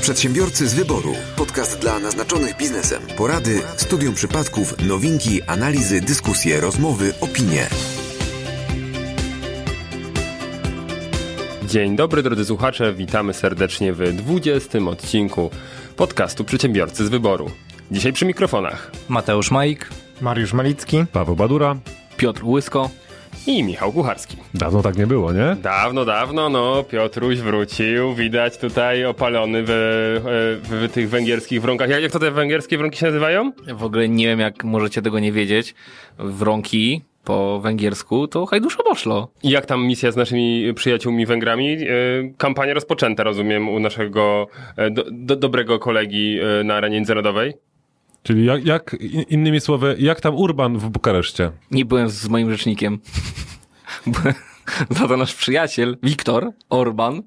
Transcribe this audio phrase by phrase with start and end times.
[0.00, 1.14] Przedsiębiorcy z wyboru.
[1.36, 3.02] Podcast dla naznaczonych biznesem.
[3.16, 7.68] Porady, studium przypadków, nowinki, analizy, dyskusje, rozmowy, opinie.
[11.66, 15.50] Dzień dobry drodzy słuchacze, witamy serdecznie w 20 odcinku
[15.96, 17.50] podcastu Przedsiębiorcy z wyboru.
[17.90, 19.90] Dzisiaj przy mikrofonach Mateusz Majk,
[20.20, 21.04] Mariusz Malicki.
[21.12, 21.76] Paweł Badura.
[22.16, 22.90] Piotr Łysko.
[23.46, 24.36] I Michał Kucharski.
[24.54, 25.56] Dawno tak nie było, nie?
[25.62, 29.70] Dawno, dawno, no, Piotruś wrócił, widać tutaj opalony w,
[30.62, 31.88] w, w tych węgierskich wronkach.
[31.88, 33.52] Jak, jak to te węgierskie wronki się nazywają?
[33.74, 35.74] W ogóle nie wiem, jak możecie tego nie wiedzieć.
[36.18, 39.28] Wronki po węgiersku to hajduszo poszło.
[39.42, 41.68] I jak tam misja z naszymi przyjaciółmi Węgrami?
[41.72, 41.86] E,
[42.36, 47.54] Kampania rozpoczęta, rozumiem, u naszego e, do, do, dobrego kolegi e, na arenie międzynarodowej.
[48.22, 48.96] Czyli jak, jak,
[49.28, 51.50] innymi słowy, jak tam Urban w Bukareszcie?
[51.70, 52.98] Nie byłem z moim rzecznikiem.
[54.06, 54.34] Byłem-
[54.90, 57.22] Za to nasz przyjaciel, Wiktor Orban.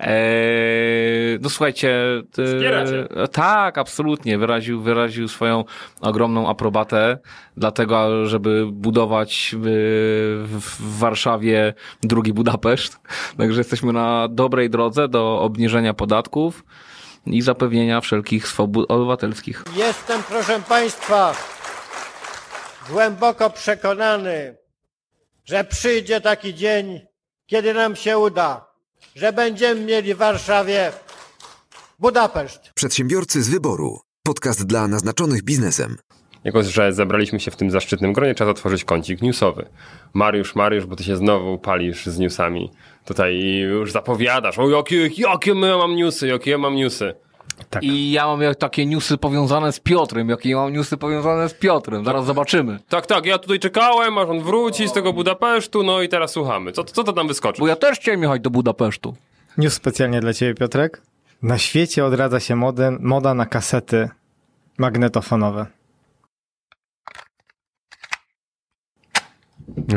[0.00, 2.00] Eee, no słuchajcie.
[2.38, 3.08] e, Wspieracie.
[3.32, 4.38] tak, absolutnie.
[4.38, 5.64] Wyraził, wyraził swoją
[6.00, 7.18] ogromną aprobatę,
[7.56, 9.66] dlatego, żeby budować w,
[10.48, 12.98] w Warszawie drugi Budapeszt.
[13.38, 16.64] Także jesteśmy na dobrej drodze do obniżenia podatków
[17.34, 19.64] i zapewnienia wszelkich swobód obywatelskich.
[19.76, 21.34] Jestem, proszę Państwa,
[22.90, 24.56] głęboko przekonany,
[25.44, 27.00] że przyjdzie taki dzień,
[27.46, 28.66] kiedy nam się uda,
[29.16, 30.92] że będziemy mieli w Warszawie
[31.98, 32.70] Budapeszt.
[32.74, 34.00] Przedsiębiorcy z wyboru.
[34.22, 35.96] Podcast dla naznaczonych biznesem.
[36.44, 39.68] Jako, że zebraliśmy się w tym zaszczytnym gronie, czas otworzyć kącik newsowy.
[40.14, 42.70] Mariusz, Mariusz, bo ty się znowu palisz z newsami.
[43.04, 47.14] Tutaj już zapowiadasz, o jakie, jakie ja mam newsy, jakie ja mam newsy.
[47.70, 47.82] Tak.
[47.82, 52.04] I ja mam takie newsy powiązane z Piotrem, jakie ja mam newsy powiązane z Piotrem.
[52.04, 52.78] Zaraz zobaczymy.
[52.88, 56.72] Tak, tak, ja tutaj czekałem, aż on wróci z tego Budapesztu, no i teraz słuchamy.
[56.72, 57.60] Co, co to tam wyskoczy?
[57.60, 59.16] Bo ja też chciałem jechać do Budapesztu.
[59.58, 61.02] News specjalnie dla Ciebie, Piotrek.
[61.42, 64.08] Na świecie odradza się modę, moda na kasety
[64.78, 65.66] magnetofonowe.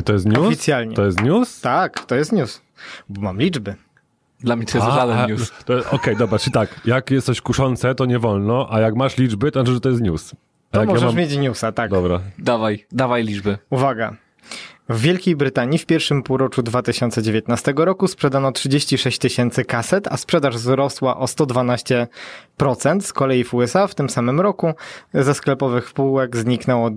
[0.06, 0.48] To jest news?
[0.48, 0.96] Oficjalnie.
[0.96, 1.62] To jest news?
[1.62, 2.62] Tak, to jest news.
[3.10, 3.76] Bo mam liczby.
[4.40, 5.52] Dla mnie to jest A, żaden news.
[5.92, 9.52] Okej, dobra, czyli tak, jak jest coś kuszące, to nie wolno, a jak masz liczby,
[9.52, 10.32] to znaczy, że to jest news.
[10.72, 11.16] A To możesz ja mam...
[11.16, 11.92] mieć newsa, tak.
[11.92, 12.20] Dobra.
[12.40, 13.58] Dawaj, dawaj liczby.
[13.70, 14.16] Uwaga.
[14.90, 21.18] W Wielkiej Brytanii w pierwszym półroczu 2019 roku sprzedano 36 tysięcy kaset, a sprzedaż wzrosła
[21.18, 23.02] o 112%.
[23.02, 24.74] Z kolei w USA w tym samym roku
[25.14, 26.90] ze sklepowych półek zniknęło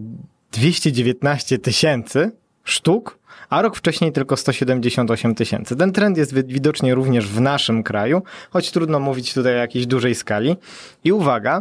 [0.53, 2.33] 219 tysięcy
[2.65, 3.19] sztuk,
[3.55, 5.77] a rok wcześniej tylko 178 tysięcy.
[5.77, 9.87] Ten trend jest wi- widocznie również w naszym kraju, choć trudno mówić tutaj o jakiejś
[9.87, 10.57] dużej skali.
[11.05, 11.61] I uwaga,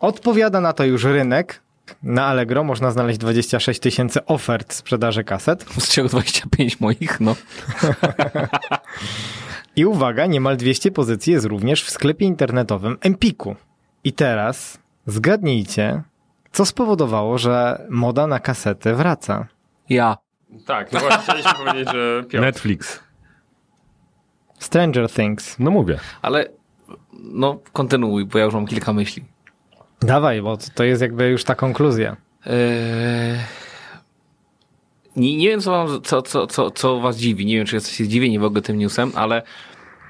[0.00, 1.62] odpowiada na to już rynek.
[2.02, 5.64] Na Allegro można znaleźć 26 tysięcy ofert sprzedaży kaset.
[5.78, 7.36] Z czego 25 moich, no.
[9.76, 13.56] I uwaga, niemal 200 pozycji jest również w sklepie internetowym Empiku.
[14.04, 16.02] I teraz zgadnijcie,
[16.52, 19.46] co spowodowało, że moda na kasety wraca.
[19.88, 20.16] Ja.
[20.66, 22.40] Tak, no właśnie chcieliśmy powiedzieć, że Piotr.
[22.40, 23.00] Netflix.
[24.58, 25.58] Stranger Things.
[25.58, 25.98] No mówię.
[26.22, 26.48] Ale,
[27.12, 29.24] no, kontynuuj, bo ja już mam kilka myśli.
[30.00, 32.16] Dawaj, bo to jest jakby już ta konkluzja.
[32.46, 33.38] Eee...
[35.16, 37.46] Nie, nie wiem, co, wam, co, co, co, co was dziwi.
[37.46, 39.42] Nie wiem, czy jesteście zdziwieni w ogóle tym newsem, ale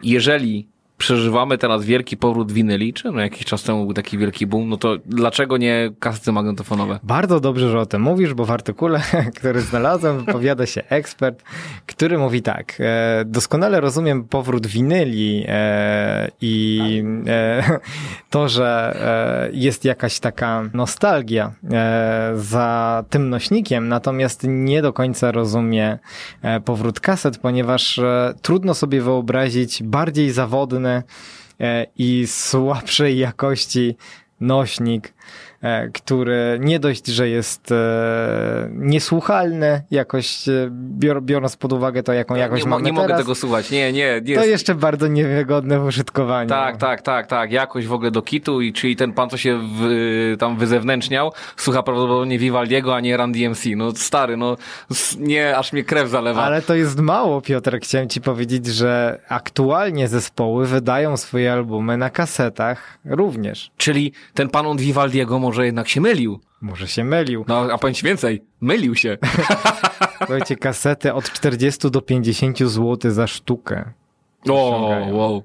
[0.02, 0.69] jeżeli
[1.02, 4.76] przeżywamy teraz wielki powrót winyli, czy no jakiś czas temu był taki wielki boom, no
[4.76, 6.98] to dlaczego nie kasety magnetofonowe?
[7.02, 9.00] Bardzo dobrze, że o tym mówisz, bo w artykule,
[9.38, 11.42] który znalazłem, wypowiada się ekspert,
[11.86, 12.74] który mówi tak.
[12.80, 16.80] E, doskonale rozumiem powrót winyli e, i
[17.26, 17.80] e,
[18.30, 18.96] to, że
[19.48, 25.98] e, jest jakaś taka nostalgia e, za tym nośnikiem, natomiast nie do końca rozumie
[26.42, 28.00] e, powrót kaset, ponieważ
[28.42, 30.91] trudno sobie wyobrazić bardziej zawodny e,
[31.97, 33.97] i słabszej jakości
[34.41, 35.12] nośnik, e,
[35.92, 42.34] który nie dość, że jest e, niesłuchalny, jakoś e, bior, biorąc pod uwagę to, jaką
[42.34, 43.70] jakość nie, mo- mamy nie mogę teraz, tego słuchać.
[43.70, 44.36] Nie, nie, nie.
[44.36, 46.48] to jeszcze bardzo niewygodne w użytkowaniu.
[46.48, 47.52] Tak, tak, tak, tak.
[47.52, 51.82] Jakość w ogóle do kitu i czyli ten pan, co się w, tam wyzewnętrzniał, słucha
[51.82, 53.64] prawdopodobnie Vivaldiego, a nie Run DMC.
[53.76, 54.56] No stary, no
[55.19, 56.42] nie, aż mnie krew zalewa.
[56.42, 57.78] Ale to jest mało, Piotr.
[57.82, 63.70] Chciałem ci powiedzieć, że aktualnie zespoły wydają swoje albumy na kasetach również.
[63.76, 66.40] Czyli ten pan od Vivaldiego może jednak się mylił.
[66.60, 67.44] Może się mylił.
[67.49, 69.19] No, a powiem ci więcej, mylił się.
[70.19, 73.93] Słuchajcie, kasety od 40 do 50 zł za sztukę.
[74.49, 75.43] O, wow.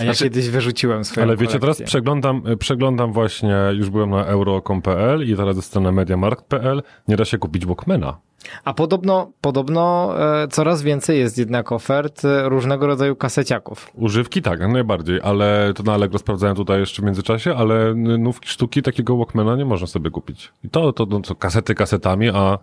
[0.00, 5.30] A ja kiedyś wyrzuciłem swoją Ale wiecie, teraz przeglądam, przeglądam właśnie, już byłem na euro.com.pl
[5.30, 8.16] i teraz jest strona mediamarkt.pl, nie da się kupić Walkmana.
[8.64, 13.90] A podobno, podobno e, coraz więcej jest jednak ofert e, różnego rodzaju kaseciaków.
[13.94, 18.82] Używki tak, najbardziej, ale to na Allegro sprawdzałem tutaj jeszcze w międzyczasie, ale nówki sztuki
[18.82, 20.52] takiego Walkmana nie można sobie kupić.
[20.64, 22.58] I to, to, to co, kasety kasetami, a,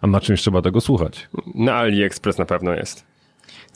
[0.00, 1.28] a na czymś trzeba tego słuchać.
[1.54, 3.07] Na AliExpress na pewno jest.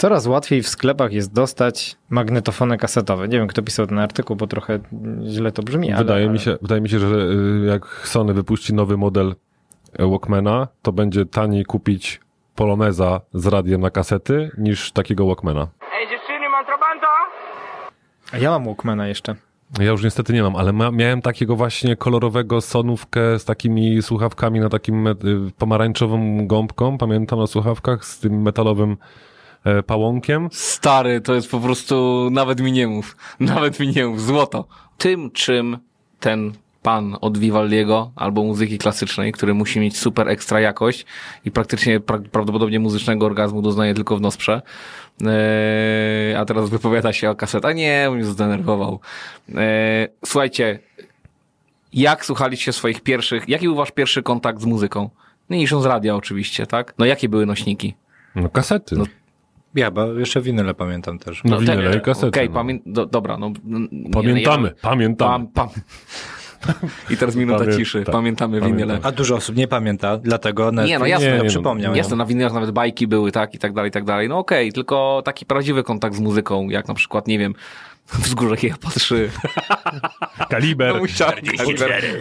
[0.02, 3.28] Coraz łatwiej w sklepach jest dostać magnetofony kasetowe.
[3.28, 4.78] Nie wiem, kto pisał ten artykuł, bo trochę
[5.26, 5.92] źle to brzmi.
[5.92, 6.32] ale, wydaje, ale...
[6.32, 9.34] Mi się, wydaje mi się, że y, jak Sony wypuści nowy model
[9.98, 12.20] e, Walkmana, to będzie taniej kupić
[12.54, 15.68] Poloneza z radiem na kasety niż takiego Walkmana.
[16.00, 17.06] Ej dziewczyny, mam trabanta?
[18.32, 19.34] A ja mam Walkmana jeszcze.
[19.78, 24.60] Ja już niestety nie mam, ale ma, miałem takiego właśnie kolorowego sonówkę z takimi słuchawkami
[24.60, 25.14] na takim y,
[25.58, 28.96] pomarańczową gąbką, pamiętam na słuchawkach z tym metalowym
[29.86, 30.48] pałąkiem.
[30.52, 34.66] Stary, to jest po prostu, nawet mi nie mów, nawet mi nie mów, złoto.
[34.98, 35.78] Tym, czym
[36.20, 41.06] ten pan od Vivaldiego albo muzyki klasycznej, który musi mieć super ekstra jakość
[41.44, 44.62] i praktycznie pra prawdopodobnie muzycznego orgazmu doznaje tylko w nosprze,
[45.20, 47.74] eee, a teraz wypowiada się o kasetach.
[47.74, 49.00] Nie, mnie zdenerwował.
[49.54, 50.78] Eee, słuchajcie,
[51.92, 55.10] jak słuchaliście swoich pierwszych, jaki był wasz pierwszy kontakt z muzyką?
[55.50, 56.94] No niż z radia oczywiście, tak?
[56.98, 57.94] No jakie były nośniki?
[58.34, 58.96] No kasety.
[58.96, 59.04] No,
[59.74, 61.42] Ja, bo jeszcze winyle pamiętam też.
[61.44, 62.26] No, winyle i kasety.
[62.28, 62.54] Okej, no.
[62.54, 63.46] pamię- do, dobra, no.
[63.46, 65.46] n- nie, Pamiętamy, ja- pamiętamy.
[65.54, 65.68] Pam, pam.
[67.10, 68.04] I teraz minuta Pamię- ciszy.
[68.04, 68.78] tak, Pamiętamy pamiętam.
[68.88, 69.00] winyle.
[69.02, 71.94] A dużo osób nie pamięta, dlatego Nie, no jasne, Nie, nie, no, przypomniał.
[71.94, 74.28] Jasne, na winylach nawet bajki były, tak, i tak dalej, i tak dalej.
[74.28, 77.54] No okej, tylko taki prawdziwy kontakt z muzyką, jak na przykład, nie wiem,
[78.24, 79.30] Wzgórze Kija patrzy.
[80.50, 80.94] Kaliber.
[80.94, 81.38] No, musiałem,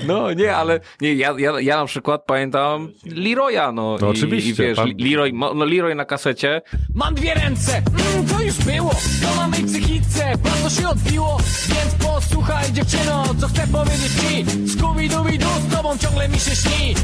[0.08, 3.98] no nie, ale nie, ja, ja, ja na przykład pamiętam Leroya, no.
[4.02, 6.62] No i, oczywiście, I wiesz, pan- Leroy, no Leroy na kasecie.
[6.96, 8.92] Mam dwie ręce, mm, to już było
[9.22, 11.38] To na mej psychice, bardzo się odbiło
[11.68, 16.96] Więc posłuchaj dziewczyno, co chcę powiedzieć ci Scooby-Dooby-Doo, z tobą ciągle mi się śni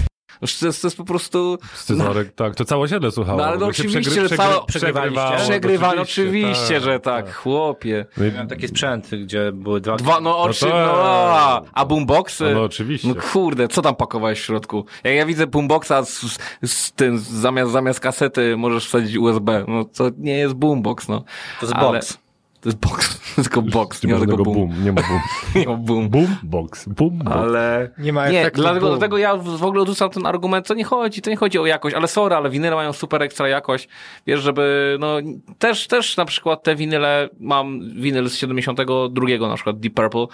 [0.41, 1.57] No, To jest, to jest po prostu...
[1.73, 3.37] Scyzoryk, tak, to całe siedle słuchało.
[3.37, 5.37] No, ale no oczywiście, przegry- że przegry- całe- przegrywało.
[5.37, 8.05] Przegrywanie, oczywiście, że tak, chłopie.
[8.17, 9.95] No i- Miałem taki sprzęt, gdzie były dwa...
[9.95, 12.43] Dwa, no oczy, to- no, a, a boomboxy?
[12.43, 13.07] No, no oczywiście.
[13.07, 14.85] No kurde, co tam pakowałeś w środku?
[15.03, 20.09] Jak ja widzę boomboxa z, z tym, zamiast, zamiast kasety możesz wsadzić USB, no to
[20.17, 21.19] nie jest boombox, no.
[21.59, 22.17] To jest Ale- box.
[22.61, 24.53] To jest box, to jest tylko box, Nie ma tego boom.
[24.55, 25.19] boom, nie ma boom.
[25.55, 26.09] Nie ma boom.
[26.09, 27.37] Boom box, boom box.
[27.37, 27.89] Ale...
[27.97, 28.99] Nie ma Nie, efektu dlatego, boom.
[28.99, 31.95] dlatego ja w ogóle odrzucam ten argument, to nie chodzi, to nie chodzi o jakość,
[31.95, 33.87] ale sorry, ale winyle mają super ekstra jakość,
[34.27, 35.17] wiesz, żeby, no,
[35.59, 40.27] też, też na przykład te winyle, mam winyl z 72 na przykład Deep Purple,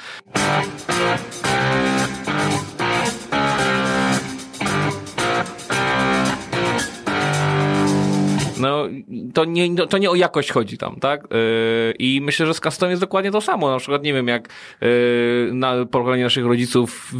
[8.64, 8.88] No,
[9.34, 11.24] to nie, no, to nie o jakość chodzi tam, tak?
[11.32, 13.72] Yy, I myślę, że z custom jest dokładnie to samo.
[13.72, 14.50] Na przykład, nie wiem, jak
[14.82, 17.14] yy, na pokoleniu naszych rodziców,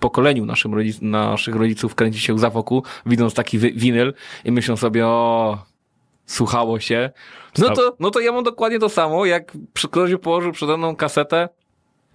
[0.00, 5.06] pokoleniu naszym rodzic, naszych rodziców kręci się za wokół, widząc taki winyl i myślą sobie,
[5.06, 5.58] o,
[6.26, 7.10] słuchało się.
[7.58, 11.48] No to, no to ja mam dokładnie to samo, jak ktoś położył przede mną kasetę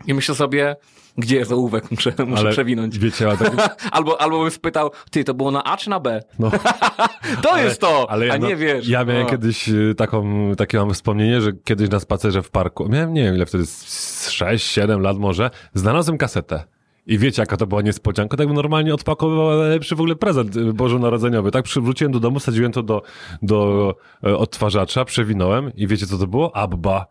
[0.08, 0.76] i myślę sobie,
[1.18, 3.00] gdzie jest ołówek, muszę, muszę Ale przewinąć.
[3.00, 6.24] Wiecie, ale tak, albo, albo bym spytał, ty, to było na A czy na B?
[6.40, 6.52] no,
[7.44, 8.88] To jest to, ale ja, a nie no, wiesz.
[8.88, 9.30] Ja miałem O.
[9.30, 13.36] kiedyś y, taką, takie mam wspomnienie, że kiedyś na spacerze w parku, miałem nie wiem
[13.36, 16.64] ile wtedy, 6-7 lat może, znalazłem kasetę.
[17.08, 18.38] I wiecie, jaka to była niespodzianka?
[18.38, 21.52] Tak bym normalnie odpakowywał najlepszy w ogóle prezent y, bożonarodzeniowy.
[21.52, 23.02] Tak przywróciłem do domu, sadziłem to do,
[23.42, 23.94] do
[24.24, 26.56] e, odtwarzacza, przewinąłem i wiecie, co to było?
[26.56, 27.06] Abba.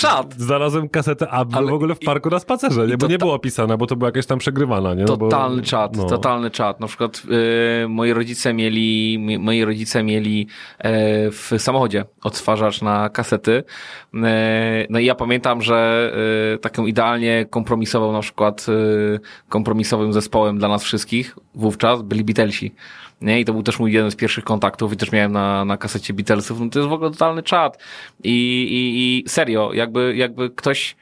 [0.00, 0.34] Czad.
[0.34, 2.96] Znalazłem kasetę Abby Ale w ogóle w parku na spacerze, nie?
[2.96, 5.04] Bo nie ta- było opisane, bo to była jakaś tam przegrywana, nie?
[5.04, 6.04] No bo- Totalny czat, no.
[6.04, 6.80] totalny czat.
[6.80, 7.22] Na przykład
[7.84, 10.46] y, moi rodzice mieli, mi- moi rodzice mieli
[10.78, 13.64] e, w samochodzie odtwarzacz na kasety.
[14.24, 16.12] E, no i ja pamiętam, że
[16.54, 18.66] e, taką idealnie kompromisową na przykład
[19.48, 22.74] kompromisowym zespołem dla nas wszystkich wówczas byli Beatlesi.
[23.20, 23.40] Nie?
[23.40, 26.14] I to był też mój jeden z pierwszych kontaktów i też miałem na, na kasecie
[26.14, 26.60] Beatlesów.
[26.60, 27.78] No to jest w ogóle totalny czat.
[28.24, 30.96] I, i, i serio, jakby, jakby ktoś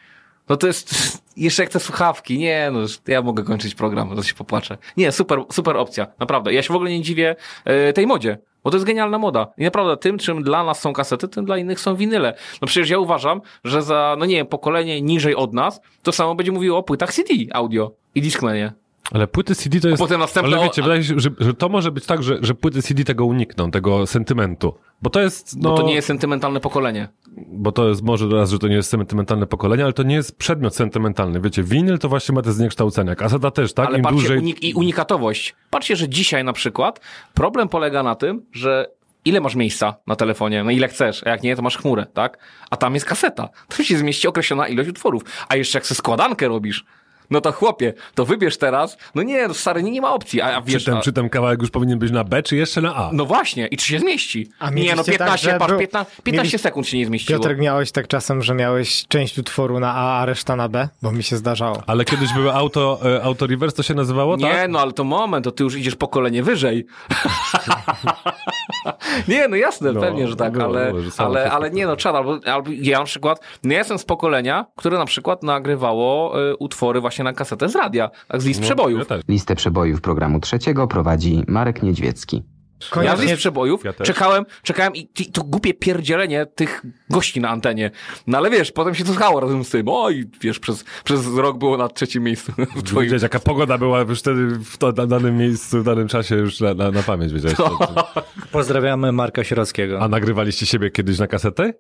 [0.49, 0.95] no to jest
[1.37, 2.39] jeszcze jak te słuchawki.
[2.39, 4.79] Nie, no ja mogę kończyć program, to się popłaczę.
[4.97, 6.55] Nie, super, super opcja, naprawdę.
[6.55, 8.39] Ja się w ogóle nie dziwię e, tej modzie.
[8.65, 9.47] Bo to jest genialna moda.
[9.59, 12.35] I naprawdę tym, czym dla nas są kasety, tym dla innych są winyle.
[12.63, 16.35] No przecież ja uważam, że za, no nie wiem, pokolenie niżej od nas, to samo
[16.35, 18.73] będzie mówiło o płytach CD audio i Discmanie.
[19.13, 20.03] Ale płyty CD to jest...
[20.03, 22.83] potem następne Ale wiecie, wydaje się, że, że to może być tak, że, że płyty
[22.83, 24.75] CD tego unikną, tego sentymentu.
[25.03, 25.71] Bo to jest, no...
[25.71, 27.09] Bo to nie jest sentymentalne pokolenie.
[27.37, 30.39] bo to jest może raz, że to nie jest sentymentalne pokolenie, ale to nie jest
[30.39, 31.41] przedmiot sentymentalny.
[31.41, 33.15] Wiecie, winyl to właśnie ma te zniekształcenia.
[33.15, 33.87] Kaseta też, tak?
[33.87, 34.41] Ale Im patrzcie, dłużej...
[34.41, 35.55] unik- i unikatowość.
[35.71, 37.01] Patrzcie, że dzisiaj na przykład
[37.35, 38.91] problem polega na tym, że
[39.25, 42.39] ile masz miejsca na telefonie, no ile chcesz, a jak nie, to masz chmurę, tak?
[42.71, 43.49] A tam jest kaseta.
[43.69, 45.23] Tam się zmieści określona ilość utworów.
[45.49, 46.85] A jeszcze jak sobie składankę robisz,
[47.31, 50.57] no to chłopie, to wybierz teraz, no nie, no stary, nie, nie ma opcji, a,
[50.57, 50.85] a Czy wiesz...
[50.85, 53.11] ten, a, czy ten kawałek już powinien być na B, czy jeszcze na A?
[53.13, 54.49] no właśnie, i czy się zmieści?
[54.59, 57.39] A nie, no 15, tak, patrz, był- 15, 15 mieli- sekund się nie zmieściło.
[57.39, 60.89] Piotrek, miałeś tak czasem, że miałeś część utworu na A, a reszta na B?
[61.03, 61.83] Bo mi się zdarzało.
[61.87, 64.71] Ale kiedyś były auto, e, auto reverse, to się nazywało, Nie, tak?
[64.71, 66.87] no ale to moment, to ty już idziesz pokolenie wyżej.
[69.29, 71.97] nie, no jasne, No, pewnie, że tak, było, ale, było, że ale, ale nie no,
[71.97, 76.41] czad, albo, albo ja na przykład, no ja jestem z pokolenia, które na przykład nagrywało
[76.51, 79.11] y, utwory właśnie na kasetę z radia, tak z list No, przebojów.
[79.11, 79.17] Ja.
[79.29, 82.37] Listę przebojów programu trzeciego prowadzi Marek Niedźwiecki.
[82.81, 87.41] Ja z Koniecznie list przebojów Ja czekałem, czekałem i, i to głupie pierdzielenie tych gości
[87.41, 87.91] na antenie.
[88.27, 89.87] No ale wiesz, potem się to słuchało razem z tym.
[89.89, 94.01] Oj, wiesz, przez, przez rok było na trzecim miejscu w twoim Wiedziałeś, jaka pogoda była
[94.01, 97.33] już wtedy w to, na danym miejscu, w danym czasie już na, na, na pamięć
[97.33, 97.59] wiedziałeś.
[98.53, 100.01] Pozdrawiamy Marka Sierockiego.
[100.01, 101.73] A nagrywaliście siebie kiedyś na kasetę?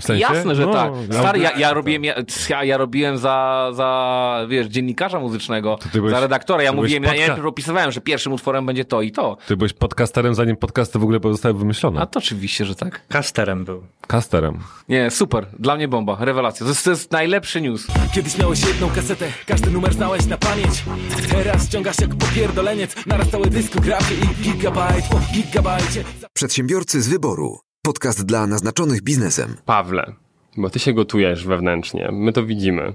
[0.00, 0.20] W sensie?
[0.34, 0.92] Jasne, że No, tak.
[1.12, 2.14] ja- Stary, ja, ja robiłem, ja,
[2.48, 6.62] ja, ja robiłem za, za, wiesz, dziennikarza muzycznego, byłeś- za redaktora.
[6.62, 9.36] Ja mówiłem, ja podca- najpierw opisywałem, że pierwszym utworem będzie to i to.
[9.46, 12.00] Ty byłeś podcasterem, zanim podcasty w ogóle zostały wymyślone.
[12.00, 13.00] A to oczywiście, że tak.
[13.08, 13.82] Casterem był.
[14.08, 14.58] Casterem.
[14.88, 15.46] Nie, super.
[15.58, 16.16] Dla mnie bomba.
[16.20, 16.64] Rewelacja.
[16.66, 17.86] To jest, to jest najlepszy news.
[18.14, 20.84] Kiedyś miałeś jedną kasetę, każdy numer znałeś na pamięć
[21.30, 26.04] Teraz ściągasz jak popierdoleniec Naraz całe dyskografy i gigabajt po gigabajcie
[26.34, 27.58] Przedsiębiorcy z wyboru.
[27.82, 29.56] Podcast dla naznaczonych biznesem.
[29.64, 30.12] Pawle,
[30.56, 32.94] bo ty się gotujesz wewnętrznie, my to widzimy.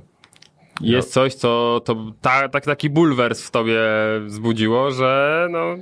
[0.82, 3.80] Jest coś, co to ta, tak, taki bulwers w tobie
[4.26, 5.76] wzbudziło, że no,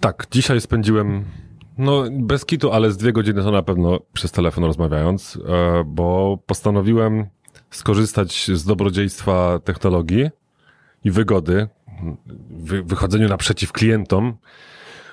[0.00, 1.24] Tak, dzisiaj spędziłem,
[1.78, 6.38] no bez kitu, ale z dwie godziny to na pewno przez telefon rozmawiając, e, bo
[6.46, 7.26] postanowiłem
[7.70, 10.30] skorzystać z dobrodziejstwa technologii
[11.04, 11.68] i wygody,
[12.50, 14.36] wy, wychodzeniu naprzeciw klientom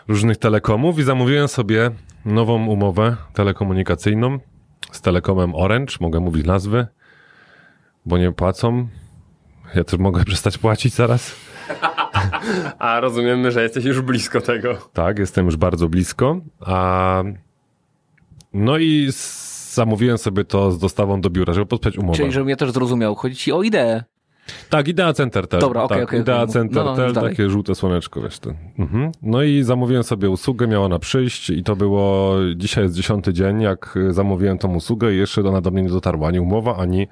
[0.07, 1.91] różnych telekomów i zamówiłem sobie
[2.25, 4.39] nową umowę telekomunikacyjną
[4.91, 6.87] z Telekomem Orange, mogę mówić nazwy,
[8.05, 8.87] bo nie płacą.
[9.75, 11.35] Ja też mogę przestać płacić zaraz.
[12.79, 14.77] a rozumiemy, że jesteś już blisko tego.
[14.93, 16.41] Tak, jestem już bardzo blisko.
[16.59, 17.23] A...
[18.53, 19.09] No i
[19.73, 22.17] zamówiłem sobie to z dostawą do biura, żeby podpisać umowę.
[22.17, 23.15] Czyli, żebym ja też zrozumiał.
[23.15, 24.03] Chodzi ci o ideę.
[24.69, 25.59] Tak, Idea Center Tel.
[25.59, 26.53] Dobra, okej, tak, okej, Idea okej.
[26.53, 27.29] Center No, no, Tel, już dalej.
[27.29, 28.55] takie żółte słoneczko, wiesz ten.
[28.79, 29.11] Mhm.
[29.21, 33.61] No i zamówiłem sobie usługę, miała ona przyjść i to było, dzisiaj jest dziesiąty dzień,
[33.61, 37.07] jak zamówiłem tą usługę i jeszcze ona do mnie nie dotarła, ani umowa, ani,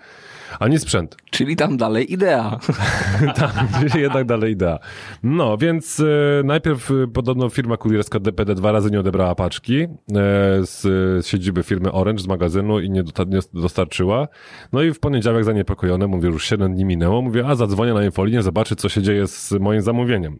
[0.59, 1.17] ani sprzęt.
[1.29, 2.59] Czyli tam dalej idea.
[3.35, 3.53] tak,
[3.95, 4.79] jednak dalej idea.
[5.23, 6.03] No, więc e,
[6.43, 9.87] najpierw e, podobno firma kurierska DPD dwa razy nie odebrała paczki e,
[10.61, 10.81] z,
[11.25, 14.27] z siedziby firmy Orange, z magazynu i nie, dota- nie dostarczyła.
[14.73, 18.41] No i w poniedziałek zaniepokojony, mówię, już 7 dni minęło, mówię, a zadzwonię na infolinię,
[18.41, 20.39] zobaczę, co się dzieje z moim zamówieniem.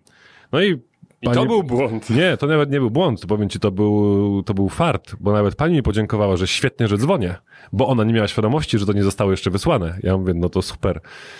[0.51, 0.88] No i
[1.22, 2.10] I to był błąd.
[2.10, 5.56] nie, to nawet nie był błąd, powiem ci, to był, to był fart, bo nawet
[5.56, 7.36] pani mi podziękowała, że świetnie, że dzwonię,
[7.74, 9.98] bo ona nie miała świadomości, że to nie zostało jeszcze wysłane.
[10.04, 11.00] Ja mówię, no to super,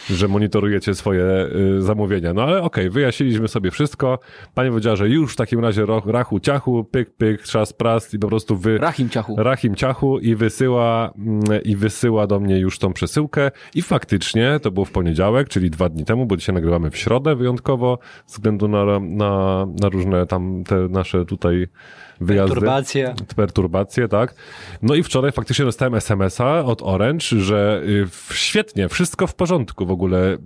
[0.10, 1.24] że monitorujecie swoje
[1.78, 2.34] y, zamówienia.
[2.34, 4.20] No ale okej, wyjaśniliśmy sobie wszystko.
[4.54, 8.20] Pani powiedziała, że już w takim razie ro, rachu ciachu, pyk, pyk, trzas, prast i
[8.20, 8.78] po prostu wy...
[8.78, 9.36] Rahim ciachu.
[9.38, 14.72] Rahim ciachu i wysyła, mm, i wysyła do mnie już tą przesyłkę i faktycznie to
[14.72, 18.68] było w poniedziałek, czyli dwa dni temu, bo dzisiaj nagrywamy w środę wyjątkowo, ze względu
[18.68, 21.68] na, na, na różne tam te nasze tutaj
[22.22, 22.54] wyjazdy.
[22.54, 23.16] Perturbacje.
[23.36, 24.36] Perturbacje, tak.
[24.82, 29.92] No i wczoraj faktycznie dostałem SMS-a od Orange, że y, świetnie, wszystko w porządku w
[29.92, 30.38] ogóle.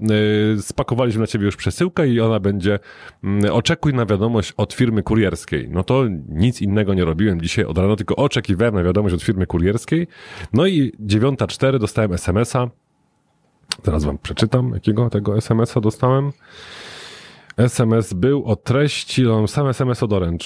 [0.58, 2.80] Y, Spakowaliśmy na ciebie już przesyłkę i ona będzie,
[3.24, 5.70] mm, oczekuj na wiadomość od firmy kurierskiej.
[5.70, 9.48] No to nic innego nie robiłem dzisiaj od rana, tylko oczekiwałem na wiadomość od firmy
[9.48, 10.08] kurierskiej.
[10.54, 12.70] No i 9.04 dostałem SMS-a.
[13.82, 16.32] Teraz wam przeczytam, jakiego tego SMS-a dostałem.
[17.58, 20.46] SMS był o treści, sam SMS od Orange.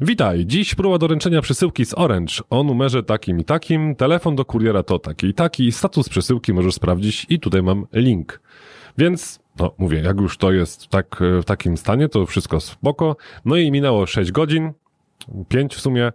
[0.00, 4.82] Witaj, dziś próba doręczenia przesyłki z Orange o numerze takim i takim, telefon do kuriera
[4.82, 8.40] to taki i taki, status przesyłki możesz sprawdzić i tutaj mam link.
[8.98, 13.16] Więc, no mówię, jak już to jest tak, w takim stanie, to wszystko spoko.
[13.44, 14.72] No i minęło 6 godzin,
[15.48, 16.12] 5 w sumie,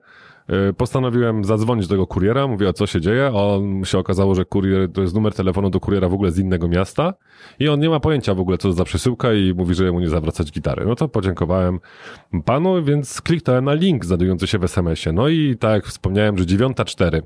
[0.77, 4.91] postanowiłem zadzwonić do tego kuriera, mówię, a co się dzieje, on się okazało, że kurier,
[4.91, 7.13] to jest numer telefonu do kuriera w ogóle z innego miasta
[7.59, 9.99] i on nie ma pojęcia w ogóle, co to za przesyłka i mówi, że mu
[9.99, 10.85] nie zawracać gitary.
[10.85, 11.79] No to podziękowałem
[12.45, 15.13] panu, więc kliknąłem na link znajdujący się w SMS-ie.
[15.13, 17.21] No i tak jak wspomniałem, że 9.04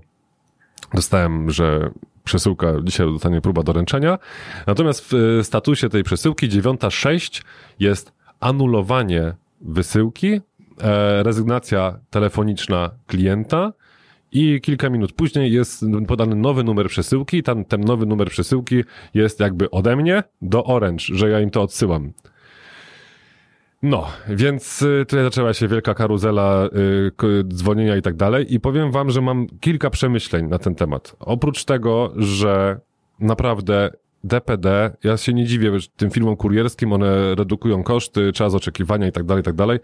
[0.93, 1.89] dostałem, że
[2.23, 4.17] przesyłka dzisiaj dostanie próba doręczenia.
[4.67, 7.43] Natomiast w e, statusie tej przesyłki 9.6
[7.79, 10.41] jest anulowanie wysyłki, e,
[11.23, 13.73] rezygnacja telefoniczna klienta
[14.31, 17.43] i kilka minut później jest podany nowy numer przesyłki.
[17.43, 21.61] Ten, ten nowy numer przesyłki jest jakby ode mnie do Orange, że ja im to
[21.61, 22.13] odsyłam.
[23.83, 26.65] No, więc y, tutaj zaczęła się wielka karuzela
[27.07, 30.75] y, k- dzwonienia i tak dalej i powiem wam, że mam kilka przemyśleń na ten
[30.75, 31.15] temat.
[31.19, 32.79] Oprócz tego, że
[33.19, 33.91] naprawdę
[34.23, 39.23] DPD, ja się nie dziwię tym firmom kurierskim, one redukują koszty, czas oczekiwania i tak
[39.23, 39.79] dalej, i tak dalej.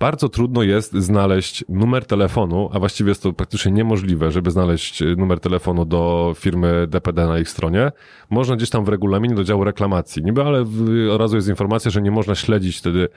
[0.00, 5.16] Bardzo trudno jest znaleźć numer telefonu, a właściwie jest to praktycznie niemożliwe, żeby znaleźć y,
[5.16, 7.92] numer telefonu do firmy DPD na ich stronie.
[8.30, 10.24] Można gdzieś tam w regulaminie do działu reklamacji.
[10.24, 10.64] Niby, ale
[11.12, 13.08] od razu jest informacja, że nie można śledzić wtedy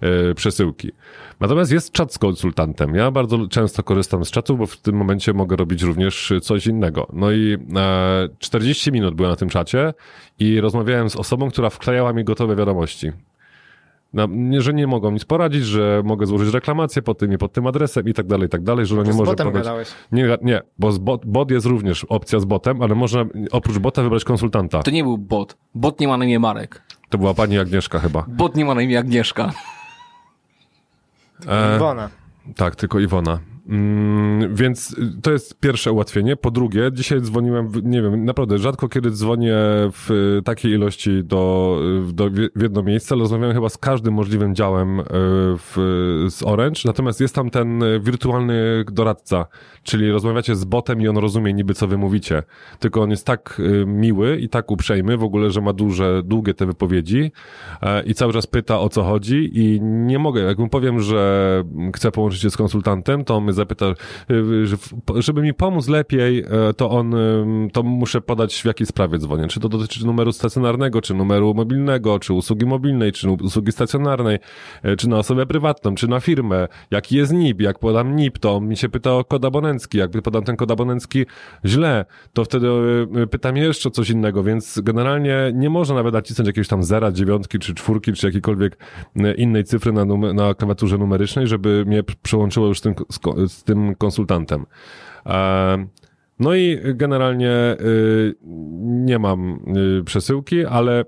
[0.00, 0.90] e, przesyłki.
[1.40, 2.94] Natomiast jest czat z konsultantem.
[2.94, 7.06] Ja bardzo często korzystam z czatu, bo w tym momencie mogę robić również coś innego.
[7.12, 9.94] No i e, 40 minut byłem na tym czacie
[10.38, 13.12] i rozmawiałem z osobą, która wklejała mi gotowe wiadomości.
[14.12, 17.52] Na, nie, że nie mogą nic poradzić, że mogę złożyć reklamację pod tym i pod
[17.52, 19.62] tym adresem i tak dalej, i tak dalej, że ona nie Z może botem podać...
[19.62, 19.88] gadałeś.
[20.12, 24.02] Nie, nie, bo z bot, bot jest również opcja z botem, ale można oprócz bota
[24.02, 24.82] wybrać konsultanta.
[24.82, 25.56] To nie był bot.
[25.74, 26.82] Bot nie ma na imię Marek.
[27.08, 28.24] To była pani Agnieszka chyba.
[28.28, 29.52] Bot nie ma na imię Agnieszka.
[31.48, 32.10] E, Iwona.
[32.56, 33.38] Tak, tylko Iwona.
[33.68, 36.36] Mm, więc y, to jest pierwsze ułatwienie.
[36.36, 39.56] Po drugie, dzisiaj dzwoniłem, nie wiem, naprawdę rzadko kiedy dzwonię
[39.92, 41.76] w y, takiej ilości do,
[42.10, 45.02] y, do, w jedno miejsce, ale rozmawiałem chyba z każdym możliwym działem
[45.58, 49.46] w, z Orange, natomiast jest tam ten wirtualny doradca,
[49.82, 52.42] czyli rozmawiacie z botem i on rozumie niby co wy mówicie,
[52.78, 56.66] tylko on jest tak miły i tak uprzejmy w ogóle, że ma duże, długie te
[56.66, 57.32] wypowiedzi
[57.82, 59.50] e, i cały czas pyta o co chodzi.
[59.52, 61.64] I nie mogę, jak mu powiem, że
[61.96, 63.86] chcę połączyć się z konsultantem, to on zapyta,
[64.30, 69.18] y, żeby mi pomóc lepiej, e, to on, ym, to muszę podać w jakiej sprawie
[69.18, 69.48] dzwonię.
[69.48, 74.38] Czy to dotyczy numeru stacjonarnego, czy numeru mobilnego, czy usługi mobilnej, czy usługi stacjonarnej,
[74.98, 78.76] czy na osobę prywatną, czy na firmę, jaki jest NIP, jak podam NIP, to mi
[78.76, 81.26] się pyta o kod abonencki, jak podam ten kod abonencki
[81.64, 82.68] źle, to wtedy
[83.30, 87.58] pytam jeszcze o coś innego, więc generalnie nie można nawet nacisnąć jakiegoś tam zera, dziewiątki,
[87.58, 88.78] czy czwórki, czy jakiejkolwiek
[89.36, 92.94] innej cyfry na, numer, na klawiaturze numerycznej, żeby mnie przełączyło już tym,
[93.48, 94.66] z, tym konsultantem.
[95.26, 95.86] E,
[96.40, 98.34] no i generalnie y,
[98.82, 99.60] nie mam
[100.00, 101.04] y, przesyłki, ale,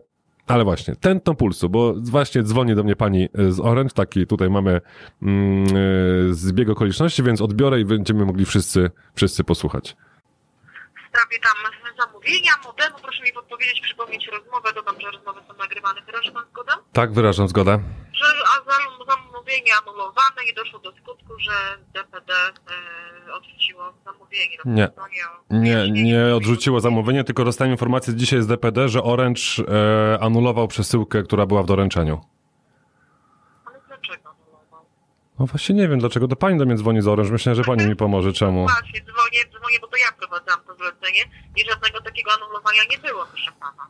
[0.46, 4.80] ale właśnie, tętno pulsu, bo właśnie dzwoni do mnie pani z Orange, taki tutaj mamy
[5.22, 9.96] mm, y, zbieg okoliczności, więc odbiorę i będziemy mogli wszyscy, wszyscy posłuchać.
[11.06, 11.72] w sprawie tam
[12.06, 12.96] zamówienia, modemu.
[13.02, 14.68] Proszę mi podpowiedzieć, przypomnieć rozmowę.
[14.74, 16.00] Dodam, że rozmowy są nagrywane.
[16.06, 16.72] Wyraża pan zgodę?
[16.92, 17.78] Tak, wyrażam zgodę.
[19.72, 21.52] Zamówienie anulowane i doszło do skutku, że
[21.94, 22.32] DPD
[23.28, 24.56] e, odrzuciło zamówienie.
[24.64, 24.88] Na Nie.
[25.50, 31.22] Nie, nie odrzuciło zamówienie, tylko dostałem informację dzisiaj z DPD, że Orange e, anulował przesyłkę,
[31.22, 32.20] która była w doręczeniu.
[33.64, 34.84] Ale dlaczego anulował?
[35.38, 37.32] No właśnie nie wiem, dlaczego to pani do mnie dzwoni z Orange.
[37.32, 38.32] Myślę, że pani mi pomoże.
[38.32, 38.62] Czemu?
[38.62, 41.20] Właśnie, dzwonię, dzwonię, bo to ja prowadzałam to zlecenie
[41.56, 43.86] i żadnego takiego anulowania nie było, proszę pana.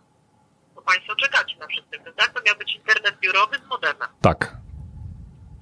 [0.74, 2.32] Bo państwo czekacie na przesyłkę, tak?
[2.32, 4.08] To miał być internet biurowy z modemem.
[4.20, 4.62] Tak.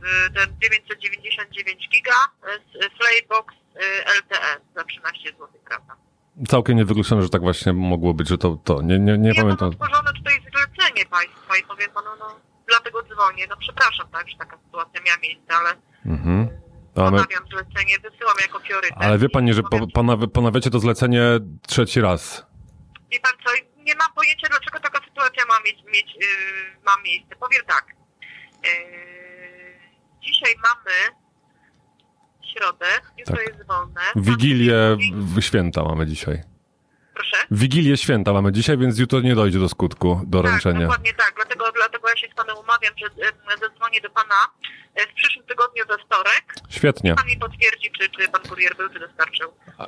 [0.00, 2.12] Y, ten 999 giga
[2.44, 2.58] y,
[2.88, 5.96] z Flaybox y, LTE za 13 zł, prawda?
[6.48, 8.82] Całkiem niewykluczone, że tak właśnie mogło być, że to, to.
[8.82, 9.70] Nie, nie, nie ja pamiętam.
[9.70, 13.46] mam otworzone tutaj zlecenie państwa i powiem panu, no dlatego dzwonię.
[13.50, 16.48] No przepraszam, tak, że taka sytuacja miała miejsce, ale Mhm.
[16.96, 18.96] Ale, ponawiam zlecenie, wysyłam jako priorytet.
[19.00, 21.22] ale wie pani, że po, ponaw- ponawiacie to zlecenie
[21.66, 22.46] trzeci raz.
[23.12, 26.26] Wie pan co, nie mam pojęcia, dlaczego taka sytuacja ma mieć, mieć yy,
[26.86, 27.36] ma miejsce.
[27.36, 27.86] Powiem tak.
[28.64, 29.19] Yy,
[30.20, 30.96] dzisiaj mamy
[32.54, 32.86] środę,
[33.18, 33.48] jutro Tak.
[33.48, 34.00] jest wolne.
[34.16, 34.96] Wigilię
[35.40, 36.42] święta mamy dzisiaj.
[37.14, 37.36] Proszę?
[37.50, 40.78] Wigilię święta mamy dzisiaj, więc jutro nie dojdzie do skutku doręczenia.
[40.78, 41.32] Tak, dokładnie tak.
[41.36, 43.06] Dlatego, dlatego ja się z panem umawiam, że
[43.68, 44.34] zadzwonię do pana
[44.94, 46.54] e, w przyszłym tygodniu we wtorek.
[46.68, 47.14] Świetnie.
[47.14, 49.86] Pan mi potwierdzi, czy, czy pan kurier był, czy dostarczył e,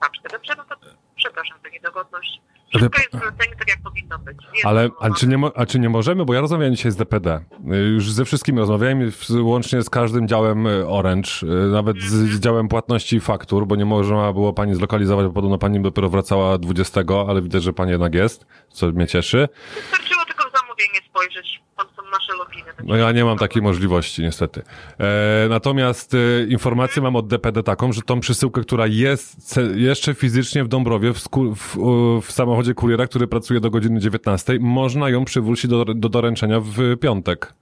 [0.00, 0.28] paczkę.
[0.32, 0.54] Dobrze?
[0.56, 0.76] No to
[1.18, 2.40] przepraszam za niedogodność.
[2.68, 4.36] Wszystko jest w tak, jak powinno być.
[4.54, 6.24] Jest Ale, czy, nie, a czy nie możemy?
[6.24, 7.40] Bo ja rozmawiałem dzisiaj z DPD.
[7.72, 12.68] Y, Już ze wszystkimi rozmawiałem, łącznie z każdym działem y, Orange, y, nawet z, działem
[12.68, 17.00] płatności i faktur, bo nie można było pani zlokalizować, bo podobno pani dopiero wracała 20,
[17.28, 19.48] ale widzę, że pani jednak jest, co mnie cieszy.
[19.74, 21.62] Wystarczyło tylko w zamówienie spojrzeć.
[21.80, 22.72] Są nasze loginy.
[22.84, 24.62] No ja nie mam takiej możliwości, niestety.
[24.98, 30.14] E, natomiast e, informację mam od DPD taką, że tą przesyłkę, która jest ce- jeszcze
[30.14, 31.18] fizycznie w Dąbrowie, w,
[31.56, 31.76] w,
[32.22, 36.96] w samochodzie kuriera, który pracuje do godziny 19, można ją przywrócić do, do doręczenia w
[37.00, 37.54] piątek.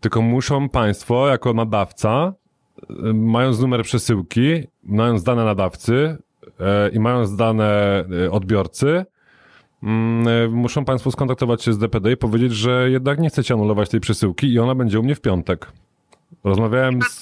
[0.00, 2.32] Tylko muszą państwo, jako nadawca,
[2.90, 6.16] y, mając numer przesyłki, mając dane nadawcy
[6.60, 9.06] e, i mając dane e, odbiorcy, e,
[10.50, 14.52] muszą Państwo skontaktować się z DPD i powiedzieć, że jednak nie chcecie anulować tej przesyłki
[14.52, 15.72] i ona będzie u mnie w piątek.
[16.44, 17.20] Rozmawiałem z...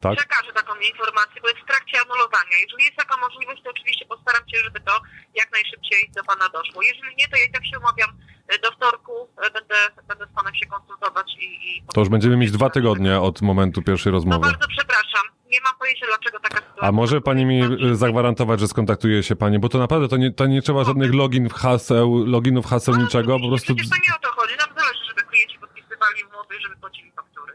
[0.00, 0.16] Tak?
[0.16, 2.56] przekażę taką informację, bo jest w trakcie anulowania.
[2.64, 4.92] Jeżeli jest taka możliwość, to oczywiście postaram się, żeby to
[5.34, 6.82] jak najszybciej do Pana doszło.
[6.82, 8.10] Jeżeli nie, to ja i tak się umawiam
[8.48, 9.12] e, do wtorku,
[9.46, 9.74] e, będę,
[10.08, 11.44] będę z Panem się konsultować i...
[11.44, 14.40] i To już będziemy mieć dwa tygodnie od momentu pierwszej No rozmowy.
[14.40, 16.82] bardzo przepraszam, nie mam pojęcia dlaczego taka sytuacja.
[16.88, 20.46] A może pani mi zagwarantować, że skontaktuje się pani, bo to naprawdę to nie, to
[20.46, 23.74] nie trzeba żadnych login, haseł, loginów, haseł, niczego, po prostu...
[23.74, 27.52] Przecież to nie o to chodzi, nam zależy, żeby klienci podpisywali umowy żeby płacili faktury.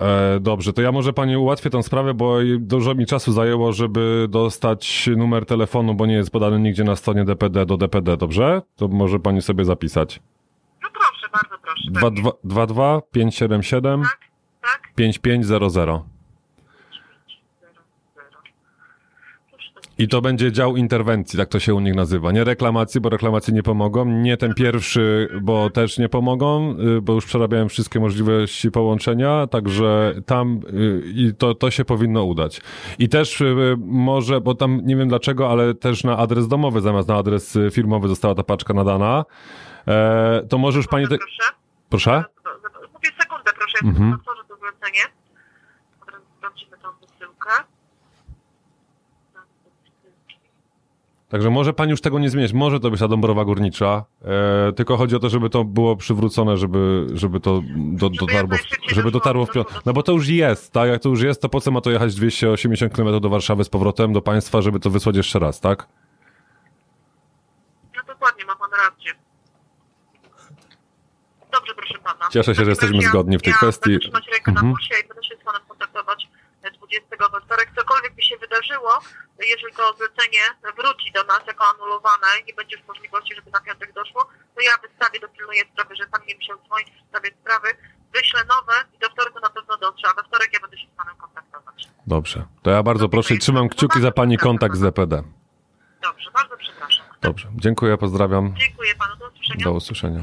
[0.00, 4.26] E, dobrze, to ja może pani ułatwię tą sprawę, bo dużo mi czasu zajęło, żeby
[4.28, 8.62] dostać numer telefonu, bo nie jest podany nigdzie na stronie DPD do DPD, dobrze?
[8.76, 10.20] To może pani sobie zapisać.
[10.82, 11.90] No proszę, bardzo proszę.
[11.90, 14.02] 22 22 577
[14.62, 16.19] Tak, 5500.
[20.00, 22.32] I to będzie dział interwencji, tak to się u nich nazywa.
[22.32, 24.04] Nie reklamacji, bo reklamacje nie pomogą.
[24.04, 30.14] Nie ten pierwszy, bo też nie pomogą, y, bo już przerabiałem wszystkie możliwości połączenia, także
[30.26, 32.60] tam y, i to, to się powinno udać.
[32.98, 37.08] I też y, może, bo tam nie wiem dlaczego, ale też na adres domowy zamiast
[37.08, 39.24] na adres firmowy została ta paczka nadana.
[39.88, 41.08] E, to może już pani...
[41.08, 41.16] Te...
[41.88, 42.24] Proszę?
[42.94, 43.96] Mówię sekundę, proszę, Mhm.
[43.96, 44.12] mhm.
[44.20, 45.02] otworzę to zlecenie.
[46.02, 47.50] Od razu sprawdzimy tą wysyłkę.
[51.30, 52.52] Także może pani już tego nie zmienić.
[52.52, 54.04] Może to być ta Dąbrowa Górnicza,
[54.68, 58.94] e, tylko chodzi o to, żeby to było przywrócone, żeby, żeby to do, dotarło, w,
[58.94, 59.74] żeby dotarło w piątek.
[59.86, 60.88] No bo to już jest, tak?
[60.88, 63.68] Jak to już jest, to po co ma to jechać 280 km do Warszawy z
[63.68, 65.86] powrotem do państwa, żeby to wysłać jeszcze raz, tak?
[67.96, 69.12] No dokładnie, ma pan rację.
[71.52, 72.28] Dobrze, proszę pana.
[72.32, 73.90] Cieszę się, że jesteśmy Ja- zgodni w tej ja kwestii.
[73.90, 74.66] Będę trzymać rękę Mhm.
[74.66, 76.28] na pulsie i będę się z panem kontaktować
[77.20, 77.68] 20 we wtorek.
[77.78, 78.92] Cokolwiek by się wydarzyło,
[79.52, 80.44] jeżeli to zlecenie
[80.78, 84.22] wróci do nas jako anulowane i nie będzie już możliwości, żeby na piątek doszło,
[84.54, 87.68] to ja wystawię, dopilnuję sprawy, że pan nie musiał dzwonić w sprawie sprawy,
[88.14, 90.96] wyślę nowe i do wtorku na pewno dotrze, a we wtorek ja będę się z
[90.96, 91.88] panem kontaktować.
[92.06, 92.46] Dobrze.
[92.62, 95.22] To ja bardzo proszę i trzymam kciuki za pani kontakt z DPD.
[96.02, 97.06] Dobrze, bardzo przepraszam.
[97.22, 97.48] Dobrze.
[97.54, 98.54] Dziękuję, pozdrawiam.
[98.56, 99.64] Dziękuję panu, do usłyszenia.
[99.64, 100.20] Do usłyszenia.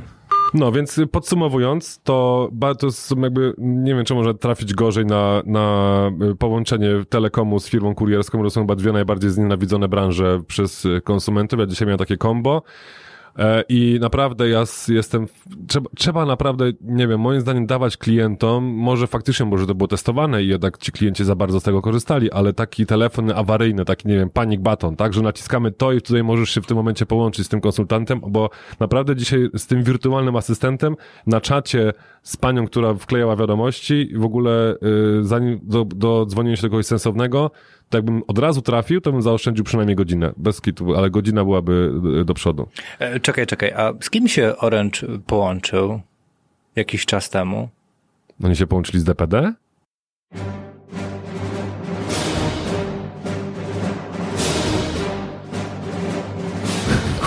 [0.54, 5.42] No, więc podsumowując, to ba- to jest jakby, nie wiem, czy może trafić gorzej na,
[5.46, 10.88] na y, połączenie telekomu z firmą kurierską, to są chyba dwie najbardziej znienawidzone branże przez
[11.04, 11.60] konsumentów.
[11.60, 12.62] Ja dzisiaj miałem takie combo.
[13.38, 15.28] E, I naprawdę ja jestem.
[15.68, 20.44] Trzeba, trzeba naprawdę, nie wiem, moim zdaniem dawać klientom, może faktycznie, może to było testowane
[20.44, 24.16] i jednak ci klienci za bardzo z tego korzystali, ale taki telefon awaryjny, taki, nie
[24.16, 27.46] wiem, panic button, tak, że naciskamy to i tutaj możesz się w tym momencie połączyć
[27.46, 30.96] z tym konsultantem, bo naprawdę dzisiaj z tym wirtualnym asystentem
[31.28, 34.76] na czacie z panią, która wklejała wiadomości w ogóle
[35.20, 37.52] y, zanim do, do dzwonienia się do kogoś sensownego,
[37.90, 41.92] to jakbym od razu trafił, to bym zaoszczędził przynajmniej godzinę, bez kitu, ale godzina byłaby
[42.22, 42.68] y, do przodu.
[43.00, 46.02] E, Czekaj, czekaj, a z kim się Orange połączył
[46.76, 47.70] jakiś czas temu?
[48.44, 49.54] Oni się połączyli z DPD?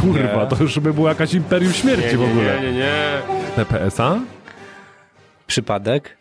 [0.01, 0.47] Kurwa, Nie.
[0.47, 2.61] to już by była jakaś imperium śmierci Nie, w nie, ogóle.
[2.61, 3.23] nie, nie, nie.
[3.57, 4.19] TPS-a?
[5.47, 6.17] Przypadek?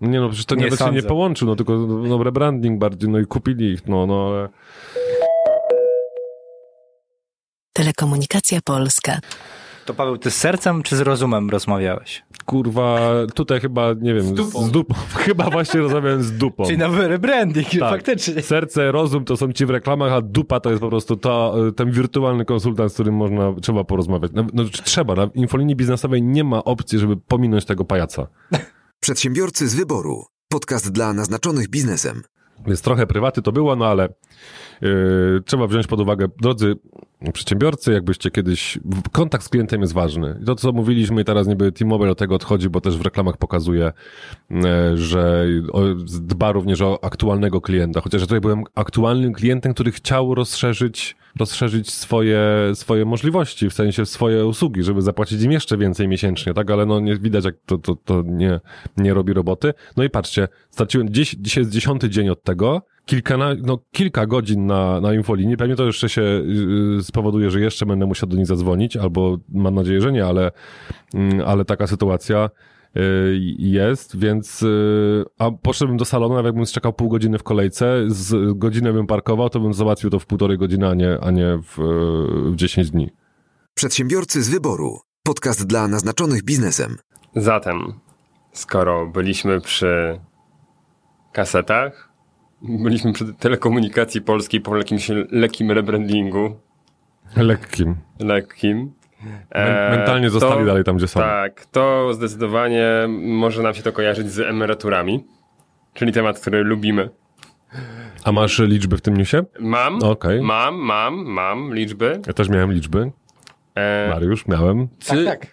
[0.00, 1.08] Nie no, przecież to Nie nawet się nie sądzę.
[1.08, 4.48] połączył, no tylko no, rebranding bardziej, no i kupili ich, no, no ale...
[7.72, 9.18] Telekomunikacja Polska.
[9.86, 12.22] To Paweł, ty z sercem czy z rozumem rozmawiałeś?
[12.46, 12.98] Kurwa,
[13.34, 14.62] tutaj chyba, nie wiem, z dupą.
[14.66, 14.94] Z dupą.
[15.26, 16.64] chyba właśnie rozmawiałem z dupą.
[16.64, 17.80] Czyli nowy rebranding, Tak.
[17.90, 18.42] faktycznie.
[18.42, 21.90] Serce, rozum to są ci w reklamach, a dupa to jest po prostu to, ten
[21.90, 24.30] wirtualny konsultant, z którym można, trzeba porozmawiać.
[24.34, 28.26] No, no trzeba, na infolinii biznesowej nie ma opcji, żeby pominąć tego pajaca.
[29.06, 30.24] Przedsiębiorcy z wyboru.
[30.48, 32.22] Podcast dla naznaczonych biznesem.
[32.66, 34.08] Więc trochę prywaty to było, no ale
[34.80, 36.74] yy, trzeba wziąć pod uwagę, drodzy
[37.32, 38.78] przedsiębiorcy, jakbyście kiedyś,
[39.12, 40.38] kontakt z klientem jest ważny.
[40.42, 43.36] I to, co mówiliśmy i teraz niby T-Mobile od tego odchodzi, bo też w reklamach
[43.36, 43.92] pokazuje,
[44.50, 45.46] e, że
[46.20, 48.00] dba również o aktualnego klienta.
[48.00, 52.40] Chociaż ja tutaj byłem aktualnym klientem, który chciał rozszerzyć, rozszerzyć swoje,
[52.74, 56.70] swoje możliwości, w sensie swoje usługi, żeby zapłacić im jeszcze więcej miesięcznie, tak?
[56.70, 58.60] Ale no nie widać, jak to, to, to nie,
[58.96, 59.74] nie robi roboty.
[59.96, 64.66] No i patrzcie, straciłem dziś, dzisiaj jest dziesiąty dzień od tego, kilka, no, kilka godzin
[64.66, 65.56] na, na infolinii.
[65.56, 69.74] Pewnie to jeszcze się yy, spowoduje, że jeszcze będę musiał do nich zadzwonić, albo mam
[69.74, 70.50] nadzieję, że nie, ale,
[71.14, 72.75] mm, ale taka sytuacja yy,
[73.58, 78.58] jest, więc yy, a poszedłbym do salonu, nawet jakbym czekał pół godziny w kolejce, z
[78.58, 81.78] godzinę bym parkował, to bym załatwił to w półtorej godziny, a nie, a nie w,
[81.78, 83.10] yy, w 10 dni.
[83.74, 85.00] Przedsiębiorcy z wyboru.
[85.22, 86.96] Podcast dla naznaczonych biznesem.
[87.34, 87.92] Zatem,
[88.52, 90.20] skoro byliśmy przy
[91.32, 92.12] kasetach,
[92.62, 96.56] byliśmy przy telekomunikacji polskiej po jakimś lekkim rebrandingu.
[97.36, 97.96] Lekkim.
[98.18, 98.92] Lekkim.
[99.54, 101.20] Men- mentalnie zostali dalej tam, gdzie są.
[101.20, 105.24] Tak, to zdecydowanie może nam się to kojarzyć z emeryturami,
[105.94, 107.10] czyli temat, który lubimy.
[108.24, 109.42] A masz liczby w tym newsie?
[109.60, 110.40] Mam, Okej.
[110.40, 112.20] mam, mam, mam liczby.
[112.26, 113.10] Ja też miałem liczby.
[113.74, 114.88] E, Mariusz, miałem.
[114.98, 115.50] czy Tak, e,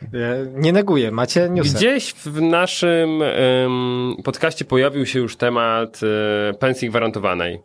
[0.54, 1.76] nie neguję, macie newsy.
[1.76, 6.00] Gdzieś w naszym em, podcaście pojawił się już temat
[6.50, 7.62] e, pensji gwarantowanej.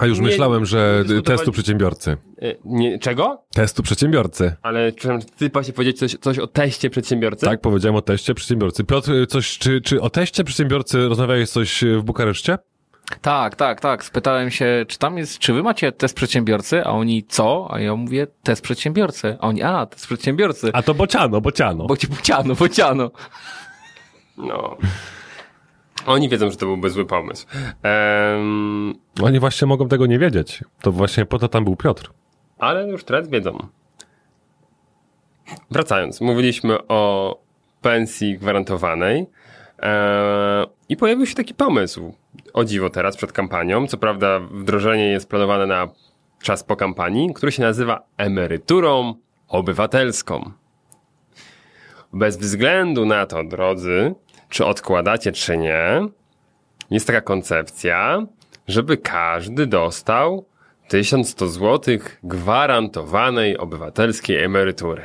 [0.00, 2.16] A już Nie- myślałem, że nie dyskutowali- testu przedsiębiorcy.
[2.42, 3.42] E, nie, czego?
[3.54, 4.54] Testu przedsiębiorcy.
[4.62, 5.08] Ale czy
[5.38, 7.46] ty właśnie powiedzieć coś, coś o teście przedsiębiorcy?
[7.46, 8.84] Tak, powiedziałem o teście przedsiębiorcy.
[8.84, 12.58] Piotr, coś, czy, czy o teście przedsiębiorcy rozmawiałeś coś w Bukareszcie?
[13.22, 14.04] Tak, tak, tak.
[14.04, 16.84] Spytałem się, czy tam jest, czy wy macie test przedsiębiorcy?
[16.84, 17.68] A oni co?
[17.70, 19.36] A ja mówię, test przedsiębiorcy.
[19.40, 20.70] A oni, a, test przedsiębiorcy.
[20.72, 21.86] A to bociano, bociano.
[21.86, 23.10] Bo ci bociano, bociano.
[24.36, 24.76] No.
[26.06, 27.46] Oni wiedzą, że to byłby zły pomysł.
[27.82, 30.64] Em, Oni właśnie mogą tego nie wiedzieć.
[30.82, 32.10] To właśnie po to tam był Piotr.
[32.58, 33.66] ale już teraz wiedzą.
[35.70, 37.36] Wracając, mówiliśmy o
[37.82, 39.26] pensji gwarantowanej
[39.82, 42.14] e, i pojawił się taki pomysł.
[42.52, 43.86] O dziwo teraz przed kampanią.
[43.86, 45.88] Co prawda wdrożenie jest planowane na
[46.42, 49.14] czas po kampanii, który się nazywa emeryturą
[49.48, 50.50] obywatelską.
[52.12, 54.14] Bez względu na to, drodzy,
[54.50, 56.00] czy odkładacie, czy nie,
[56.90, 58.26] jest taka koncepcja,
[58.68, 60.44] żeby każdy dostał
[60.88, 65.02] 1100 zł gwarantowanej obywatelskiej emerytury.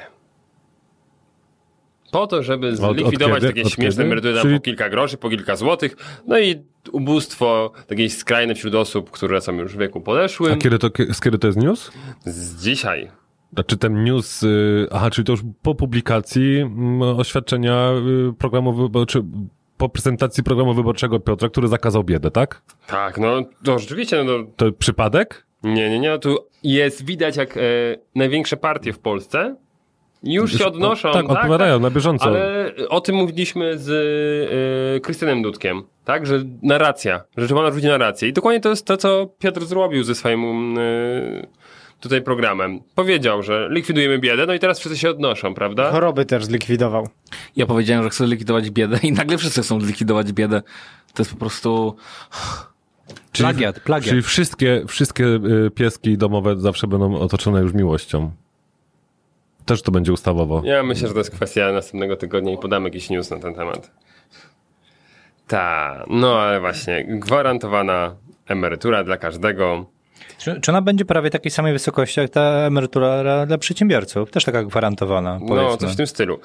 [2.11, 3.47] Po to, żeby od zlikwidować kiedy?
[3.47, 4.03] takie Od śmieszne kiedy?
[4.03, 5.95] emerytury Czyli- po kilka groszy, po kilka złotych,
[6.27, 10.59] no i ubóstwo takie skrajne wśród osób, które są już w wieku A podeszłym.
[10.59, 11.91] kiedy to, z kiedy to jest news?
[12.25, 13.11] Z dzisiaj.
[13.55, 17.91] Znaczy ten news, y, aha, czyli to już po publikacji mm, oświadczenia
[18.29, 19.25] y, programu wyborczego,
[19.77, 22.61] po prezentacji programu wyborczego Piotra, który zakazał biedę, tak?
[22.87, 25.45] Tak, no to rzeczywiście, no to To przypadek?
[25.63, 26.09] Nie, nie, nie.
[26.09, 27.61] no Tu jest widać, jak e,
[28.15, 29.55] największe partie w Polsce
[30.23, 31.11] już się odnoszą.
[31.13, 32.25] tak, odpowiadają na bieżąco.
[32.25, 33.89] Ale o tym mówiliśmy z
[34.97, 36.25] e, Krystianem Dudkiem, tak?
[36.25, 38.29] Że narracja, że trzeba narzucić narrację.
[38.29, 40.81] I dokładnie to jest to, co Piotr zrobił ze swoim e,
[41.99, 42.79] tutaj programem.
[42.95, 45.91] Powiedział, że likwidujemy biedę, no i teraz wszyscy się odnoszą, prawda?
[45.91, 47.07] Choroby też zlikwidował.
[47.55, 50.61] Ja powiedziałem, że chcę zlikwidować biedę i nagle wszyscy chcą zlikwidować biedę.
[51.13, 51.95] To jest po prostu...
[53.31, 54.09] Czyli, Plagiat, plagiat.
[54.09, 58.31] Czyli wszystkie, wszystkie y, pieski domowe zawsze będą otoczone już miłością.
[59.65, 60.61] Też to będzie ustawowo.
[60.65, 63.91] Ja myślę, że to jest kwestia następnego tygodnia i podam jakiś news na ten temat.
[65.47, 68.15] Ta, no ale właśnie, gwarantowana
[68.47, 69.85] emerytura dla każdego.
[70.37, 74.31] Czy, czy ona będzie prawie takiej samej wysokości jak ta emerytura dla przedsiębiorców?
[74.31, 75.77] Też taka gwarantowana, No, powiedzmy.
[75.77, 76.39] coś w tym stylu.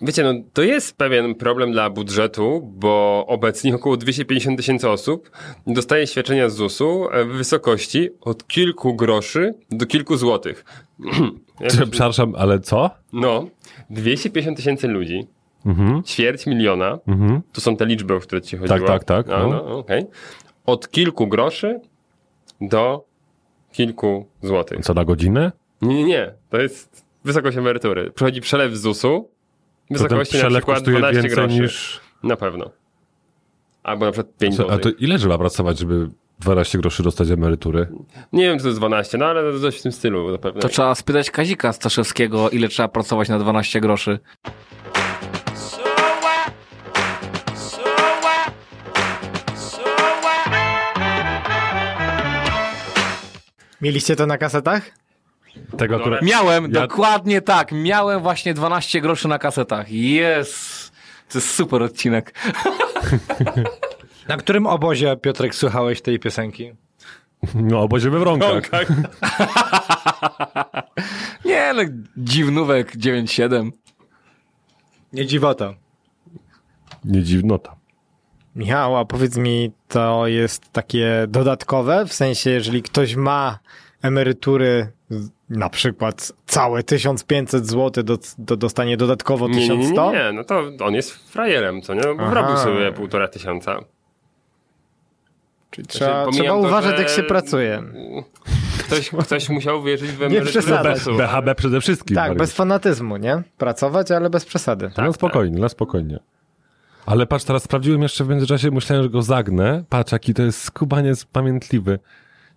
[0.00, 5.30] Wiecie, no to jest pewien problem dla budżetu, bo obecnie około 250 tysięcy osób
[5.66, 10.64] dostaje świadczenia z ZUS-u w wysokości od kilku groszy do kilku złotych.
[11.68, 12.90] Przepraszam, ale co?
[13.12, 13.46] No,
[13.90, 15.26] 250 tysięcy ludzi,
[15.66, 16.02] Mhm.
[16.02, 17.40] ćwierć miliona, Mhm.
[17.52, 18.86] to są te liczby, o które ci chodziło.
[18.86, 19.48] tak, tak, No, no.
[19.48, 20.06] no, okej.
[20.66, 21.80] Od kilku groszy
[22.60, 23.04] do
[23.72, 24.80] kilku złotych.
[24.80, 25.52] Co na godzinę?
[25.82, 26.34] Nie, nie, nie.
[26.50, 28.10] To jest wysokość emerytury.
[28.10, 29.28] Przychodzi przelew z ZUS-u
[29.90, 31.60] w wysokości na przykład kosztuje 12 więcej groszy.
[31.60, 32.00] niż...
[32.22, 32.70] Na pewno.
[33.82, 36.08] Albo na przykład 5 Co, a to ile trzeba pracować, żeby
[36.40, 37.88] 12 groszy dostać emerytury?
[38.32, 40.60] Nie wiem, czy to jest 12, no ale to coś w tym stylu zapewne.
[40.60, 44.18] To trzeba spytać Kazika Staszewskiego, ile trzeba pracować na 12 groszy.
[53.80, 54.82] Mieliście to na kasetach?
[55.78, 56.22] Tego akurat...
[56.22, 57.72] Miałem, Ja- dokładnie tak.
[57.72, 59.90] Miałem właśnie 12 groszy na kasetach.
[59.90, 60.92] Jest.
[61.28, 62.34] To jest super odcinek.
[64.28, 66.72] Na którym obozie, Piotrek, słuchałeś tej piosenki?
[67.54, 68.68] No, obozie we wronkach.
[68.68, 68.88] Tak.
[71.44, 71.82] Nie, no,
[72.16, 73.70] dziwnówek 9-7.
[75.12, 75.74] Nie dziwota.
[77.04, 77.76] Nie dziwnota.
[78.58, 82.04] Michał, a powiedz mi, to jest takie dodatkowe?
[82.06, 83.58] W sensie, jeżeli ktoś ma
[84.02, 84.88] emerytury,
[85.50, 90.12] na przykład całe 1500 zł, do, do, dostanie dodatkowo Nie, nie, nie, 1100?
[90.12, 92.00] nie, no to on jest frajerem, co nie?
[92.00, 92.30] No, Bo Aha.
[92.30, 93.78] wrobił sobie półtora tysiąca.
[95.70, 97.82] Czyli Znaczy, trzeba, pomijam trzeba to, uważać, że- jak się pracuje.
[98.78, 100.94] Ktoś, ktoś musiał wierzyć w emeryturę.
[101.18, 102.14] BHB przede wszystkim.
[102.14, 102.38] Tak, Mariusz.
[102.38, 103.42] bez fanatyzmu, nie?
[103.58, 104.90] Pracować, ale bez przesady.
[104.96, 106.18] Tak, no spokojnie, no spokojnie.
[107.08, 109.84] Ale patrz, teraz sprawdziłem jeszcze w międzyczasie, myślałem, że go zagnę.
[109.88, 111.98] Patrz, jaki to jest skubaniec pamiętliwy.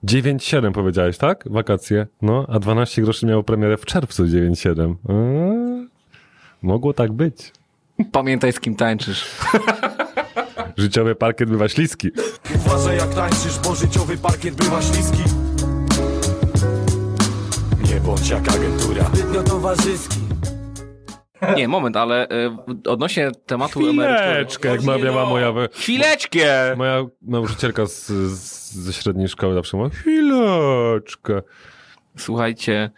[0.04, 1.44] 9,7 powiedziałeś, tak?
[1.50, 2.08] Wakacje.
[2.22, 4.96] No, a 12 groszy miało premierę w czerwcu 9,7.
[5.10, 5.88] Eee,
[6.62, 7.54] mogło tak być.
[8.12, 9.26] Pamiętaj, z kim tańczysz.
[10.78, 12.10] Życiowy parkiet bywa śliski.
[12.56, 15.24] Uważaj jak tańczysz, bo życiowy parkiet bywa śliski
[17.94, 20.31] Nie bądź jak agentura Zbytnio towarzyski
[21.56, 23.80] Nie, moment, ale y, odnośnie tematu.
[23.80, 25.54] Chwileczkę, jak mawiała moja...
[25.74, 26.76] Chwileczkę!
[26.78, 31.42] Moja nauczycielka z, z, ze średniej szkoły zawsze mówiła, chwileczkę.
[32.18, 32.90] Słuchajcie,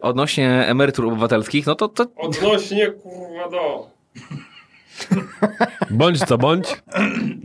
[0.00, 3.90] odnośnie emerytur obywatelskich, no to, to Odnośnie kurwa do.
[5.90, 6.82] Bądź co bądź,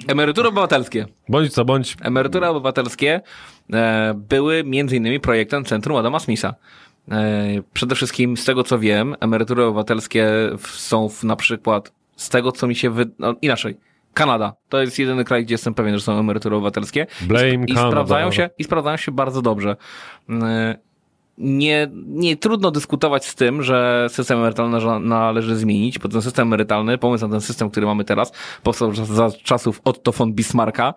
[0.07, 1.05] emerytury obywatelskie.
[1.29, 3.21] bądź co bądź, Emerytury obywatelskie
[3.73, 6.55] e, były między innymi projektem Centrum Adama Smitha.
[7.11, 10.29] E, przede wszystkim z tego co wiem, emerytury obywatelskie
[10.61, 13.05] są w, na przykład z tego co mi się wy...
[13.19, 13.77] no, inaczej.
[14.13, 14.53] Kanada.
[14.69, 17.07] To jest jedyny kraj, gdzie jestem pewien, że są emerytury obywatelskie.
[17.21, 17.89] Blame I, Canada.
[17.89, 19.75] sprawdzają się, I sprawdzają się bardzo dobrze.
[21.37, 26.97] Nie, nie trudno dyskutować z tym, że system emerytalny należy- zmienić, bo ten system emerytalny,
[26.97, 28.31] pomysł na ten system, który mamy teraz,
[28.63, 30.93] powstał za- za czasów Otto von Bismarcka,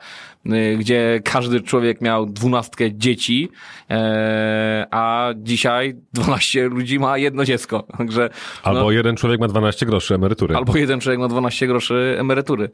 [0.46, 3.48] y, gdzie każdy człowiek miał dwunastkę dzieci,
[3.90, 7.82] e, a dzisiaj 12 ludzi ma jedno dziecko.
[7.98, 8.30] Także,
[8.62, 10.56] albo no, jeden człowiek ma 12 groszy emerytury.
[10.56, 12.70] Albo jeden człowiek ma 12 groszy emerytury.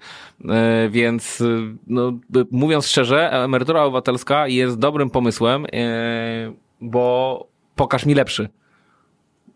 [0.49, 2.13] E, więc, y, no,
[2.51, 8.49] mówiąc szczerze, emerytura obywatelska jest dobrym pomysłem, e, bo pokaż mi lepszy.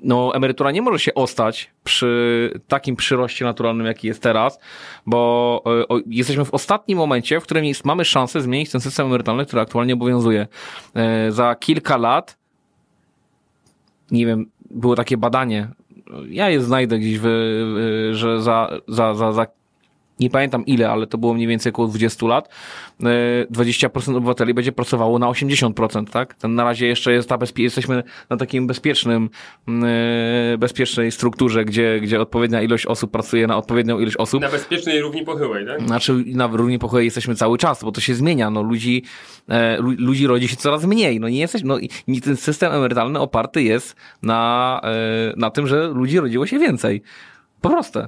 [0.03, 4.59] No, emerytura nie może się ostać przy takim przyroście naturalnym, jaki jest teraz,
[5.07, 9.47] bo e, jesteśmy w ostatnim momencie, w którym jest, mamy szansę zmienić ten system emerytalny,
[9.47, 10.47] który aktualnie obowiązuje.
[10.95, 12.41] E, za kilka lat
[14.11, 15.69] nie wiem, było takie badanie,
[16.29, 17.27] ja je znajdę gdzieś, w,
[18.13, 19.47] że za, za, za, za
[20.21, 22.49] nie pamiętam ile, ale to było mniej więcej około 20 lat,
[23.03, 23.07] e,
[23.51, 26.35] 20% obywateli będzie pracowało na 80%, tak?
[26.35, 29.31] Ten na razie jeszcze jest ta bezpie- jesteśmy na takim bezpiecznym,
[29.69, 34.41] e, bezpiecznej strukturze, gdzie, gdzie odpowiednia ilość osób pracuje na odpowiednią ilość osób.
[34.43, 35.87] Na bezpiecznej równi pochyłej, tak?
[35.87, 39.03] Znaczy na równi pochyłej jesteśmy cały czas, bo to się zmienia, no ludzi,
[39.49, 43.19] e, lu, ludzi rodzi się coraz mniej, no nie jesteś, no i ten system emerytalny
[43.19, 47.03] oparty jest na, e, na tym, że ludzi rodziło się więcej.
[47.61, 48.01] Po prostu.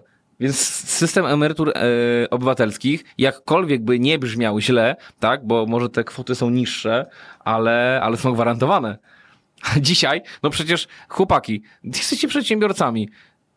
[0.42, 6.34] Więc system emerytur e, obywatelskich, jakkolwiek by nie brzmiał źle, tak, bo może te kwoty
[6.34, 7.06] są niższe,
[7.40, 8.98] ale, ale są gwarantowane.
[9.80, 13.08] Dzisiaj, no przecież chłopaki, jesteście przedsiębiorcami.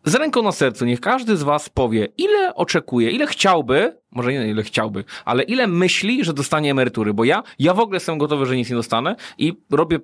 [0.03, 4.47] Z ręką na sercu, niech każdy z was powie, ile oczekuje, ile chciałby, może nie
[4.47, 8.45] ile chciałby, ale ile myśli, że dostanie emerytury, bo ja, ja w ogóle jestem gotowy,
[8.45, 9.99] że nic nie dostanę i robię,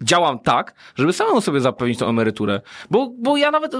[0.00, 3.72] działam tak, żeby samemu sobie zapewnić tą emeryturę, bo, bo ja nawet,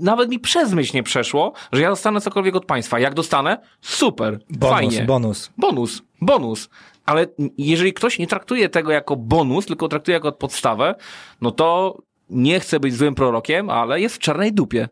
[0.00, 2.98] nawet mi przez myśl nie przeszło, że ja dostanę cokolwiek od państwa.
[2.98, 3.58] Jak dostanę?
[3.80, 5.04] Super, Bonus, fajnie.
[5.04, 5.50] bonus.
[5.58, 6.68] Bonus, bonus.
[7.06, 7.26] Ale
[7.58, 10.94] jeżeli ktoś nie traktuje tego jako bonus, tylko traktuje jako podstawę,
[11.40, 11.98] no to
[12.30, 14.88] nie chcę być złym prorokiem, ale jest w czarnej dupie.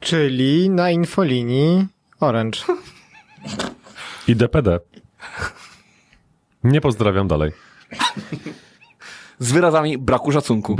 [0.00, 1.86] Czyli na infolinii
[2.20, 2.60] Orange.
[4.28, 4.80] I DPD.
[6.64, 7.52] Nie pozdrawiam dalej.
[9.38, 10.76] Z wyrazami braku szacunku.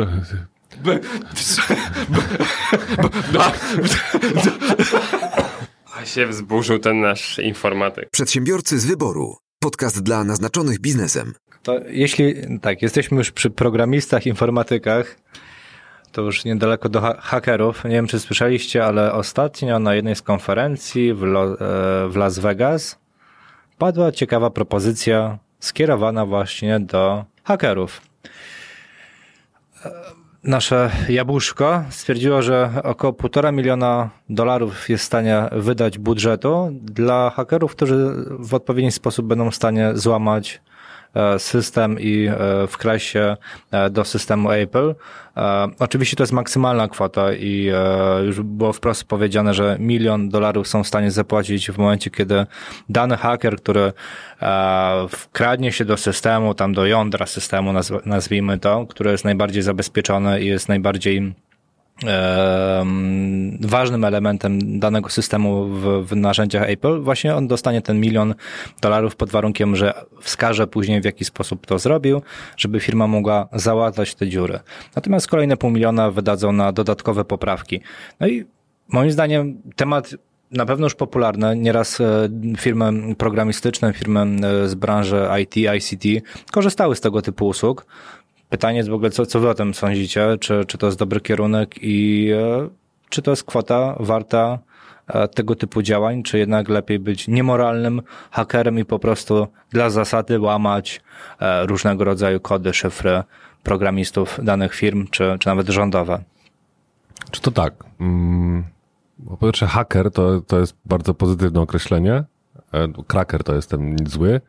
[5.96, 8.10] A się wzburzył ten nasz informatyk.
[8.10, 9.36] Przedsiębiorcy z wyboru.
[9.60, 11.34] Podcast dla naznaczonych biznesem.
[11.62, 15.16] To jeśli tak, jesteśmy już przy programistach, informatykach,
[16.12, 17.84] to już niedaleko do ha- hakerów.
[17.84, 22.38] Nie wiem, czy słyszeliście, ale ostatnio na jednej z konferencji w, Lo- e, w Las
[22.38, 22.98] Vegas
[23.78, 28.00] padła ciekawa propozycja skierowana właśnie do hakerów.
[30.48, 37.72] Nasze jabłuszko stwierdziło, że około półtora miliona dolarów jest w stanie wydać budżetu dla hakerów,
[37.72, 40.60] którzy w odpowiedni sposób będą w stanie złamać
[41.38, 43.36] system i e, wkraść się
[43.70, 44.94] e, do systemu Apple.
[45.36, 50.68] E, Oczywiście to jest maksymalna kwota i e, już było wprost powiedziane, że milion dolarów
[50.68, 52.46] są w stanie zapłacić w momencie, kiedy
[52.88, 53.92] dany haker, który
[54.42, 59.62] e, wkradnie się do systemu, tam do jądra systemu, nazw- nazwijmy to, które jest najbardziej
[59.62, 61.34] zabezpieczone i jest najbardziej
[63.60, 68.34] ważnym elementem danego systemu w, w narzędziach Apple, właśnie on dostanie ten milion
[68.80, 72.22] dolarów pod warunkiem, że wskaże później w jaki sposób to zrobił,
[72.56, 74.60] żeby firma mogła załatać te dziury.
[74.96, 77.80] Natomiast kolejne pół miliona wydadzą na dodatkowe poprawki.
[78.20, 78.44] No i
[78.88, 80.14] moim zdaniem temat
[80.50, 81.56] na pewno już popularny.
[81.56, 87.86] Nieraz e, firmy programistyczne, firmy e, z branży IT, ICT korzystały z tego typu usług.
[88.48, 90.38] Pytanie jest w ogóle, co, co wy o tym sądzicie?
[90.40, 92.68] Czy, czy to jest dobry kierunek i e,
[93.08, 94.58] czy to jest kwota warta
[95.06, 100.40] e, tego typu działań, czy jednak lepiej być niemoralnym hakerem i po prostu dla zasady
[100.40, 101.00] łamać
[101.40, 103.22] e, różnego rodzaju kody, szyfry
[103.62, 106.22] programistów danych firm, czy, czy nawet rządowe?
[107.30, 107.74] Czy to tak?
[108.00, 108.64] Mm,
[109.28, 112.24] po pierwsze, haker to, to jest bardzo pozytywne określenie,
[113.06, 114.40] Kraker to jest ten zły.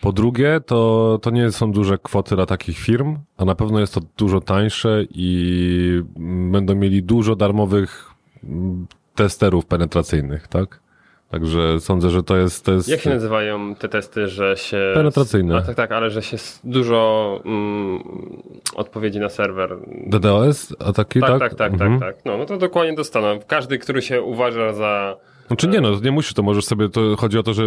[0.00, 3.94] Po drugie, to, to nie są duże kwoty dla takich firm, a na pewno jest
[3.94, 6.02] to dużo tańsze i
[6.50, 8.10] będą mieli dużo darmowych
[8.44, 10.80] mm, testerów penetracyjnych, tak?
[11.30, 12.64] Także sądzę, że to jest...
[12.64, 14.92] To jest Jak się nazywają te testy, że się...
[14.94, 15.56] Penetracyjne.
[15.56, 18.02] A, tak, tak, ale że się dużo mm,
[18.74, 19.76] odpowiedzi na serwer.
[20.06, 20.74] DDoS?
[20.78, 21.38] A taki, Tak, tak?
[21.40, 22.00] tak, tak, Mhm.
[22.00, 22.24] tak, tak.
[22.24, 23.38] No, no to dokładnie dostaną.
[23.46, 25.16] Każdy, który się uważa za...
[25.50, 27.62] Znaczy nie no, nie musisz, to możesz sobie, to chodzi o to, że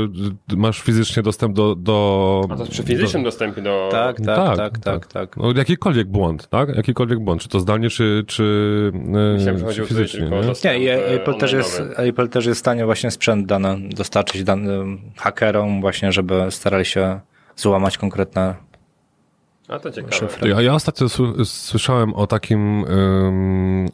[0.56, 1.76] masz fizycznie dostęp do...
[1.76, 3.90] do A to przy fizycznym dostępie do...
[3.92, 5.38] Tak, tak, tak, tak, tak.
[5.38, 6.76] No, jakikolwiek błąd, tak?
[6.76, 10.54] Jakikolwiek błąd, czy to zdalnie, czy, czy, e, Myślałem, że czy fizycznie, o nie?
[10.64, 11.82] Nie, i e, Apple też, jest.
[11.96, 17.20] Apple też jest w stanie właśnie sprzęt dany dostarczyć danym hakerom właśnie, żeby starali się
[17.56, 18.56] złamać konkretne
[19.74, 20.28] A to ciekawe.
[20.50, 23.90] Ja, ja ostatnio sły- słyszałem o takim, ym,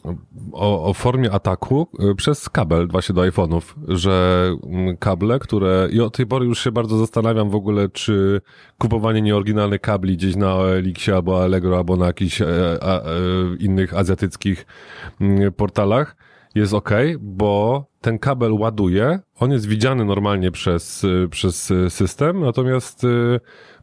[0.51, 6.01] o, o formie ataku y, przez kabel właśnie do iPhone'ów, że mm, kable, które, i
[6.01, 8.41] od tej pory już się bardzo zastanawiam w ogóle, czy
[8.77, 12.47] kupowanie nieoryginalnych kabli gdzieś na OLX-ie albo Allegro, albo na jakichś e,
[12.82, 13.03] a, e,
[13.59, 14.65] innych azjatyckich
[15.21, 16.15] mm, portalach
[16.60, 16.89] jest ok,
[17.20, 23.39] bo ten kabel ładuje, on jest widziany normalnie przez, y, przez y, system, natomiast y,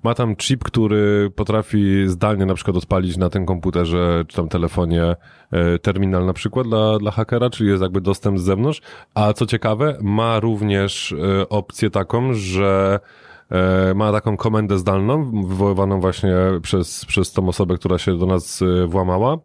[0.06, 5.16] ma tam chip, który potrafi zdalnie na przykład odpalić na tym komputerze czy tam telefonie
[5.50, 8.82] e, terminal na przykład dla, dla hakera, czyli jest jakby dostęp z zewnątrz,
[9.14, 13.00] a co ciekawe, ma również e, opcję taką, że
[13.50, 18.62] e, ma taką komendę zdalną, wywoływaną właśnie przez, przez tą osobę, która się do nas
[18.86, 19.38] włamała,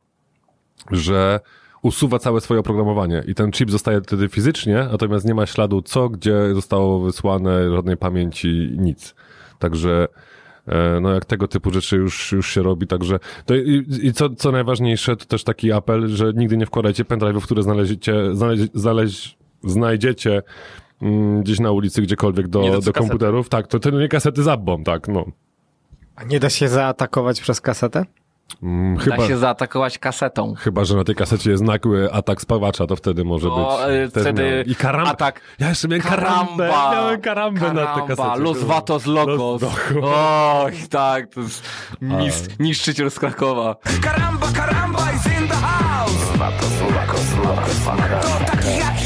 [0.92, 1.40] że
[1.82, 6.10] usuwa całe swoje oprogramowanie i ten chip zostaje wtedy fizycznie, natomiast nie ma śladu co,
[6.10, 9.16] gdzie zostało wysłane, żadnej pamięci, nic.
[9.60, 10.08] Także
[10.68, 14.30] e, no jak tego typu rzeczy już, już się robi, także to i, i co,
[14.30, 19.38] co najważniejsze, to też taki apel, że nigdy nie wkładajcie pendrive'ów, które znaleziecie, znaleź, znaleźć,
[19.64, 20.44] znajdziecie
[21.02, 22.94] mm, gdzieś na ulicy, gdziekolwiek do, do kasety.
[22.94, 23.50] komputerów.
[23.50, 25.26] Tak, to, to nie kasety z Abbą, tak, no.
[26.16, 28.06] A nie da się zaatakować przez kasetę?
[28.64, 30.54] Mm, Da chyba, się zaatakować kasetą.
[30.58, 33.96] chyba, że na tej kasecie jest nagły atak spawacza, to wtedy może No, być.
[34.08, 34.64] e, też wtedy.
[34.68, 35.12] I karamba.
[35.12, 35.42] atak.
[35.60, 36.68] Ja jeszcze miałem karambę.
[36.70, 36.92] Karamba!
[36.92, 38.40] Miałem karambę na tej kasecie.
[38.44, 39.62] Los Vatos Locos.
[39.62, 41.64] Los- Oj, tak, to jest
[42.02, 43.76] mis, niszczyciel z Krakowa.
[44.02, 46.12] Karamba, karamba is in the house
[48.22, 49.01] To taki jak ja Zabinam te...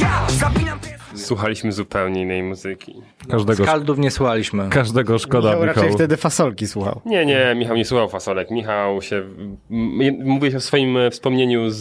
[1.26, 2.94] Słuchaliśmy zupełnie innej muzyki.
[3.30, 4.70] Każdego, Skaldów nie słuchaliśmy.
[4.70, 5.76] każdego szkoda, Michał Michał.
[5.84, 7.02] raczej wtedy fasolki słuchał.
[7.06, 8.52] Nie, nie, Michał nie słuchał fasolek.
[8.52, 9.16] Michał się...
[9.72, 11.76] m- Mówiłeś o swoim e, wspomnieniu z,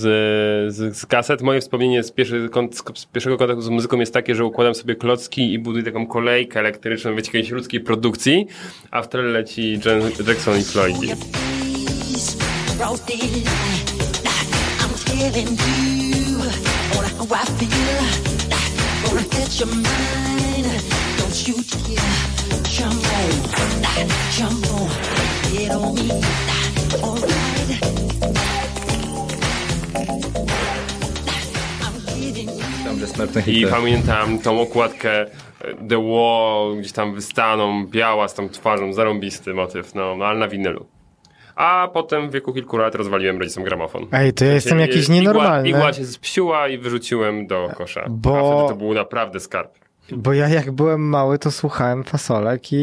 [0.75, 1.43] z, z kaset.
[1.43, 2.49] Moje wspomnienie z, pierwszy,
[2.95, 6.61] z pierwszego kontaktu z muzyką jest takie, że układam sobie klocki i buduję taką kolejkę
[6.61, 8.47] elektryczną, wiecie, jakiejś ludzkiej produkcji,
[8.91, 9.81] a w tle leci
[10.29, 11.09] Jackson i Floydzi.
[14.81, 16.45] I'm telling you
[17.31, 18.24] I feel.
[19.45, 20.67] Your mind.
[21.19, 22.25] Don't you dare
[22.65, 24.89] jump on, jump on,
[25.53, 26.11] get on me.
[27.03, 27.55] Alright.
[33.47, 35.27] I pamiętam tą okładkę e,
[35.89, 40.49] The Wall, gdzieś tam wystaną, biała z tą twarzą, zarąbisty motyw, no, no ale na
[40.49, 40.87] winylu.
[41.57, 44.07] A potem w wieku kilku lat rozwaliłem rodzicom gramofon.
[44.13, 45.69] Ej, to ja jestem jakiś igła- nienormalny.
[45.69, 48.05] Igła się spsiła i wyrzuciłem do kosza.
[48.11, 49.71] Bo- A wtedy to był naprawdę skarb.
[50.13, 52.77] Bo ja jak byłem mały, to słuchałem fasolek i,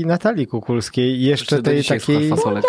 [0.00, 2.28] i Natalii Kukulskiej i jeszcze tej takiej...
[2.28, 2.64] fasolek?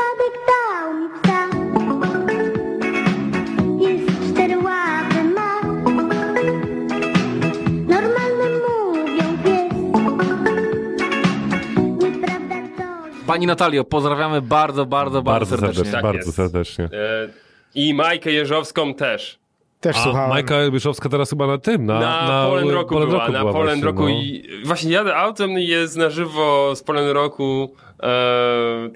[13.37, 15.75] Pani Natalio, pozdrawiamy bardzo, bardzo, bardzo, Bardzo serdecznie.
[15.75, 15.91] serdecznie.
[15.91, 16.35] Tak bardzo jest.
[16.35, 16.85] serdecznie.
[16.85, 17.29] E,
[17.75, 19.39] I Majkę Jeżowską też.
[19.79, 20.29] Też A słuchałem.
[20.29, 23.39] Majka Byszowska teraz chyba na tym, na, Na, na Polen Roku Polen była, Roku na
[23.39, 24.09] była Polen właśnie, Roku no.
[24.09, 28.09] i właśnie jadę autem i jest na żywo z Polen Roku e,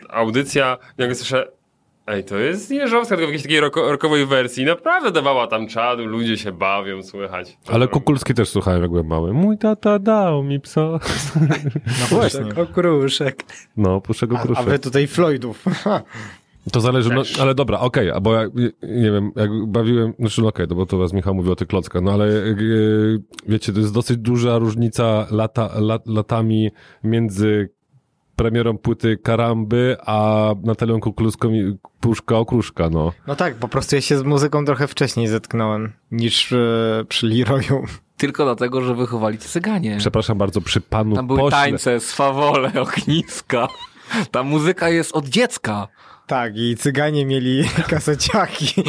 [0.10, 1.48] audycja, jak słyszę
[2.08, 4.66] Ej, to jest Jeżowska, tylko w jakiejś takiej roko, rockowej wersji.
[4.66, 7.58] Naprawdę dawała tam czadu, ludzie się bawią, słychać.
[7.68, 9.34] Ale Kukulski też słuchałem, jak byłem mały.
[9.34, 10.82] Mój tata dał mi psa.
[10.82, 12.42] No właśnie.
[12.64, 13.44] Okruszek.
[13.78, 14.66] No, puszczę go A, a kruszek.
[14.66, 15.66] wy tutaj Floydów.
[16.72, 18.46] To zależy, no, ale dobra, okej, a bo ja,
[18.84, 21.68] nie, wiem, jak bawiłem, znaczy no okej, to bo to was Michał mówił o tych
[21.68, 22.56] klockach, no ale e,
[23.48, 26.70] wiecie, to jest dosyć duża różnica lata, lat, latami
[27.04, 27.70] między
[28.42, 33.12] premierą płyty Karamby, a Natalią Kukulską i Puszka Okruszka, no.
[33.28, 36.58] No tak, po prostu ja się z muzyką trochę wcześniej zetknąłem niż e,
[37.10, 37.84] przy Leroyu.
[38.18, 39.96] Tylko dlatego, że wychowali cię cyganie.
[40.00, 41.58] Przepraszam bardzo, przy panu Tam były pośle.
[41.60, 43.68] tańce, swawole, ogniska.
[44.32, 45.88] Ta muzyka jest od dziecka.
[46.28, 48.84] Tak, i cyganie mieli kaseciaki.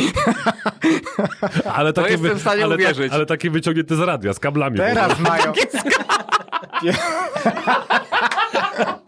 [1.75, 3.13] Ale takie, jestem w stanie ale, uwierzyć.
[3.13, 4.77] ale takie wyciągnięte z radia, z kablami.
[4.77, 5.53] Teraz mają.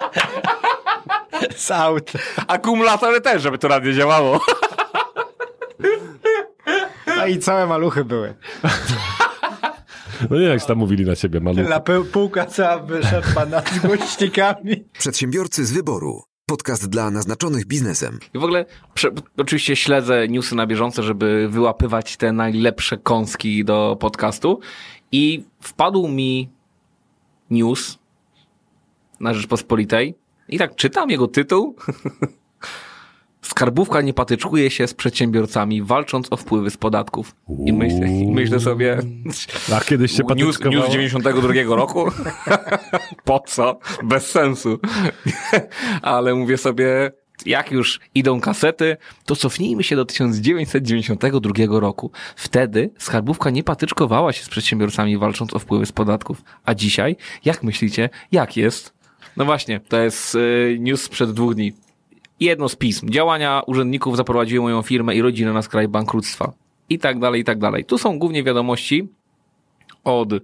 [1.57, 2.13] Z aut.
[2.47, 4.41] Akumulatory też, żeby to radio działało.
[7.17, 8.35] No i całe maluchy były.
[10.31, 11.67] No nie, jak się tam mówili na ciebie, maluch.
[11.67, 14.85] La pu- półka cała wyczerpana z głośnikami.
[14.99, 16.23] Przedsiębiorcy z wyboru.
[16.47, 18.19] Podcast dla naznaczonych biznesem.
[18.35, 23.97] I w ogóle prze, oczywiście śledzę newsy na bieżąco, żeby wyłapywać te najlepsze kąski do
[24.01, 24.61] podcastu
[25.13, 26.51] i wpadł mi
[27.51, 27.99] news
[29.21, 30.15] na Rzeczpospolitej
[30.49, 31.77] i tak czytam jego tytuł.
[33.43, 37.35] Skarbówka nie patyczkuje się z przedsiębiorcami, walcząc o wpływy z podatków.
[37.67, 38.99] I myślę, i myślę sobie...
[39.75, 42.11] A kiedyś się News, news 92 roku?
[43.25, 43.79] po co?
[44.03, 44.79] Bez sensu.
[46.03, 47.13] Ale mówię sobie,
[47.47, 52.11] jak już idą kasety, to cofnijmy się do 1992 roku.
[52.37, 56.43] Wtedy skarbówka nie patyczkowała się z przedsiębiorcami walcząc o wpływy z podatków.
[56.65, 58.95] A dzisiaj, jak myślicie, jak jest?
[59.37, 61.73] No właśnie, to jest y, news sprzed dwóch dni.
[62.41, 63.11] Jedno z pism.
[63.11, 66.53] Działania urzędników zaprowadziły moją firmę i rodzinę na skraj bankructwa.
[66.89, 67.85] I tak dalej, i tak dalej.
[67.85, 69.09] Tu są głównie wiadomości
[70.05, 70.41] od, e,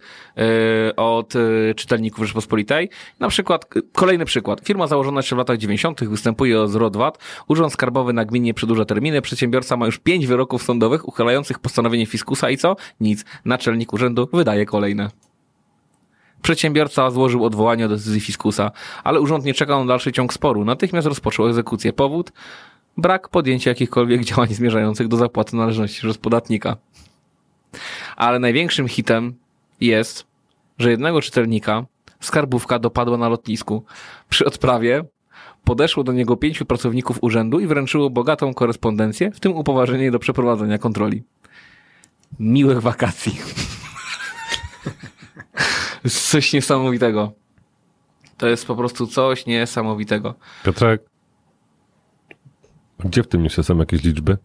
[0.97, 2.89] od e, czytelników Rzeczpospolitej.
[3.21, 4.61] Na przykład, k- kolejny przykład.
[4.65, 6.05] Firma założona jeszcze w latach 90.
[6.09, 7.19] występuje o zwrot VAT.
[7.49, 9.23] Urząd Skarbowy nagminnie przedłuża terminy.
[9.23, 12.77] Przedsiębiorca ma już pięć wyroków sądowych uchylających postanowienie fiskusa i co?
[13.01, 13.25] Nic.
[13.45, 15.11] Naczelnik urzędu wydaje kolejne.
[16.43, 18.71] Przedsiębiorca złożył odwołanie do decyzji fiskusa,
[19.05, 20.65] ale urząd nie czekał na dalszy ciąg sporu.
[20.65, 21.93] Natychmiast rozpoczął egzekucję.
[21.93, 22.33] Powód?
[22.97, 26.77] Brak podjęcia jakichkolwiek działań zmierzających do zapłaty należności przez podatnika.
[28.17, 29.35] Ale największym hitem
[29.81, 30.27] jest,
[30.79, 31.87] że jednego czytelnika
[32.21, 33.85] skarbówka dopadła na lotnisku.
[34.29, 35.05] Przy odprawie
[35.65, 40.79] podeszło do niego pięciu pracowników urzędu i wręczyło bogatą korespondencję, w tym upoważnienie do przeprowadzenia
[40.79, 41.23] kontroli.
[42.39, 43.39] Miłych wakacji.
[46.05, 47.33] Jest coś niesamowitego.
[48.37, 50.35] To jest po prostu coś niesamowitego.
[50.65, 51.03] Piotrek,
[52.99, 54.37] gdzie w tym newsie są jakieś liczby?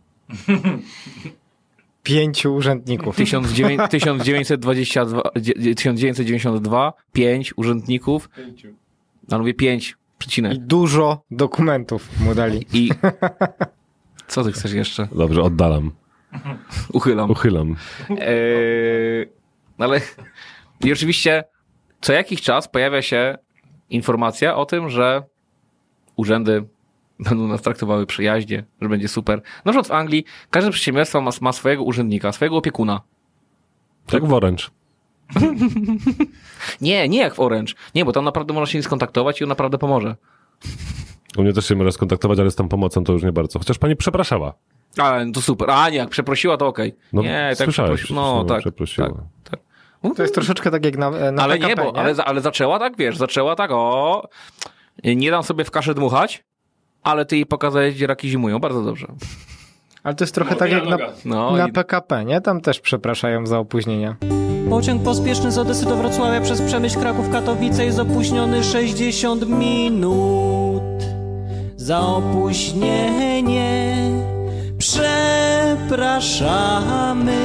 [2.04, 3.16] Pięciu urzędników.
[3.16, 8.30] 1900 1922, dzie- 1992, pięć urzędników.
[9.30, 10.54] No mówię pięć, przecinek.
[10.54, 12.66] I dużo dokumentów mu dali.
[12.74, 12.90] I
[14.28, 15.08] co ty chcesz jeszcze?
[15.12, 15.92] Dobrze, oddalam.
[16.94, 17.32] Uchylam.
[17.32, 17.76] Uchylam.
[18.10, 19.30] Eee,
[19.78, 20.02] ale
[20.84, 21.44] i oczywiście
[22.02, 23.38] co jakiś czas pojawia się
[23.90, 25.24] informacja o tym, że
[26.16, 26.64] urzędy
[27.20, 29.42] będą nas traktowały przyjaźnie, że będzie super.
[29.66, 33.02] Na przykład w Anglii każde przedsiębiorstwo ma, ma swojego urzędnika, swojego opiekuna.
[34.06, 34.64] Tak w Orange.
[36.82, 37.74] Nie, nie jak w Orange.
[37.96, 40.16] Nie, bo tam naprawdę można się skontaktować i on naprawdę pomoże.
[41.38, 43.60] U mnie też się może skontaktować, ale z tą pomocą to już nie bardzo.
[43.60, 44.54] Chociaż pani przepraszała.
[44.98, 45.70] Ale no to super.
[45.72, 46.96] A nie, jak przeprosiła, to okej.
[47.14, 48.60] No, nie, tak słyszałeś, przeprosi- No, tak.
[48.60, 49.08] przeprosiła.
[49.08, 49.18] tak,
[49.52, 49.60] tak.
[50.10, 52.42] No, To jest troszeczkę tak jak na, na ale PKP, nie, bo, Ale, za- ale
[52.42, 54.28] zaczęła tak, wiesz, zaczęła tak, o,
[55.04, 56.44] nie dam sobie w kaszę dmuchać,
[57.04, 58.60] ale ty jej pokazałeś, gdzie raki zimują.
[58.60, 59.08] Bardzo dobrze.
[60.04, 62.42] Ale to jest trochę tak jak na, No na i- PKP, nie?
[62.42, 64.16] Tam też przepraszają za opóźnienia.
[64.70, 70.84] Pociąg pospieszny z Odesy do Wrocławia przez Przemyśl, Kraków, Katowice jest opóźniony 60 minut.
[71.76, 73.96] Za opóźnienie
[74.78, 77.36] przepraszamy.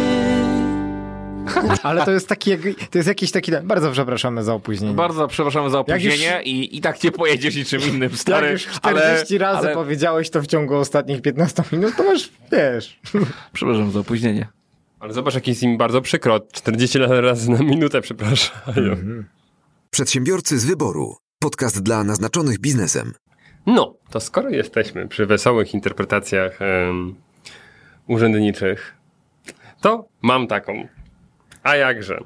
[1.83, 2.51] Ale to jest taki,
[2.91, 4.95] to jest jakiś taki, bardzo przepraszamy za opóźnienie.
[4.95, 8.47] Bardzo przepraszamy za Jak już- opóźnienie i, i tak nie pojedziesz niczym innym, stary.
[8.47, 9.75] Jak już 40 ale, razy ale...
[9.75, 13.01] powiedziałeś to w ciągu ostatnich 15 minut, to masz, wiesz.
[13.53, 14.49] Przepraszam za opóźnienie.
[15.01, 16.41] Ale zobacz, jak jest im bardzo przykro.
[16.53, 18.97] 40 razy na minutę, przepraszają.
[19.91, 21.17] Przedsiębiorcy z wyboru.
[21.39, 23.13] Podcast dla naznaczonych biznesem.
[23.67, 27.15] No, to skoro jesteśmy przy wesołych interpretacjach em,
[28.07, 28.97] urzędniczych,
[29.81, 30.89] to mam taką.
[31.63, 32.21] A jakże?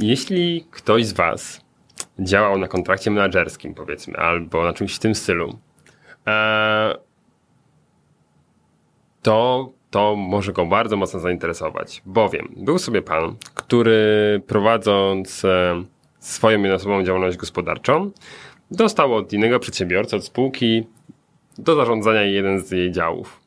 [0.00, 1.60] Jeśli ktoś z Was
[2.18, 5.58] działał na kontrakcie menedżerskim, powiedzmy, albo na czymś w tym stylu,
[6.26, 6.94] e,
[9.22, 15.84] to to może go bardzo mocno zainteresować, bowiem był sobie pan, który prowadząc e,
[16.18, 18.10] swoją jednoosobową działalność gospodarczą,
[18.70, 20.86] dostał od innego przedsiębiorcy, od spółki
[21.58, 23.41] do zarządzania jeden z jej działów.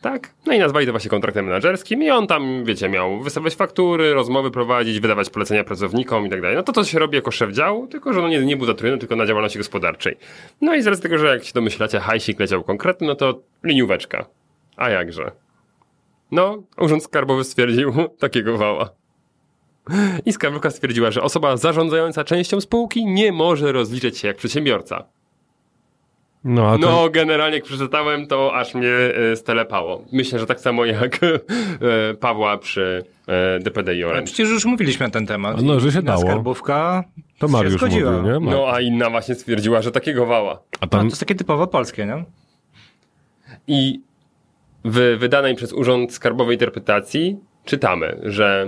[0.00, 0.34] Tak?
[0.46, 4.50] No i nazwali to właśnie kontraktem menedżerskim i on tam, wiecie, miał wystawiać faktury, rozmowy
[4.50, 6.56] prowadzić, wydawać polecenia pracownikom i tak dalej.
[6.56, 8.98] No to to się robi jako szef działu, tylko że no nie, nie był zatrudniony
[8.98, 10.16] tylko na działalności gospodarczej.
[10.60, 14.26] No i z tego, że jak się domyślacie, hajsik leciał konkretny, no to linióweczka.
[14.76, 15.30] A jakże?
[16.30, 18.90] No, Urząd Skarbowy stwierdził takiego wała.
[20.26, 25.04] I skarbówka stwierdziła, że osoba zarządzająca częścią spółki nie może rozliczyć się jak przedsiębiorca.
[26.44, 26.90] No, to...
[26.90, 28.88] No, generalnie jak przeczytałem, to aż mnie
[29.32, 30.04] e, stelepało.
[30.12, 31.38] Myślę, że tak samo jak e,
[32.20, 34.26] Pawła przy e, DPD i Ale Orange.
[34.26, 35.62] przecież już mówiliśmy na ten temat.
[35.62, 36.20] No, że się dało.
[36.20, 37.04] skarbówka
[37.38, 38.12] To się Mariusz zgodziła.
[38.12, 38.50] mówił, nie?
[38.50, 40.52] No, a inna właśnie stwierdziła, że takiego wała.
[40.52, 41.00] A No, tam...
[41.00, 42.24] to jest takie typowo polskie, nie?
[43.66, 44.00] I
[44.84, 48.66] w wydanej przez Urząd Skarbowej Interpretacji czytamy, że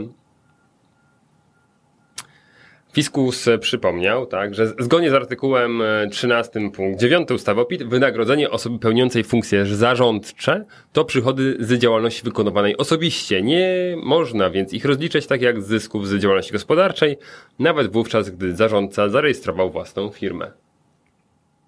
[3.01, 8.51] Fiskus przypomniał, tak, że zgodnie z artykułem e, 13 punkt 9 ustawy o PIT wynagrodzenie
[8.51, 13.43] osoby pełniącej funkcje zarządcze to przychody z działalności wykonywanej osobiście.
[13.43, 17.19] Nie można więc ich rozliczać tak jak zysków z działalności gospodarczej,
[17.59, 20.51] nawet wówczas, gdy zarządca zarejestrował własną firmę.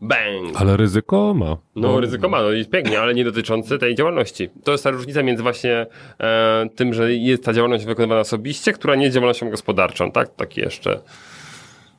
[0.03, 0.57] Bang!
[0.57, 1.57] Ale ryzyko ma.
[1.77, 4.49] No, ryzyko ma, no jest pięknie, ale nie dotyczące tej działalności.
[4.65, 5.87] To jest ta różnica między właśnie
[6.21, 10.35] e, tym, że jest ta działalność wykonywana osobiście, która nie jest działalnością gospodarczą, tak?
[10.35, 11.01] Taki jeszcze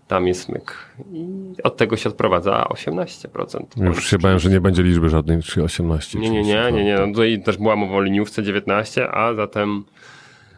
[0.07, 0.95] tam jest smyk.
[1.13, 1.25] I
[1.63, 3.85] od tego się odprowadza 18%.
[3.85, 6.19] Już się bałem, że nie będzie liczby żadnej, czy 18.
[6.19, 6.95] Nie, nie, nie, nie, nie.
[6.95, 9.83] No tutaj też była mowa o liniówce 19, a zatem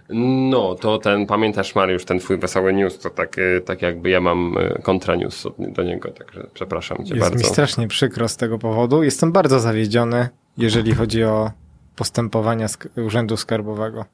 [0.10, 4.22] no, to ten, pamiętasz Mariusz, ten twój wesoły news, to tak, e, tak jakby ja
[4.22, 7.46] mam e, kontra news do niego, także przepraszam cię Jest mi bardzo.
[7.48, 9.04] strasznie przykro z tego powodu.
[9.04, 11.52] Jestem bardzo zawiedziony, jeżeli chodzi o
[11.96, 14.06] postępowania sk- Urzędu Skarbowego.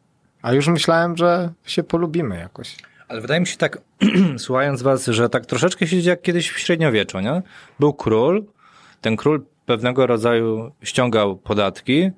[0.41, 2.75] A już myślałem, że się polubimy jakoś.
[3.07, 3.77] Ale wydaje mi się tak,
[4.37, 7.41] słuchając was, że tak troszeczkę się dzieje jak kiedyś w średniowieczu, nie?
[7.79, 8.45] Był król,
[9.01, 12.11] ten król pewnego rodzaju ściągał podatki,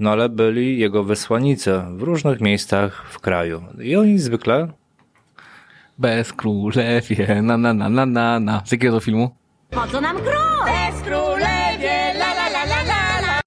[0.00, 3.62] no ale byli jego wysłannicy w różnych miejscach w kraju.
[3.82, 4.68] I oni zwykle
[5.98, 8.62] Bez królewie, na na na na na na.
[8.64, 9.30] Z jakiego to filmu?
[9.70, 10.64] Po co nam król?
[10.66, 13.40] Bez królewie, la la la la la la.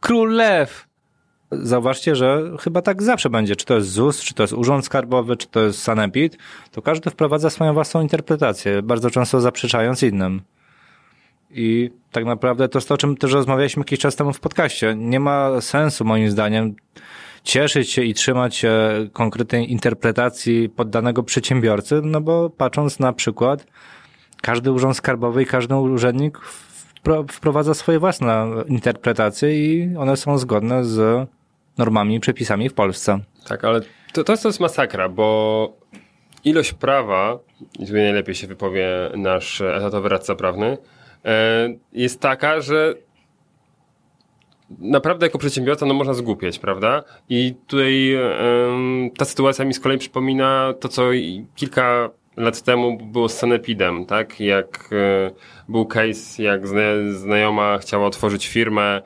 [0.00, 0.86] Królew!
[1.50, 3.56] Zauważcie, że chyba tak zawsze będzie.
[3.56, 6.38] Czy to jest ZUS, czy to jest Urząd Skarbowy, czy to jest Sanepid,
[6.70, 10.42] to każdy wprowadza swoją własną interpretację, bardzo często zaprzeczając innym.
[11.54, 14.94] I tak naprawdę to jest to, o czym też rozmawialiśmy jakiś czas temu w podcaście.
[14.96, 16.74] Nie ma sensu, moim zdaniem,
[17.44, 18.72] cieszyć się i trzymać się
[19.12, 23.66] konkretnej interpretacji poddanego przedsiębiorcy, no bo patrząc na przykład,
[24.42, 30.84] każdy urząd skarbowy i każdy urzędnik wpro- wprowadza swoje własne interpretacje i one są zgodne
[30.84, 31.28] z
[31.78, 33.20] normami i przepisami w Polsce.
[33.48, 33.80] Tak, ale
[34.12, 35.76] to, to, jest, to jest masakra, bo
[36.44, 37.38] ilość prawa,
[37.78, 40.78] i najlepiej się wypowie nasz etatowy radca prawny,
[41.92, 42.94] jest taka, że
[44.78, 47.02] naprawdę jako przedsiębiorca no można zgłupieć, prawda?
[47.28, 48.16] I tutaj
[49.18, 51.02] ta sytuacja mi z kolei przypomina to, co
[51.56, 54.40] kilka lat temu było z Sanepidem, tak?
[54.40, 55.30] Jak e,
[55.68, 59.02] był case, jak zna, znajoma chciała otworzyć firmę, e,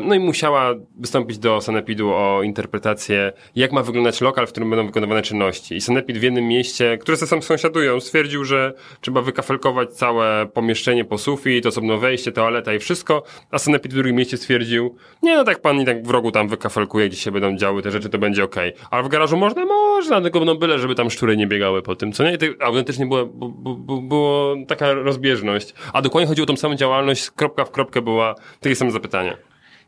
[0.00, 4.86] no i musiała wystąpić do Sanepidu o interpretację, jak ma wyglądać lokal, w którym będą
[4.86, 5.74] wykonywane czynności.
[5.74, 11.04] I Sanepid w jednym mieście, które ze sobą sąsiadują, stwierdził, że trzeba wykafelkować całe pomieszczenie
[11.04, 15.44] po sufit, osobno wejście, toaleta i wszystko, a Sanepid w drugim mieście stwierdził, nie no
[15.44, 18.18] tak pan i tak w rogu tam wykafelkuje, gdzie się będą działy te rzeczy, to
[18.18, 18.72] będzie okej.
[18.90, 19.64] Ale w garażu można?
[19.64, 22.34] Można, tylko byle, żeby tam szczury nie biegały po tym, co nie?
[22.34, 25.74] I to autentycznie było, bu, taka rozbieżność.
[25.92, 29.36] A dokładnie chodziło o tą samą działalność, kropka w kropkę była takie same zapytania.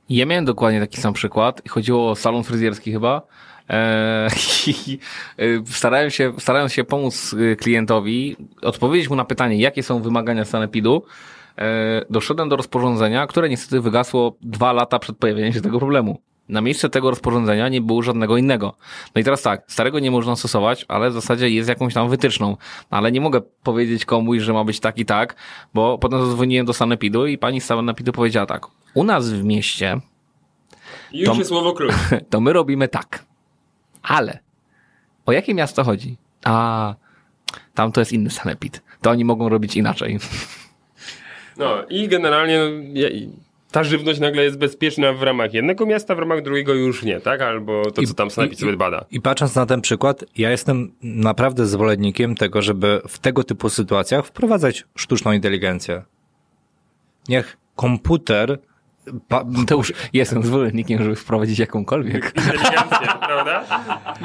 [0.08, 1.62] Ja miałem dokładnie taki sam przykład.
[1.68, 3.22] Chodziło o salon fryzjerski chyba.
[4.66, 4.98] I,
[5.38, 10.44] e, starałem się, starając się pomóc e, klientowi, odpowiedzieć mu na pytanie, jakie są wymagania
[10.44, 11.02] sanepidu,
[11.58, 16.20] e, doszedłem do rozporządzenia, które niestety wygasło dwa lata przed pojawieniem się tego problemu.
[16.48, 18.74] Na miejsce tego rozporządzenia nie było żadnego innego.
[19.14, 22.56] No i teraz tak, starego nie można stosować, ale w zasadzie jest jakąś tam wytyczną.
[22.90, 25.36] No ale nie mogę powiedzieć komuś, że ma być tak i tak,
[25.74, 28.66] bo potem zadzwoniłem do sanepidu i pani z sanepidu powiedziała tak.
[28.94, 30.00] U nas w mieście
[31.12, 31.94] I już To- jest słowo klucz.
[32.30, 33.24] to my robimy tak.
[34.02, 34.38] Ale
[35.26, 36.16] o jakie miasto chodzi?
[36.44, 36.94] A
[37.74, 38.82] tam to jest inny sanepid.
[39.00, 40.18] To oni mogą robić inaczej.
[41.56, 42.58] No i generalnie
[43.70, 47.40] ta żywność nagle jest bezpieczna w ramach jednego miasta, w ramach drugiego już nie, tak?
[47.40, 49.04] Albo to, co tam Sanepid sobie bada.
[49.10, 54.26] I patrząc na ten przykład, ja jestem naprawdę zwolennikiem tego, żeby w tego typu sytuacjach
[54.26, 56.02] wprowadzać sztuczną inteligencję.
[57.28, 58.58] Niech komputer.
[59.28, 62.32] Pa, To już jestem zwolennikiem, żeby wprowadzić jakąkolwiek.
[62.36, 63.64] Inteligencję, prawda?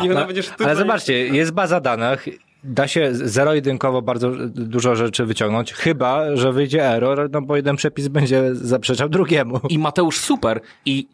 [0.02, 0.28] Nie, No,
[0.66, 2.28] ale zobaczcie, jest baza danych,
[2.64, 8.08] da się zero-jedynkowo bardzo dużo rzeczy wyciągnąć, chyba, że wyjdzie error, no bo jeden przepis
[8.08, 9.60] będzie zaprzeczał drugiemu.
[9.70, 11.08] I Mateusz super i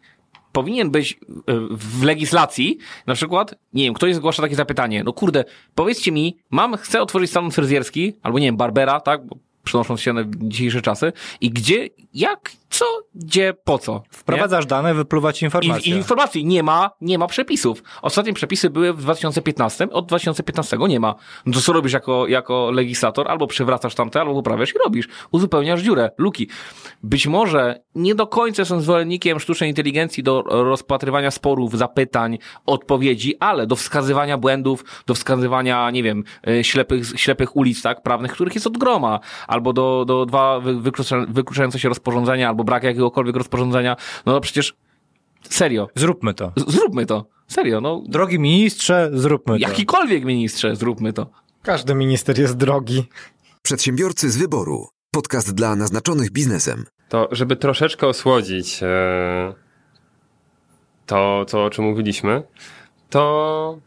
[0.52, 1.16] powinien być y,
[1.70, 5.44] w legislacji, na przykład, nie wiem, ktoś zgłasza takie zapytanie, no kurde,
[5.74, 10.12] powiedzcie mi, mam, chcę otworzyć salon fryzjerski, albo nie wiem, barbera, tak, bo przenosząc się
[10.12, 14.02] na dzisiejsze czasy, i gdzie, jak, co, gdzie, po co.
[14.10, 15.92] Wprowadzasz dane, wypluwać I, informacje.
[15.92, 17.82] I informacji nie ma, nie ma przepisów.
[18.02, 21.14] Ostatnie przepisy były w 2015, od 2015 nie ma.
[21.46, 23.28] No to co robisz jako, jako legislator?
[23.28, 25.08] Albo przywracasz tamte, albo poprawiasz i robisz.
[25.32, 26.48] Uzupełniasz dziurę, luki.
[27.02, 33.66] Być może nie do końca jestem zwolennikiem sztucznej inteligencji do rozpatrywania sporów, zapytań, odpowiedzi, ale
[33.66, 38.66] do wskazywania błędów, do wskazywania, nie wiem, y, ślepych, ślepych ulic, tak, prawnych, których jest
[38.66, 43.96] od groma, albo do, do dwa wy- wyklucza, wykluczające się rozporządzenia, albo brak jakiegokolwiek rozporządzenia.
[44.26, 44.74] No to przecież
[45.50, 45.88] serio.
[45.94, 46.52] Zróbmy to.
[46.56, 47.26] Z- Zróbmy to.
[47.48, 48.02] Serio, no.
[48.08, 49.68] Drogi ministrze, zróbmy to.
[49.68, 51.30] Jakikolwiek ministrze, zróbmy to.
[51.62, 53.04] Każdy minister jest drogi.
[53.62, 54.88] Przedsiębiorcy z wyboru.
[55.10, 56.84] Podcast dla naznaczonych biznesem.
[57.08, 59.54] To, żeby troszeczkę osłodzić e,
[61.06, 62.42] to, to, o czym mówiliśmy,
[63.10, 63.78] to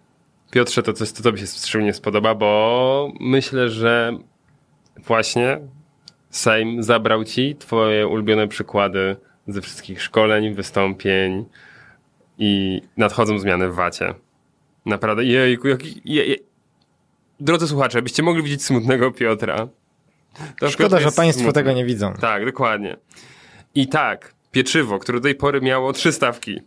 [0.51, 4.17] Piotrze, to coś, co tobie się szczególnie spodoba, bo myślę, że
[5.05, 5.59] właśnie
[6.30, 9.15] Sejm zabrał ci twoje ulubione przykłady
[9.47, 11.45] ze wszystkich szkoleń, wystąpień
[12.38, 14.13] i nadchodzą zmiany w wacie.
[14.86, 16.01] Naprawdę, jejku, jaki...
[16.05, 16.36] Je, je.
[17.39, 19.67] Drodzy słuchacze, byście mogli widzieć smutnego Piotra.
[20.59, 21.53] To Szkoda, że państwo smutny.
[21.53, 22.13] tego nie widzą.
[22.13, 22.97] Tak, dokładnie.
[23.75, 26.59] I tak, pieczywo, które do tej pory miało trzy stawki,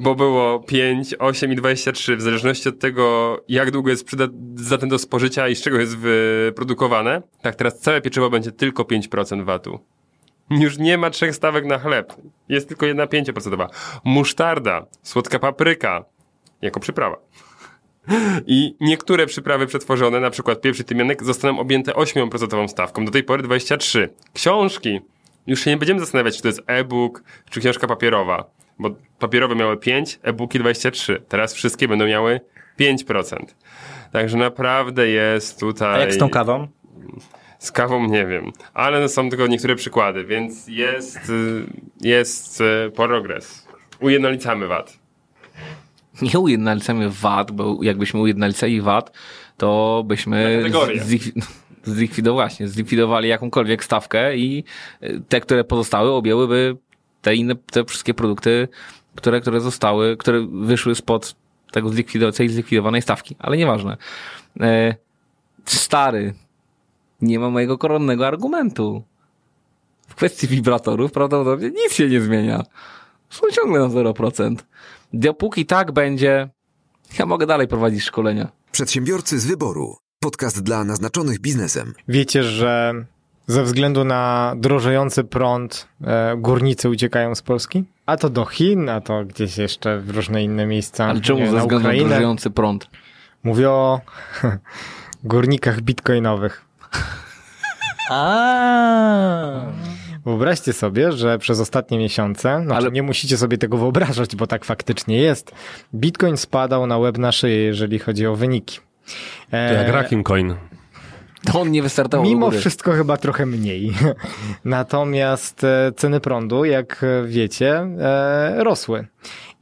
[0.00, 4.98] bo było 5, 8 i 23, w zależności od tego, jak długo jest przydatne do
[4.98, 7.22] spożycia i z czego jest wyprodukowane.
[7.42, 9.78] Tak, teraz całe pieczywo będzie tylko 5% VAT-u.
[10.50, 12.14] Już nie ma trzech stawek na chleb.
[12.48, 13.68] Jest tylko jedna 5%.
[14.04, 16.04] Musztarda, słodka papryka,
[16.62, 17.16] jako przyprawa.
[18.46, 23.24] I niektóre przyprawy przetworzone, na przykład pieprz i tymianek, zostaną objęte 8% stawką, do tej
[23.24, 24.08] pory 23.
[24.32, 25.00] Książki.
[25.48, 28.44] Już się nie będziemy zastanawiać, czy to jest e-book, czy książka papierowa,
[28.78, 31.22] bo papierowe miały 5, e-booki 23.
[31.28, 32.40] Teraz wszystkie będą miały
[32.80, 33.36] 5%.
[34.12, 35.94] Także naprawdę jest tutaj...
[35.94, 36.68] A jak z tą kawą?
[37.58, 41.62] Z kawą nie wiem, ale no są tylko niektóre przykłady, więc jest, y,
[42.00, 43.68] jest y, progres.
[44.00, 44.98] Ujednolicamy VAT.
[46.22, 49.12] Nie ujednolicamy VAT, bo jakbyśmy ujednolicali VAT,
[49.56, 51.00] to byśmy Na kategorie.
[51.00, 51.42] zlikwi-
[51.84, 54.64] zlikwidowali, właśnie, zlikwidowali jakąkolwiek stawkę i
[55.02, 56.76] y, te, które pozostały, objęłyby
[57.22, 58.68] te inne, te wszystkie produkty,
[59.14, 61.36] które, które zostały, które wyszły spod
[61.72, 63.36] tego zlikwido- tej zlikwidowanej stawki.
[63.38, 63.96] Ale nieważne.
[64.60, 64.94] E,
[65.64, 66.34] stary,
[67.20, 69.02] nie ma mojego koronnego argumentu.
[70.08, 72.62] W kwestii wibratorów prawdopodobnie nic się nie zmienia.
[73.30, 74.56] Są ciągle na 0%.
[75.12, 76.48] Dopóki tak będzie,
[77.18, 78.48] ja mogę dalej prowadzić szkolenia.
[78.72, 79.96] Przedsiębiorcy z wyboru.
[80.20, 81.94] Podcast dla naznaczonych biznesem.
[82.08, 82.94] Wiecie, że
[83.46, 87.84] ze względu na drożejący prąd e, górnicy uciekają z Polski?
[88.06, 91.04] A to do Chin, a to gdzieś jeszcze w różne inne miejsca.
[91.06, 92.08] Ale czemu nie, ze względu na Ukrainę.
[92.08, 92.90] drożejący prąd?
[93.44, 94.00] Mówię o
[95.24, 96.64] górnikach bitcoinowych.
[98.10, 99.62] A.
[100.24, 102.90] Wyobraźcie sobie, że przez ostatnie miesiące, no Ale...
[102.90, 105.52] nie musicie sobie tego wyobrażać, bo tak faktycznie jest,
[105.94, 108.87] bitcoin spadał na łeb na szyję, jeżeli chodzi o wyniki.
[109.50, 110.54] To jak Rakim Coin.
[111.52, 112.58] To on nie wystartował Mimo góry.
[112.58, 113.92] wszystko chyba trochę mniej.
[114.64, 119.06] Natomiast e, ceny prądu, jak e, wiecie, e, rosły.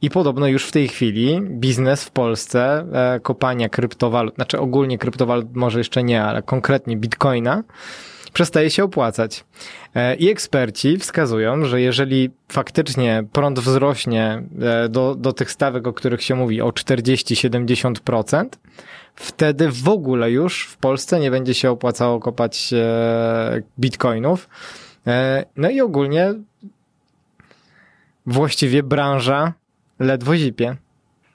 [0.01, 5.55] I podobno już w tej chwili biznes w Polsce, e, kopania kryptowalut, znaczy ogólnie kryptowalut
[5.55, 7.63] może jeszcze nie, ale konkretnie bitcoina,
[8.33, 9.45] przestaje się opłacać.
[9.95, 15.93] E, I eksperci wskazują, że jeżeli faktycznie prąd wzrośnie e, do, do tych stawek, o
[15.93, 18.45] których się mówi, o 40-70%,
[19.17, 24.49] wtedy w ogóle już w Polsce nie będzie się opłacało kopać e, bitcoinów.
[25.07, 26.33] E, no i ogólnie
[28.25, 29.53] właściwie branża
[29.99, 30.75] ledwo zipie.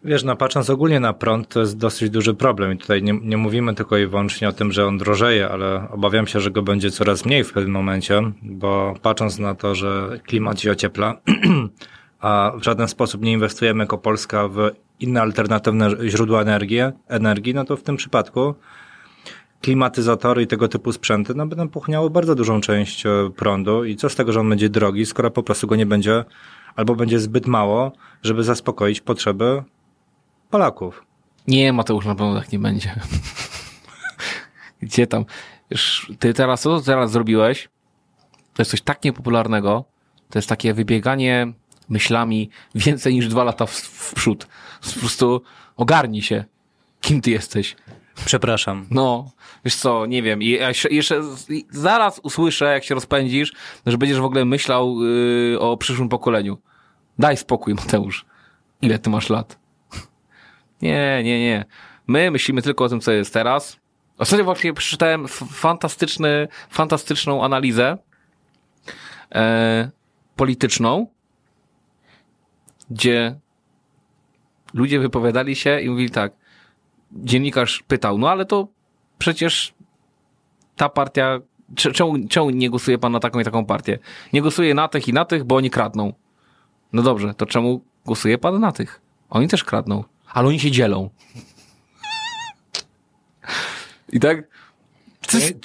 [0.04, 3.36] Wiesz, no patrząc ogólnie na prąd, to jest dosyć duży problem i tutaj nie, nie
[3.36, 6.90] mówimy tylko i wyłącznie o tym, że on drożeje, ale obawiam się, że go będzie
[6.90, 11.14] coraz mniej w pewnym momencie, bo patrząc na to, że klimat się ociepla,
[12.22, 14.70] a w żaden sposób nie inwestujemy jako Polska w
[15.00, 18.54] inne alternatywne źródła energii, energii no to w tym przypadku
[19.60, 24.08] klimatyzatory i tego typu sprzęty no, będą puchniały bardzo dużą część e, prądu i co
[24.08, 26.24] z tego, że on będzie drogi, skoro po prostu go nie będzie
[26.76, 27.92] albo będzie zbyt mało,
[28.22, 29.62] żeby zaspokoić potrzeby
[30.50, 31.04] Polaków.
[31.48, 32.94] Nie, Mateusz, na pewno tak nie będzie.
[34.82, 35.24] Gdzie tam?
[36.18, 37.68] Ty teraz, co teraz zrobiłeś?
[38.54, 39.84] To jest coś tak niepopularnego.
[40.30, 41.52] To jest takie wybieganie
[41.88, 44.46] myślami więcej niż dwa lata w, w przód.
[44.94, 45.42] Po prostu
[45.76, 46.44] ogarnij się.
[47.00, 47.76] Kim ty jesteś?
[48.24, 48.86] Przepraszam.
[48.90, 49.30] No,
[49.64, 50.42] wiesz co, nie wiem.
[50.42, 50.58] I
[50.90, 51.20] jeszcze,
[51.70, 53.52] zaraz usłyszę, jak się rozpędzisz,
[53.86, 56.58] że będziesz w ogóle myślał yy, o przyszłym pokoleniu.
[57.18, 58.26] Daj spokój, Mateusz.
[58.82, 59.58] Ile ty masz lat?
[60.82, 61.64] Nie, nie, nie.
[62.06, 63.76] My myślimy tylko o tym, co jest teraz.
[64.18, 67.98] Ostatnio właśnie przeczytałem fantastyczny, fantastyczną analizę
[69.34, 69.90] e,
[70.36, 71.06] polityczną,
[72.92, 73.38] gdzie
[74.74, 76.32] ludzie wypowiadali się i mówili tak,
[77.12, 78.68] dziennikarz pytał, no ale to
[79.18, 79.74] przecież
[80.76, 81.40] ta partia,
[81.74, 83.98] cze- czemu, czemu nie głosuje pan na taką i taką partię?
[84.32, 86.12] Nie głosuje na tych i na tych, bo oni kradną.
[86.92, 89.00] No dobrze, to czemu głosuje pan na tych?
[89.30, 91.10] Oni też kradną, ale oni się dzielą.
[94.12, 94.48] I tak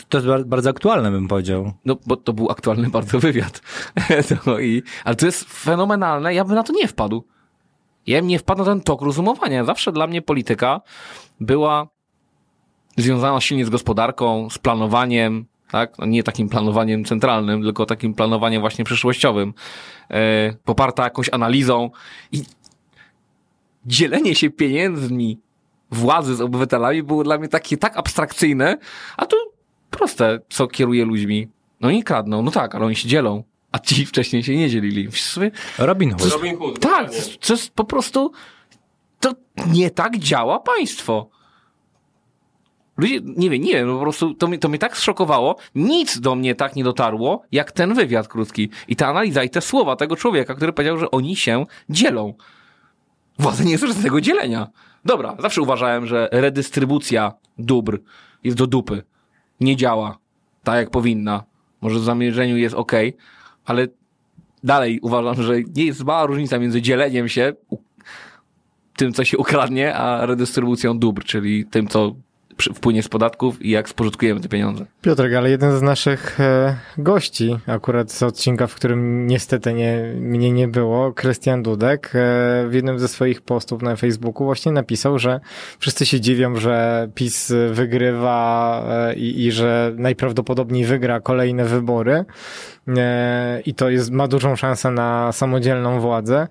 [0.09, 1.73] To jest bar- bardzo aktualne, bym powiedział.
[1.85, 3.61] no, bo to był aktualny bardzo wywiad.
[4.45, 7.23] to i, ale to jest fenomenalne, ja bym na to nie wpadł.
[8.07, 9.63] Ja bym nie wpadł na ten tok rozumowania.
[9.63, 10.81] Zawsze dla mnie polityka
[11.39, 11.87] była
[12.97, 15.97] związana silnie z gospodarką, z planowaniem, tak?
[15.97, 19.53] No nie takim planowaniem centralnym, tylko takim planowaniem właśnie przyszłościowym,
[20.09, 21.89] e, poparta jakąś analizą
[22.31, 22.43] i
[23.85, 25.39] dzielenie się pieniędzmi
[25.91, 28.77] władzy z obywatelami było dla mnie takie tak abstrakcyjne,
[29.17, 29.37] a tu
[29.89, 31.47] proste, co kieruje ludźmi.
[31.81, 33.43] No i kradną, no tak, ale oni się dzielą.
[33.71, 35.11] A ci wcześniej się nie dzielili.
[35.11, 36.31] Sobie, Robin Hood.
[36.33, 36.79] Robin Hood.
[36.79, 37.09] tak,
[37.47, 38.31] to jest po prostu,
[39.19, 39.31] to
[39.73, 41.29] nie tak działa państwo.
[42.97, 45.55] Ludzie, nie wiem, nie wiem, po prostu to, mnie- to mnie tak zszokowało.
[45.75, 48.69] Nic do mnie tak nie dotarło, jak ten wywiad krótki.
[48.87, 52.33] I ta analiza, i te słowa tego człowieka, który powiedział, że oni się dzielą.
[53.39, 54.67] Władza nie jest z tego dzielenia.
[55.05, 57.99] Dobra, zawsze uważałem, że redystrybucja dóbr
[58.43, 59.03] jest do dupy.
[59.59, 60.17] Nie działa
[60.63, 61.43] tak, jak powinna.
[61.81, 62.91] Może w zamierzeniu jest ok,
[63.65, 63.87] ale
[64.63, 67.53] dalej uważam, że nie jest mała różnica między dzieleniem się,
[68.95, 72.15] tym, co się ukradnie, a redystrybucją dóbr, czyli tym, co
[72.73, 74.85] wpłynie z podatków i jak spożytkujemy te pieniądze.
[75.01, 80.51] Piotrek, ale jeden z naszych e, gości, akurat z odcinka, w którym niestety nie, mnie
[80.51, 82.09] nie było, Krystian Dudek, e,
[82.67, 85.39] w jednym ze swoich postów na Facebooku właśnie napisał, że
[85.79, 92.25] wszyscy się dziwią, że PiS wygrywa e, i, i że najprawdopodobniej wygra kolejne wybory
[93.65, 96.47] i to jest, ma dużą szansę na samodzielną władzę,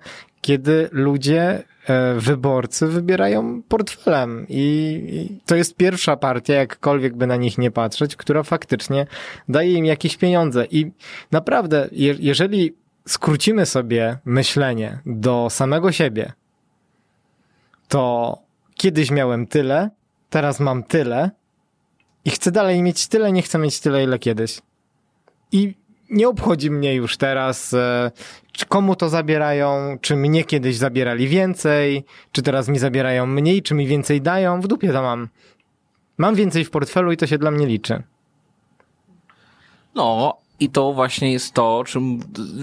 [0.47, 7.57] kiedy ludzie e, wyborcy wybierają portfelem i, to jest pierwsza partia, jakkolwiek by na nich
[7.57, 9.07] nie patrzeć, która faktycznie
[9.49, 10.91] daje im jakieś pieniądze i
[11.31, 12.75] naprawdę, je, jeżeli
[13.07, 16.33] skrócimy sobie myślenie do samego siebie,
[17.87, 18.37] to
[18.75, 19.89] kiedyś miałem tyle,
[20.29, 21.31] teraz mam tyle
[22.25, 24.61] i chcę dalej mieć tyle, nie chcę mieć tyle, ile kiedyś.
[25.51, 25.73] I
[26.09, 28.11] nie obchodzi mnie już teraz, e,
[28.51, 33.75] czy komu to zabierają, czy mnie kiedyś zabierali więcej, czy teraz mi zabierają mniej, czy
[33.75, 34.61] mi więcej dają.
[34.61, 35.27] W dupie to mam.
[36.17, 38.03] Mam więcej w portfelu i to się dla mnie liczy.
[39.95, 42.19] No, i to właśnie jest to, czym,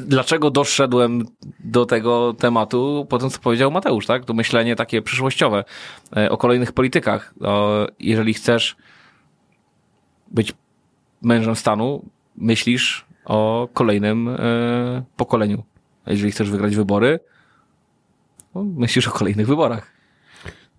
[0.06, 1.24] dlaczego doszedłem
[1.60, 4.24] do tego tematu po tym, co powiedział Mateusz, tak?
[4.24, 5.64] To myślenie takie przyszłościowe
[6.16, 7.34] e, o kolejnych politykach.
[7.98, 8.76] Jeżeli chcesz
[10.28, 10.52] być
[11.22, 12.04] mężem stanu,
[12.36, 15.62] myślisz o kolejnym e, pokoleniu.
[16.04, 17.20] A jeżeli chcesz wygrać wybory,
[18.54, 19.94] no, myślisz o kolejnych wyborach.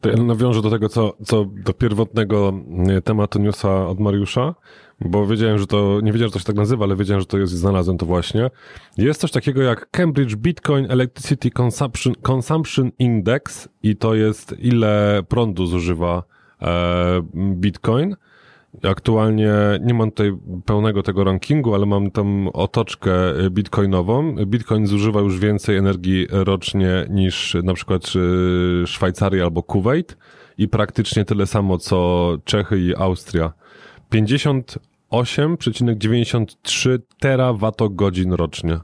[0.01, 2.53] To ja nawiążę do tego, co, co do pierwotnego
[2.89, 4.55] e, tematu newsa od Mariusza,
[5.01, 7.37] bo wiedziałem, że to, nie wiedziałem, że to się tak nazywa, ale wiedziałem, że to
[7.37, 8.49] jest znalazłem to właśnie.
[8.97, 15.65] Jest coś takiego jak Cambridge Bitcoin Electricity Consumption, Consumption Index i to jest ile prądu
[15.65, 16.23] zużywa
[16.61, 18.15] e, Bitcoin.
[18.84, 23.11] Aktualnie nie mam tutaj pełnego tego rankingu, ale mam tam otoczkę
[23.51, 24.36] bitcoinową.
[24.45, 28.13] Bitcoin zużywa już więcej energii rocznie niż na przykład
[28.84, 30.17] y, Szwajcaria albo Kuwait
[30.57, 33.53] i praktycznie tyle samo co Czechy i Austria.
[34.13, 38.80] 58,93 terawatogodzin rocznie.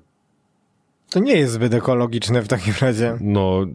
[1.10, 3.18] To nie jest zbyt ekologiczne w takim razie.
[3.22, 3.66] No,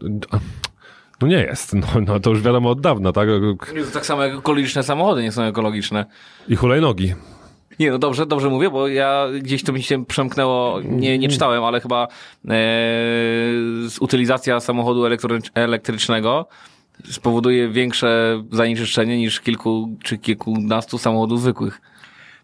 [1.21, 1.73] no nie jest.
[1.73, 3.27] No, no to już wiadomo od dawna, tak?
[3.85, 6.05] To tak samo jak ekologiczne samochody nie są ekologiczne.
[6.49, 7.13] I hulajnogi.
[7.79, 11.63] Nie, no dobrze, dobrze mówię, bo ja gdzieś to mi się przemknęło, nie, nie czytałem,
[11.63, 12.07] ale chyba e,
[13.89, 16.45] z- utylizacja samochodu elektrycz- elektrycznego
[17.11, 21.81] spowoduje większe zanieczyszczenie niż kilku czy kilkunastu samochodów zwykłych.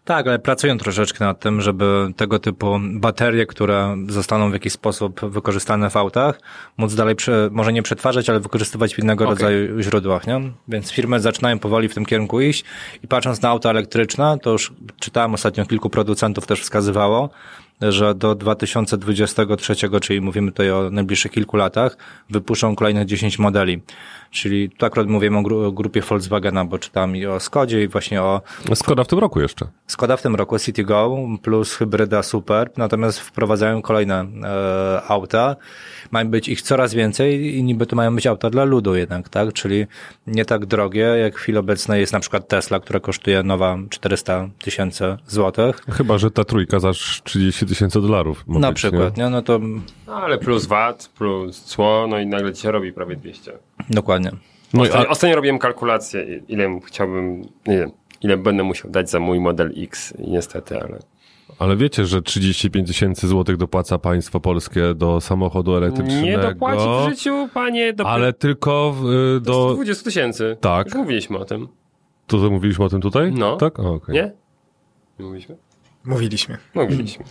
[0.04, 5.20] Tak, ale pracują troszeczkę nad tym, żeby tego typu baterie, które zostaną w jakiś sposób
[5.20, 6.40] wykorzystane w autach,
[6.76, 9.34] móc dalej, prze, może nie przetwarzać, ale wykorzystywać w innego Okej.
[9.34, 10.40] rodzaju źródłach, nie?
[10.68, 12.64] Więc firmy zaczynają powoli w tym kierunku iść
[13.02, 17.30] i patrząc na auta elektryczne, to już czytałem ostatnio kilku producentów też wskazywało,
[17.80, 21.96] że do 2023, czyli mówimy tutaj o najbliższych kilku latach,
[22.30, 23.82] wypuszczą kolejnych 10 modeli.
[24.34, 27.88] Czyli tu akurat mówimy o gru- o grupie Volkswagena, bo czytam i o Skodzie i
[27.88, 28.40] właśnie o
[28.74, 29.66] Skoda w tym roku jeszcze.
[29.86, 35.56] Skoda w tym roku City Go plus hybryda Super, natomiast wprowadzają kolejne e, auta.
[36.10, 39.52] Mają być ich coraz więcej i niby to mają być auta dla ludu jednak, tak?
[39.52, 39.86] Czyli
[40.26, 44.48] nie tak drogie, jak w chwili obecnej jest na przykład Tesla, która kosztuje nowa 400
[44.64, 45.76] tysięcy złotych.
[45.90, 46.90] Chyba, że ta trójka za
[47.24, 48.44] 30 tysięcy dolarów.
[48.48, 49.30] Na być, przykład, nie?
[49.30, 49.58] No to
[50.06, 53.52] No, ale plus VAT, plus cło, no i nagle ci się robi prawie 200.
[53.90, 54.23] dokładnie.
[54.74, 57.90] No i Ostatnio, a, ostatnio robiłem kalkulację, ile chciałbym, nie wiem,
[58.22, 60.98] ile będę musiał dać za mój model X i niestety, ale...
[61.58, 66.26] ale wiecie, że 35 tysięcy złotych dopłaca państwo polskie do samochodu elektrycznego.
[66.26, 69.74] Nie dopłaci w życiu, panie, do, Ale tylko w, y, do do...
[69.74, 70.56] 20 tysięcy.
[70.60, 70.86] Tak.
[70.86, 71.68] Już mówiliśmy o tym.
[72.26, 73.32] To co mówiliśmy o tym tutaj?
[73.32, 73.56] No.
[73.56, 73.80] Tak?
[73.80, 74.14] O, okej.
[74.14, 74.32] Nie?
[75.18, 75.56] Nie mówiliśmy?
[76.04, 76.58] Mówiliśmy.
[76.74, 77.24] Mówiliśmy.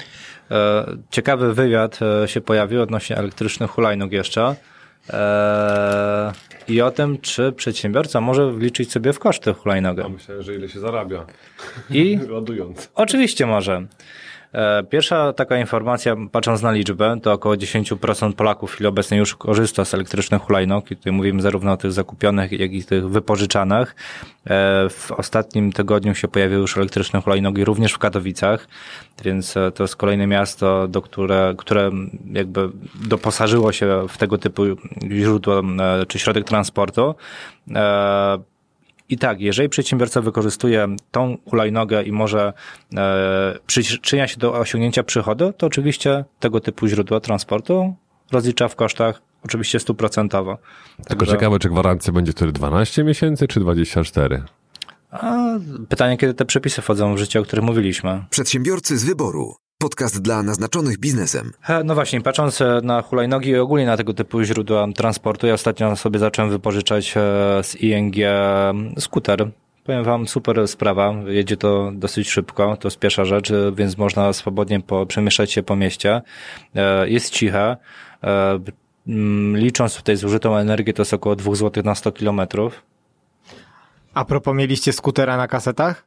[0.51, 4.55] E, Ciekawy wywiad e, się pojawił odnośnie elektrycznych hulajnóg jeszcze.
[5.09, 6.31] E,
[6.67, 10.09] I o tym, czy przedsiębiorca może wliczyć sobie w koszty hulajnogę.
[10.09, 11.25] Myślę, że ile się zarabia.
[11.89, 12.89] I Ładując.
[12.95, 13.87] Oczywiście może.
[14.53, 19.35] E, Pierwsza taka informacja, patrząc na liczbę, to około 10% Polaków w chwili obecnej już
[19.35, 23.95] korzysta z elektrycznych hulajnóg i tutaj mówimy zarówno o tych zakupionych, jak i tych wypożyczanych.
[24.45, 28.67] E, W ostatnim tygodniu się pojawiły już elektryczne hulajnogi również w Katowicach,
[29.23, 31.91] więc e, to jest kolejne miasto, do które, które
[32.33, 32.69] jakby
[33.07, 34.63] doposażyło się w tego typu
[35.11, 35.61] źródło
[36.07, 37.15] czy środek transportu.
[39.09, 42.53] I tak, jeżeli przedsiębiorca wykorzystuje tą hulajnogę i może
[42.97, 47.95] e, przyczynia się do osiągnięcia przychodu, to oczywiście tego typu źródła transportu
[48.31, 50.57] rozlicza w kosztach oczywiście stuprocentowo.
[50.95, 54.43] Tylko Także- ciekawe, czy gwarancja będzie wtedy 12 miesięcy, czy 24?
[55.11, 58.25] A pytanie, kiedy te przepisy wchodzą w życie, o których mówiliśmy.
[58.29, 59.55] Przedsiębiorcy z wyboru.
[59.83, 61.51] Podcast dla naznaczonych biznesem.
[61.85, 65.95] No właśnie, patrząc e, na hulajnogi i ogólnie na tego typu źródła transportu, ja ostatnio
[65.95, 67.19] sobie zacząłem wypożyczać e,
[67.63, 68.15] z ING
[68.99, 69.51] skuter.
[69.83, 74.33] Powiem wam, super sprawa, jedzie to dosyć szybko, to jest pierwsza rzecz, e, więc można
[74.33, 76.21] swobodnie po, przemieszczać się po mieście.
[77.05, 77.77] Jest ciche.
[79.53, 82.83] Licząc tutaj zużytą energię, to jest około 2 zł na 100 kilometrów.
[84.13, 86.05] A propos, mieliście skutera na kasetach?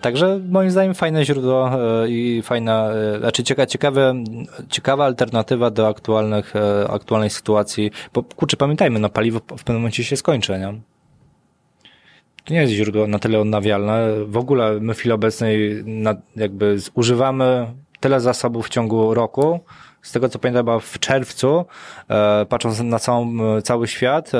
[0.00, 4.14] Także moim zdaniem fajne źródło e, i fajna, e, znaczy cieka, ciekawe,
[4.68, 7.90] ciekawa alternatywa do aktualnych, e, aktualnej sytuacji.
[8.14, 10.80] Bo kurczę, pamiętajmy, no paliwo w pewnym momencie się skończy, nie?
[12.44, 14.24] To nie jest źródło na tyle odnawialne.
[14.24, 15.84] W ogóle my w chwili obecnej
[16.36, 17.66] jakby zużywamy
[18.00, 19.60] tyle zasobów w ciągu roku.
[20.02, 21.64] Z tego co pamiętam, chyba w czerwcu,
[22.08, 24.30] e, patrząc na całą, cały świat, e,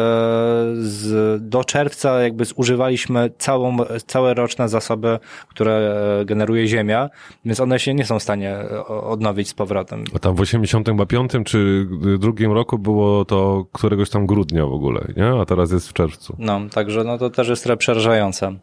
[0.81, 5.73] z, do czerwca jakby zużywaliśmy całą, całe roczne zasoby, które
[6.21, 7.11] e, generuje Ziemia,
[7.45, 10.05] więc one się nie są w stanie e, odnowić z powrotem.
[10.15, 11.87] A tam w 85 czy
[12.19, 15.41] drugim roku było to któregoś tam grudnia w ogóle, nie?
[15.41, 16.37] A teraz jest w czerwcu.
[16.39, 18.55] No, także no to też jest trochę przerażające.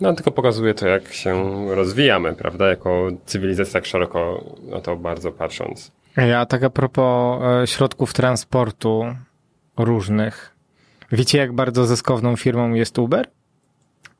[0.00, 2.68] No tylko pokazuje to, jak się rozwijamy, prawda?
[2.68, 5.92] Jako cywilizacja tak szeroko na to bardzo patrząc.
[6.16, 9.04] Ja tak a propos e, środków transportu
[9.78, 10.56] różnych.
[11.12, 13.30] Wiecie, jak bardzo zyskowną firmą jest Uber?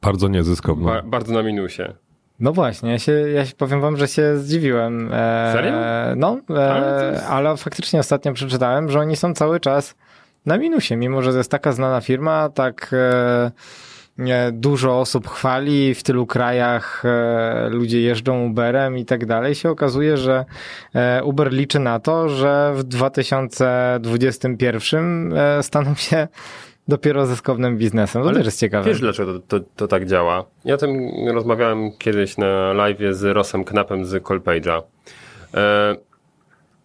[0.03, 0.86] Bardzo niezyskowną.
[0.86, 1.82] Ba- bardzo na minusie.
[2.40, 5.11] No właśnie, ja się, ja się powiem wam, że się zdziwiłem.
[5.12, 5.72] E, Serio?
[6.16, 9.95] No, e, Ale jest- ale faktycznie ostatnio przeczytałem, że oni są cały czas
[10.47, 13.51] na minusie, mimo że to jest taka znana firma, tak e,
[14.52, 20.16] dużo osób chwali, w tylu krajach e, ludzie jeżdżą Uberem i tak dalej, się okazuje,
[20.16, 20.44] że
[20.94, 26.28] e, Uber liczy na to, że w 2021 e, staną się
[26.88, 28.22] dopiero zyskownym biznesem.
[28.22, 28.90] To Ale też jest ciekawe.
[28.90, 30.44] Wiesz, dlaczego to, to, to tak działa?
[30.64, 34.82] Ja o tym rozmawiałem kiedyś na live z Rosem Knapem z Colpage'a.
[35.54, 35.96] E,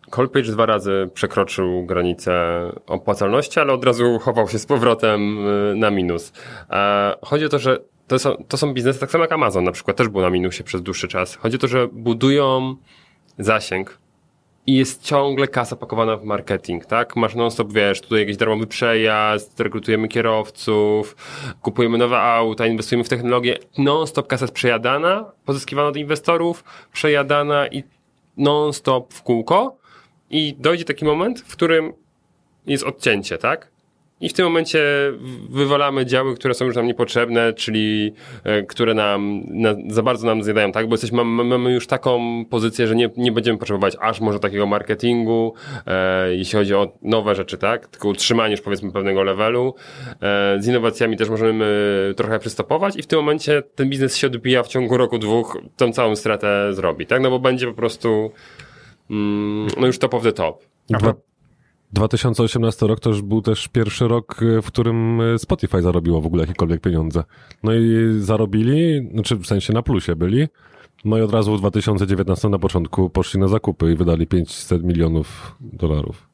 [0.09, 5.91] Colpage dwa razy przekroczył granicę opłacalności, ale od razu chował się z powrotem e, na
[5.91, 6.33] minus.
[6.69, 9.71] E, chodzi o to, że to są, to są biznesy, tak samo jak Amazon na
[9.71, 11.35] przykład, też był na minusie przez dłuższy czas.
[11.35, 12.75] Chodzi o to, że budują
[13.39, 13.99] zasięg,
[14.67, 17.15] i jest ciągle kasa pakowana w marketing, tak?
[17.15, 21.15] Masz non-stop, wiesz, tutaj jakiś darmowy przejazd, rekrutujemy kierowców,
[21.61, 23.57] kupujemy nowe auta, inwestujemy w technologię.
[23.77, 27.83] Non-stop kasa jest przejadana, pozyskiwana od inwestorów, przejadana i
[28.37, 29.77] non-stop w kółko.
[30.29, 31.93] I dojdzie taki moment, w którym
[32.67, 33.71] jest odcięcie, tak?
[34.21, 34.79] I w tym momencie
[35.49, 38.13] wywalamy działy, które są już nam niepotrzebne, czyli
[38.43, 40.87] e, które nam na, za bardzo nam zjadają, tak?
[40.87, 45.53] Bo jesteśmy, mamy, już taką pozycję, że nie, nie będziemy potrzebować aż może takiego marketingu,
[45.87, 47.87] e, jeśli chodzi o nowe rzeczy, tak?
[47.87, 49.75] Tylko utrzymanie już powiedzmy pewnego levelu.
[50.21, 51.67] E, z innowacjami też możemy
[52.17, 55.93] trochę przystopować i w tym momencie ten biznes się odbija w ciągu roku, dwóch, tą
[55.93, 57.21] całą stratę zrobi, tak?
[57.21, 58.31] No bo będzie po prostu
[59.09, 60.65] no już top of the top.
[60.89, 61.13] Dwa,
[61.93, 66.25] 2018 rok to już był też pierwszy rok, y, w którym y, Spotify zarobiło w
[66.25, 67.23] ogóle jakiekolwiek pieniądze.
[67.63, 70.47] No i zarobili, znaczy w sensie na plusie byli,
[71.05, 75.55] no i od razu w 2019 na początku poszli na zakupy i wydali 500 milionów
[75.61, 76.27] dolarów.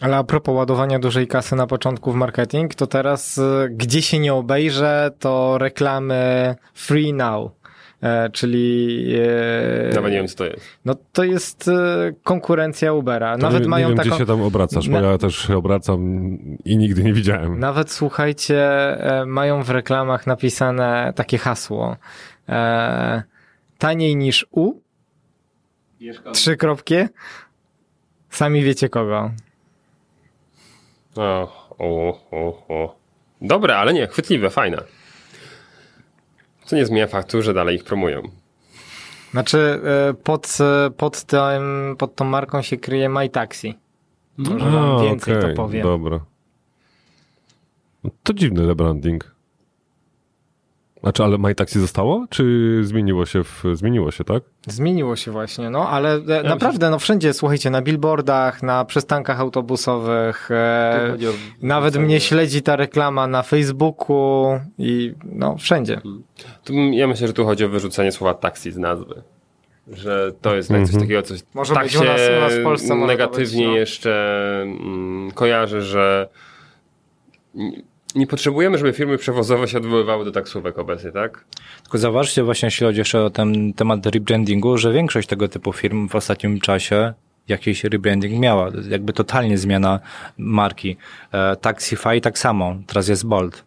[0.00, 4.18] Ale a propos ładowania dużej kasy na początku w marketing, to teraz e, gdzie się
[4.18, 7.50] nie obejrzę, to reklamy free now.
[8.02, 9.14] E, czyli.
[9.90, 10.66] E, Nawet nie wiem, co to jest.
[10.84, 13.36] No to jest e, konkurencja Ubera.
[13.36, 14.10] To Nawet nie, mają nie wiem, taką.
[14.10, 16.00] gdzie się tam obracasz, bo Na- ja też się obracam
[16.64, 17.58] i nigdy nie widziałem.
[17.58, 18.68] Nawet słuchajcie,
[19.26, 21.96] mają w reklamach napisane takie hasło.
[22.48, 23.22] E,
[23.78, 24.72] taniej niż U.
[26.32, 26.94] Trzy kropki.
[28.30, 29.30] Sami wiecie kogo.
[31.16, 32.96] O, o, o, o.
[33.40, 34.76] Dobre, ale nie, chwytliwe, fajne.
[36.66, 38.22] Co nie zmienia faktu, że dalej ich promują.
[39.30, 43.74] Znaczy, e, pod, e, pod, tym, pod tą marką się kryje My Taxi.
[44.36, 45.82] Może wam A, więcej okej, to powiem.
[45.82, 46.20] Dobra.
[48.22, 49.35] To dziwny rebranding.
[51.06, 52.26] Znaczy, ale MyTaxi zostało?
[52.30, 52.44] Czy
[52.82, 54.42] zmieniło się w, zmieniło się, tak?
[54.66, 60.50] Zmieniło się właśnie, no, ale e, naprawdę, no wszędzie, słuchajcie, na billboardach, na przystankach autobusowych,
[60.50, 61.16] e,
[61.62, 64.46] nawet mnie śledzi ta reklama na Facebooku
[64.78, 66.00] i no wszędzie.
[66.64, 69.22] Tu, ja myślę, że tu chodzi o wyrzucenie słowa taksi z nazwy.
[69.92, 71.08] Że to jest mm coś Mhm.
[71.08, 73.76] takiego, coś Może tak się u nas- u nas w Polsce negatywnie być, no.
[73.76, 76.28] jeszcze mm, kojarzy, że
[78.16, 81.44] nie- potrzebujemy, żeby firmy przewozowe się odwoływały do taksówek obecnie, tak?
[81.82, 86.08] Tylko zauważcie właśnie, jeśli chodzi jeszcze o ten temat rebrandingu, że większość tego typu firm
[86.08, 87.12] w ostatnim czasie
[87.48, 88.70] jakiś rebranding miała.
[88.88, 90.00] Jakby totalnie zmiana
[90.38, 90.96] marki.
[91.32, 92.76] E, Taxify tak samo.
[92.86, 93.64] Teraz jest Bolt.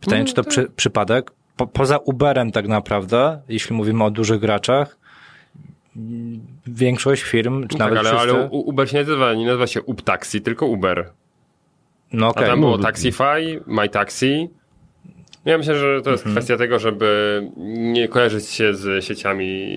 [0.00, 1.30] Pytanie, czy to przy, przypadek?
[1.56, 4.96] Po, poza Uberem tak naprawdę, jeśli mówimy o dużych graczach,
[6.66, 8.36] większość firm, czy tak, nawet ale, wszyscy...
[8.36, 11.10] ale Uber się nie nazywa, nie nazywa się UpTaxi, tylko Uber.
[12.12, 12.46] No A okej.
[12.46, 14.50] tam było Taxify, MyTaxi.
[15.44, 16.36] Ja myślę, że to jest Mhm.
[16.36, 19.76] kwestia tego, żeby nie kojarzyć się z sieciami.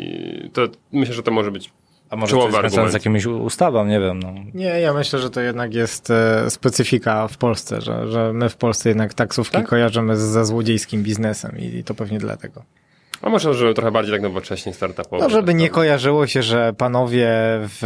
[0.54, 1.72] To myślę, że to może być
[2.10, 4.20] A może to czołowy jest z jakimiś ustawą, nie wiem.
[4.20, 4.34] No.
[4.54, 8.56] Nie, ja myślę, że to jednak jest e, specyfika w Polsce, że, że my w
[8.58, 9.68] Polsce jednak taksówki Tak?
[9.68, 12.64] kojarzymy z, ze złodziejskim biznesem i, i to pewnie dlatego.
[13.24, 15.24] A może, że trochę bardziej tak nowocześnie, startupowo.
[15.24, 15.74] No, żeby nie tak.
[15.74, 17.28] kojarzyło się, że panowie
[17.60, 17.82] w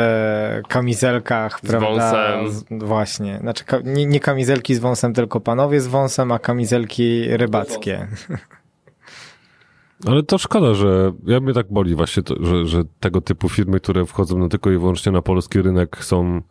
[0.68, 1.90] kamizelkach, Z prawda?
[1.90, 2.52] wąsem.
[2.52, 3.38] z- Właśnie.
[3.42, 8.08] Znaczy, ka- nie, nie kamizelki z wąsem, tylko panowie z wąsem, a kamizelki rybackie.
[10.08, 13.80] Ale to szkoda, że ja mnie tak boli właśnie, to, że, że tego typu firmy,
[13.80, 16.42] które wchodzą no tylko i wyłącznie na polski rynek są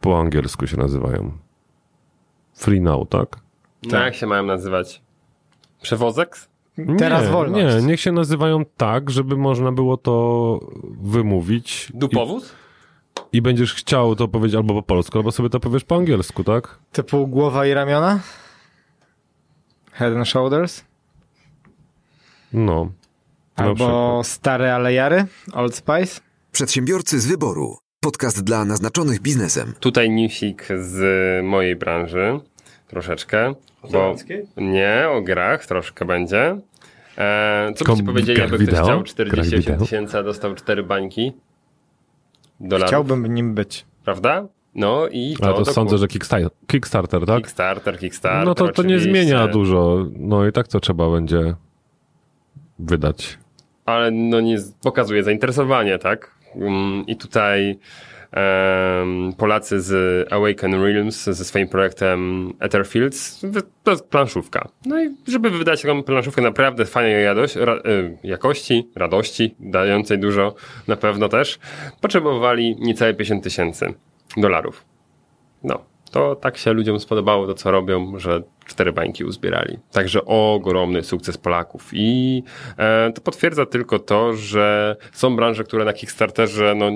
[0.00, 1.32] po angielsku się nazywają.
[2.54, 3.36] Free now, tak?
[3.92, 5.02] No jak się mają nazywać?
[5.82, 6.36] Przewozek?
[6.98, 7.76] Teraz nie, wolność.
[7.76, 10.60] Nie, niech się nazywają tak, żeby można było to
[11.02, 11.92] wymówić.
[11.94, 12.52] Dupowóz?
[13.32, 16.44] I, I będziesz chciał to powiedzieć albo po polsku, albo sobie to powiesz po angielsku,
[16.44, 16.78] tak?
[16.92, 18.20] Typu głowa i ramiona?
[19.92, 20.84] Head and shoulders?
[22.52, 22.92] No.
[23.56, 25.26] Albo stare alejary?
[25.52, 26.20] Old Spice?
[26.52, 27.76] Przedsiębiorcy z wyboru.
[28.00, 29.74] Podcast dla naznaczonych biznesem.
[29.80, 32.40] Tutaj newsik z mojej branży.
[32.92, 33.54] Troszeczkę.
[33.92, 34.14] Bo
[34.56, 36.58] nie, o grach troszkę będzie.
[37.18, 38.84] E, co byście Kom- powiedzieli, grach jakby ktoś wideo?
[38.84, 39.78] chciał Grach 48 wideo?
[39.78, 41.32] tysięcy, a dostał 4 bańki?
[42.60, 43.84] Dolarów, Chciałbym nim być.
[44.04, 44.46] prawda?
[44.74, 47.36] No i to, Ale to sądzę, że Kickstarter, Kickstarter tak?
[47.36, 48.44] Kickstarter, Kickstarter.
[48.46, 50.06] no to, to nie zmienia dużo.
[50.16, 51.54] No i tak to trzeba będzie
[52.78, 53.38] wydać.
[53.86, 56.30] ale no nie z- pokazuje zainteresowanie, tak?
[56.54, 57.78] Mm, I tutaj
[59.36, 59.92] Polacy z
[60.32, 63.46] Awaken Realms ze swoim projektem Etherfields,
[63.82, 64.68] to jest planszówka.
[64.86, 67.24] No i żeby wydać taką planszówkę naprawdę fajnej
[67.54, 70.54] ra, y, jakości, radości, dającej dużo
[70.88, 71.58] na pewno też,
[72.00, 73.94] potrzebowali niecałe 50 tysięcy
[74.36, 74.84] dolarów.
[75.64, 79.78] No, to tak się ludziom spodobało to, co robią, że cztery bańki uzbierali.
[79.92, 81.90] Także ogromny sukces Polaków.
[81.92, 82.42] I
[82.78, 86.90] e, to potwierdza tylko to, że są branże, które na Kickstarterze no,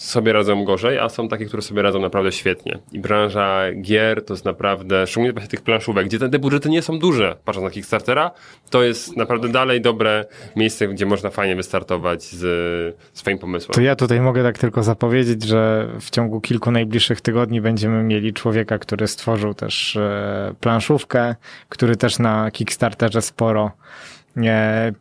[0.00, 2.78] sobie radzą gorzej, a są takie, które sobie radzą naprawdę świetnie.
[2.92, 6.82] I branża gier to jest naprawdę, szczególnie właśnie tych planszówek, gdzie te, te budżety nie
[6.82, 8.30] są duże, patrząc na Kickstartera,
[8.70, 10.24] to jest naprawdę dalej dobre
[10.56, 13.74] miejsce, gdzie można fajnie wystartować z swoim pomysłem.
[13.74, 18.32] To ja tutaj mogę tak tylko zapowiedzieć, że w ciągu kilku najbliższych tygodni będziemy mieli
[18.32, 21.34] człowieka, który stworzył też e, planszówkę,
[21.68, 23.72] który też na Kickstarterze sporo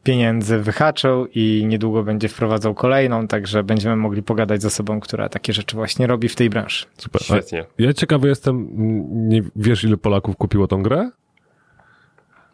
[0.04, 5.54] pieniędzy wyhaczył i niedługo będzie wprowadzał kolejną, także będziemy mogli pogadać z osobą, która takie
[5.54, 6.86] rzeczy właśnie robi w tej branży.
[6.98, 7.24] Super.
[7.24, 7.66] Świetnie.
[7.78, 8.70] Ja ciekawy jestem,
[9.30, 11.10] nie wiesz ile Polaków kupiło tą grę?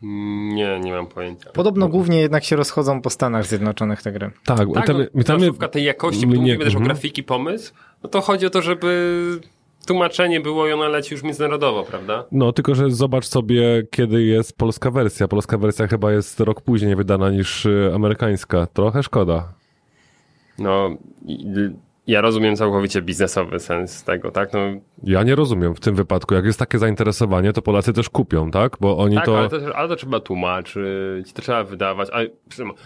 [0.01, 1.49] Nie, nie mam pojęcia.
[1.51, 4.31] Podobno głównie jednak się rozchodzą po Stanach Zjednoczonych te gry.
[4.45, 6.85] Tak, bo Tak, tam, no, mi tam planszówka tej jakości, bo mówimy też o mhm.
[6.85, 7.73] grafiki, pomysł,
[8.03, 9.39] no to chodzi o to, żeby
[9.86, 12.26] tłumaczenie było i ona leci już międzynarodowo, prawda?
[12.32, 15.28] No, tylko że zobacz sobie, kiedy jest polska wersja.
[15.28, 18.66] Polska wersja chyba jest rok później wydana niż y, amerykańska.
[18.66, 19.53] Trochę szkoda.
[20.60, 20.90] No,
[22.07, 24.53] ja rozumiem całkowicie biznesowy sens tego, tak?
[24.53, 24.60] No,
[25.03, 26.34] Ja nie rozumiem w tym wypadku.
[26.34, 28.78] Jak jest takie zainteresowanie, to Polacy też kupią, tak?
[28.82, 29.40] Bo oni tak, to...
[29.40, 32.10] ale, to, ale to trzeba tłumaczyć, to trzeba wydawać.
[32.14, 32.18] A,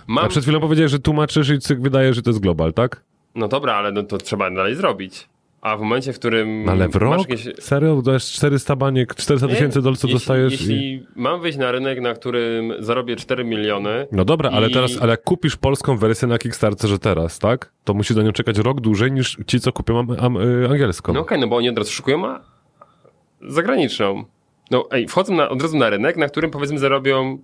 [0.08, 3.04] mam, A przed chwilą powiedziałeś, że tłumaczysz i cyk wydaje, że to jest global, tak?
[3.36, 5.30] No dobra, ale no, to trzeba dalej zrobić.
[5.62, 6.70] A w momencie, w którym.
[6.70, 7.20] Ale w rok?
[7.30, 7.48] jakieś...
[7.60, 8.02] Serio?
[8.02, 11.06] Dajesz 400 baniek, 400 Nie, tysięcy dolców dostajesz Jeśli i...
[11.16, 14.08] mam wyjść na rynek, na którym zarobię 4 miliony.
[14.12, 17.72] No dobra, ale i- teraz, ale jak kupisz polską wersję na Kickstarterze teraz, tak?
[17.84, 21.14] To musisz do nią czekać rok dłużej niż ci, co kupią am, am, y, angielską.
[21.14, 22.42] No okej, no bo oni od razu szukują a
[23.48, 24.24] zagraniczną.
[24.72, 27.38] No ej, wchodzą na, od razu na rynek, na którym powiedzmy zarobią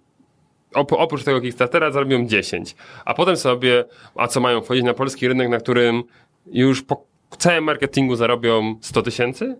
[0.74, 2.76] op, oprócz tego Kickstartera zarobią 10.
[3.06, 3.86] A potem sobie,
[4.16, 6.04] a co mają wchodzić na polski rynek, na którym
[6.52, 7.06] już po
[7.36, 9.56] całym marketingu zarobią 100 tysięcy?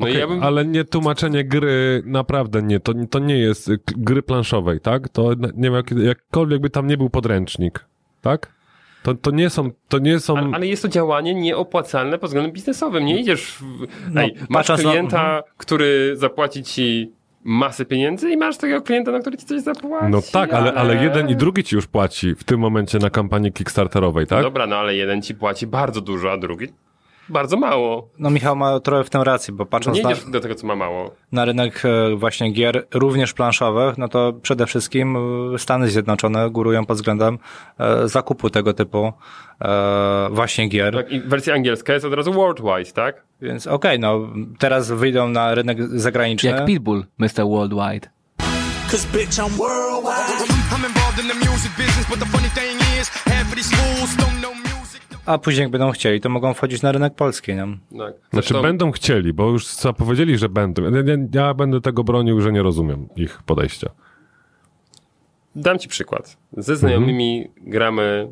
[0.00, 0.42] No Okej, ja bym...
[0.42, 5.08] Ale nie tłumaczenie gry, naprawdę nie, to, to nie jest gry planszowej, tak?
[5.08, 7.84] To nie wiem, jak, jakkolwiek by tam nie był podręcznik,
[8.20, 8.52] tak?
[9.02, 10.36] To, to nie są, to nie są...
[10.36, 13.04] Ale, ale jest to działanie nieopłacalne pod względem biznesowym.
[13.04, 13.58] Nie idziesz.
[13.60, 13.86] W...
[14.14, 17.12] No, Ej, masz patrząc na- klienta, który zapłaci ci
[17.44, 20.06] masę pieniędzy i masz takiego klienta, na który ci coś zapłaci.
[20.10, 23.52] No tak, ale, ale jeden i drugi ci już płaci w tym momencie na kampanii
[23.52, 24.42] Kickstarterowej, tak?
[24.42, 26.66] Dobra, no ale jeden ci płaci bardzo dużo, a drugi
[27.30, 28.08] bardzo mało.
[28.18, 30.76] No Michał ma trochę w tym rację, bo patrząc Nie na, do tego, co ma
[30.76, 31.10] mało.
[31.32, 35.16] na rynek e, właśnie gier, również planszowych, no to przede wszystkim
[35.54, 37.38] e, Stany Zjednoczone górują pod względem
[37.78, 39.12] e, zakupu tego typu
[40.30, 40.94] właśnie gier.
[40.94, 43.22] Tak, i wersja angielska jest od razu worldwide, tak?
[43.42, 44.28] Więc okej, no
[44.58, 46.50] teraz wyjdą na rynek zagraniczny.
[46.50, 47.44] Jak Pitbull, Mr.
[47.48, 48.08] Worldwide.
[48.90, 50.44] Cause bitch, I'm worldwide.
[50.72, 52.49] I'm involved in the music business, but the funny
[55.26, 57.66] A później jak będą chcieli, to mogą wchodzić na rynek polski, nie?
[57.98, 58.14] Tak.
[58.32, 60.82] Znaczy będą chcieli, bo już co powiedzieli, że będą.
[60.82, 63.90] Ja, ja, ja będę tego bronił, że nie rozumiem ich podejścia.
[65.56, 66.36] Dam ci przykład.
[66.56, 68.28] Ze znajomymi gramy,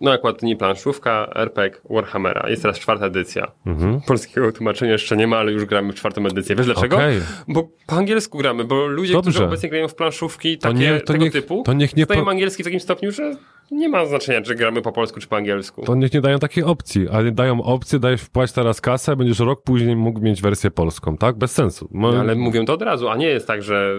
[0.00, 2.48] no akurat nie planszówka, RPG Warhammera.
[2.50, 3.52] Jest teraz czwarta edycja.
[3.66, 4.00] Mhm.
[4.00, 6.56] Polskiego tłumaczenia jeszcze nie ma, ale już gramy w czwartą edycję.
[6.56, 6.96] Wiesz dlaczego?
[6.96, 7.20] Okej.
[7.48, 9.30] Bo po angielsku gramy, bo ludzie, Dobrze.
[9.30, 12.04] którzy obecnie grają w planszówki To takie, nie- to tego niech- typu, to niech nie
[12.04, 13.36] znają po- angielski w takim stopniu, że
[13.70, 15.82] nie ma znaczenia, czy gramy po polsku, czy po angielsku.
[15.82, 19.62] To niech nie dają takiej opcji, ale dają opcję, dajesz wpłać teraz kasę, będziesz rok
[19.62, 21.36] później mógł mieć wersję polską, tak?
[21.38, 21.88] Bez sensu.
[21.92, 23.94] Mo- No, ale mówią to od razu, a nie jest tak, że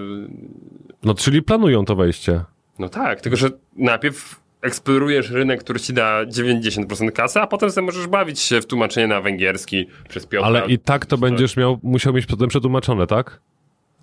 [1.03, 2.41] No czyli planują to wejście.
[2.79, 7.85] no tak, tylko że najpierw eksplorujesz rynek, który ci da 90% kasy, a potem sobie
[7.85, 10.47] możesz bawić się w tłumaczenie na węgierski przez Piotra.
[10.47, 13.39] Ale i tak to będziesz miał, musiał mieć potem przetłumaczone, tak?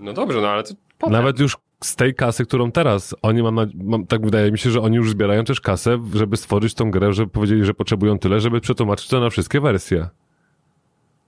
[0.01, 1.13] No dobrze, no ale to potem.
[1.13, 4.81] Nawet już z tej kasy, którą teraz oni mam, mam, tak wydaje mi się, że
[4.81, 8.61] oni już zbierają też kasę, żeby stworzyć tą grę, żeby powiedzieli, że potrzebują tyle, żeby
[8.61, 10.09] przetłumaczyć to na wszystkie wersje.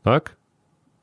[0.03, 0.37] Tak?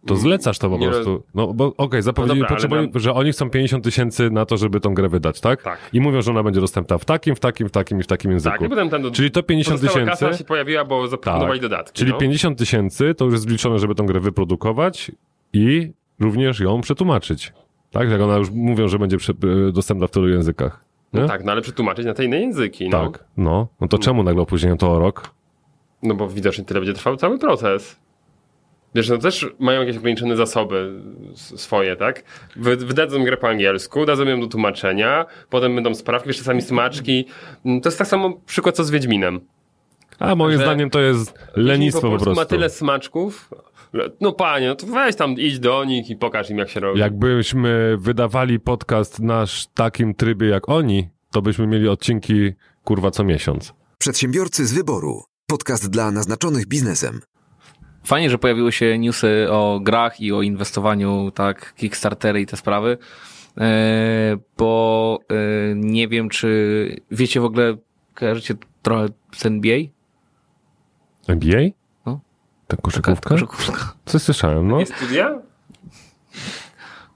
[0.06, 1.24] To zlecasz to po Nie prostu.
[1.36, 4.80] No bo okej, zapowiedzieli, No dobra, potrzebują, że oni chcą 50 tysięcy na to, żeby
[4.80, 5.64] tą grę wydać, tak?
[5.64, 5.80] Tak.
[5.94, 8.32] I mówią, że ona będzie dostępna w takim, w takim, w takim i w takim
[8.32, 8.58] języku.
[8.58, 10.26] Tak, i potem tam do, Czyli to 50 pozostała tysięcy.
[10.26, 11.70] kasa się pojawiła, bo zaproponowali Tak.
[11.70, 12.00] dodatki.
[12.00, 12.18] Czyli no.
[12.18, 15.12] 50 tysięcy to już jest zliczone, żeby tą grę wyprodukować
[15.54, 17.54] i również ją przetłumaczyć.
[17.92, 18.10] Tak?
[18.10, 19.18] Jak ona już mówią, że będzie
[19.68, 20.86] e, dostępna w tylu językach.
[21.14, 22.90] No tak, no ale przetłumaczyć na te inne języki.
[22.90, 23.10] No.
[23.10, 23.24] Tak.
[23.38, 25.30] No, no to czemu nagle opóźnienie to o rok?
[26.04, 28.00] no bo widocznie tyle będzie trwał cały proces.
[28.96, 31.02] Wiesz, no też mają jakieś ograniczone zasoby
[31.36, 32.24] swoje, tak?
[32.56, 37.26] Wy, wydadzą grę po angielsku, dadzą ją do tłumaczenia, potem będą sprawki, jeszcze czasami smaczki.
[37.66, 39.40] Mm, To jest tak samo przykład co z Wiedźminem.
[40.20, 42.42] A moim Że zdaniem to jest lenistwo po polsku prostu.
[42.42, 43.50] ma tyle smaczków.
[43.94, 46.80] że- No panie, no to weź tam, idź do nich i pokaż im jak się
[46.80, 47.00] robi.
[47.00, 52.52] Jakbyśmy wydawali podcast nasz w takim trybie jak oni, to byśmy mieli odcinki
[52.84, 53.74] kurwa co miesiąc.
[53.98, 55.24] Przedsiębiorcy z wyboru.
[55.48, 57.22] Podcast dla naznaczonych biznesem.
[58.04, 62.98] Fajnie, że pojawiły się newsy o grach i o inwestowaniu, tak, Kickstartery i te sprawy,
[63.58, 65.36] e, bo e,
[65.76, 67.78] nie wiem, czy wiecie w ogóle,
[68.16, 69.78] kojarzycie trochę z NBA?
[71.28, 71.62] NBA?
[72.06, 72.20] No.
[72.68, 73.30] Ta koszykówka?
[73.30, 73.94] Koszykówka.
[74.06, 74.80] Coś słyszałem, no.
[74.80, 75.42] Jest studia?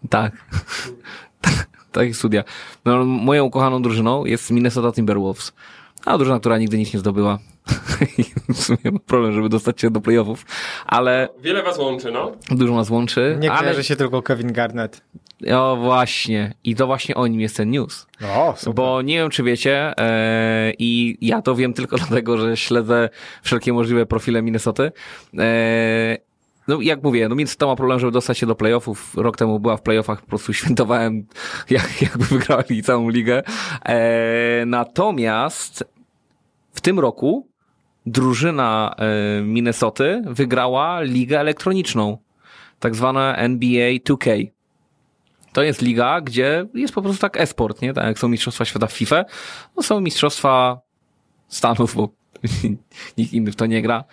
[0.10, 0.46] Tak.
[1.92, 2.44] tak, studia.
[2.86, 5.54] No, moją ukochaną drużyną jest Minnesota Timberwolves.
[6.06, 7.40] A drużyna, która nigdy nic nie zdobyła.
[8.18, 10.46] I w sumie problem, żeby dostać się do playoffów.
[10.86, 12.32] Ale Wiele was łączy, no.
[12.52, 13.38] dużo nas łączy.
[13.40, 13.60] Nie ale...
[13.60, 15.02] kojarzy się tylko Kevin Garnett.
[15.54, 16.54] O właśnie.
[16.64, 18.08] I to właśnie o nim jest ten news.
[18.36, 18.74] O, super.
[18.74, 23.10] Bo nie wiem, czy wiecie, e, i ja to wiem tylko dlatego, że śledzę
[23.44, 24.92] wszelkie możliwe profile Minnesoty.
[25.40, 26.18] E,
[26.68, 29.16] no jak mówię, no Minnesota ma problem, żeby dostać się do playoffów.
[29.16, 31.26] Rok temu była w playoffach, po prostu świętowałem,
[31.70, 33.44] jak, jakby wygrali całą ligę.
[33.86, 35.95] E, natomiast
[36.76, 37.50] w tym roku
[38.06, 42.18] drużyna e, Minnesoty wygrała ligę elektroniczną,
[42.80, 44.52] tak zwana NBA 2K.
[45.54, 47.94] To jest liga, gdzie jest po prostu tak e-sport, nie?
[47.94, 49.26] Tak jak są mistrzostwa świata w FIFA,
[49.78, 50.80] no są mistrzostwa
[51.48, 52.10] Stanów, bo
[53.18, 54.04] nikt inny w to nie gra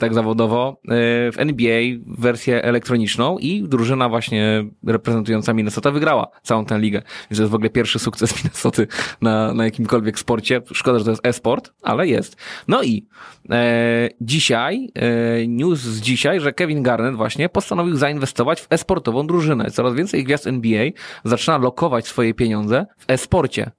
[0.00, 0.86] tak zawodowo, e,
[1.32, 6.98] w NBA wersję elektroniczną i drużyna właśnie reprezentująca Minnesota wygrała całą tę ligę.
[6.98, 8.86] Więc to jest w ogóle pierwszy sukces Minnesoty
[9.20, 10.62] na, na jakimkolwiek sporcie.
[10.72, 12.36] Szkoda, że to jest e-sport, ale jest.
[12.68, 13.06] No i
[13.50, 19.70] e, dzisiaj, e, news z dzisiaj, że Kevin Garnett właśnie postanowił zainwestować w e-sportową drużynę.
[19.70, 20.84] Coraz więcej gwiazd NBA
[21.24, 23.70] zaczyna lokować swoje pieniądze w e-sporcie.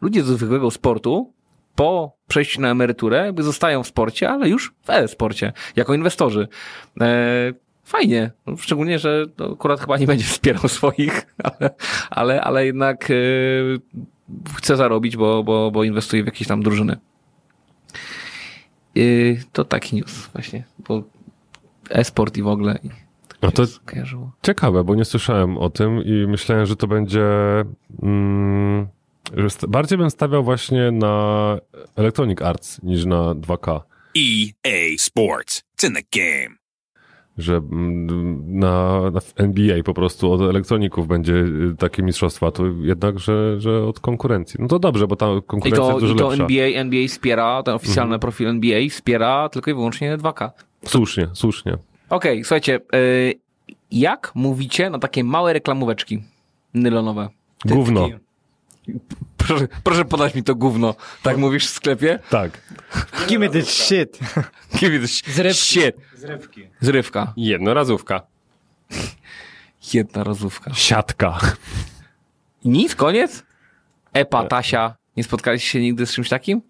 [0.00, 1.37] Ludzie ze zwykłego sportu
[1.78, 6.48] po przejściu na emeryturę jakby zostają w sporcie, ale już w e-sporcie, jako inwestorzy.
[7.00, 7.52] E,
[7.84, 11.70] fajnie, no, szczególnie, że to akurat chyba nie będzie wspierał swoich, ale,
[12.10, 13.14] ale, ale jednak e,
[14.56, 16.96] chce zarobić, bo, bo, bo inwestuje w jakieś tam drużyny.
[18.96, 19.00] E,
[19.52, 21.02] to taki news właśnie, bo
[21.90, 22.78] e-sport i w ogóle.
[23.42, 23.62] No to
[24.42, 27.24] ciekawe, bo nie słyszałem o tym i myślałem, że to będzie...
[28.02, 28.97] Mm,
[29.68, 31.56] bardziej bym stawiał właśnie na
[31.96, 33.80] Electronic Arts niż na 2K.
[34.18, 35.62] EA Sports.
[35.78, 36.56] It's in the game.
[37.38, 43.18] Że mm, na, na NBA po prostu od elektroników będzie y, takie mistrzostwa, to jednak,
[43.18, 44.60] że, że od konkurencji.
[44.62, 46.42] No to dobrze, bo ta I konkurencja to, jest dużo i to lepsza.
[46.44, 48.20] NBA, NBA wspiera, ten oficjalny Mhm.
[48.20, 50.50] profil NBA wspiera tylko i wyłącznie 2K.
[50.84, 51.76] Słusznie, słusznie.
[52.10, 53.34] Okej, słuchajcie, y,
[53.90, 56.22] jak mówicie na takie małe reklamóweczki
[56.74, 57.28] nylonowe?
[57.66, 58.08] Gówno.
[59.36, 60.94] Proszę, proszę podać mi to gówno.
[61.22, 62.18] Tak mówisz w sklepie?
[62.30, 62.60] Tak.
[63.28, 64.18] Give me this shit.
[64.78, 65.54] Give me this Zrywki.
[65.60, 65.96] shit.
[66.16, 66.68] Zrywki.
[66.80, 67.32] Zrywka.
[67.36, 68.22] Jednorazówka.
[69.94, 70.74] Jedna rozówka.
[70.74, 71.38] Siatka.
[72.64, 73.42] I nic, koniec?
[74.12, 74.94] Epa, Tasia.
[75.16, 76.62] Nie spotkaliście się nigdy z czymś takim?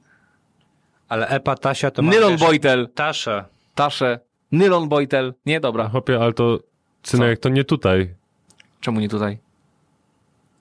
[1.09, 2.89] Ale Epa Tasia to ma Nylon też Boytel.
[2.95, 3.45] Taszę.
[3.75, 4.21] Tasze.
[4.53, 5.35] Nylon Boytel.
[5.47, 5.89] Nie, dobra.
[5.89, 6.59] Chłopie, ale to,
[7.03, 8.15] synek, to nie tutaj.
[8.81, 9.39] Czemu nie tutaj?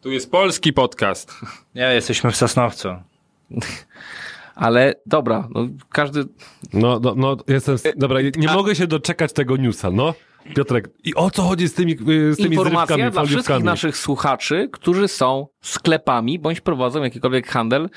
[0.08, 1.34] Tu jest polski podcast.
[1.76, 2.88] Nie, jesteśmy w Sosnowcu.
[4.56, 6.24] Ale dobra, no każdy...
[6.74, 7.78] No, no, no jestem.
[7.98, 10.14] Dobra, nie mogę się doczekać tego newsa, no.
[10.56, 14.70] Piotrek, i o co chodzi z tymi, y, z tymi Informacja dla wszystkich naszych słuchaczy,
[14.72, 17.90] którzy są sklepami bądź prowadzą jakikolwiek handel,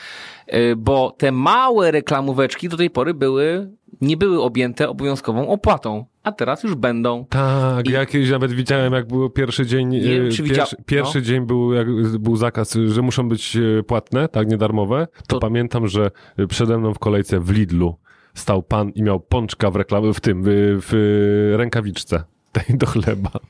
[0.55, 6.33] y, bo te małe reklamóweczki do tej pory były, nie były objęte obowiązkową opłatą, a
[6.33, 7.25] teraz już będą.
[7.29, 10.77] Tak, ja kiedyś nawet widziałem, jak był pierwszy dzień, Nie wiem, y, czy widzia- pierwszy,
[10.87, 11.25] pierwszy no.
[11.25, 11.87] dzień był, jak
[12.19, 16.95] był zakaz, że muszą być y, płatne, tak, niedarmowe, to, pamiętam, że y, przede mną
[16.95, 17.97] w kolejce w Lidlu
[18.35, 20.49] stał pan i miał pączka w reklamie, w tym, w,
[20.81, 23.31] w rękawiczce tej do chleba.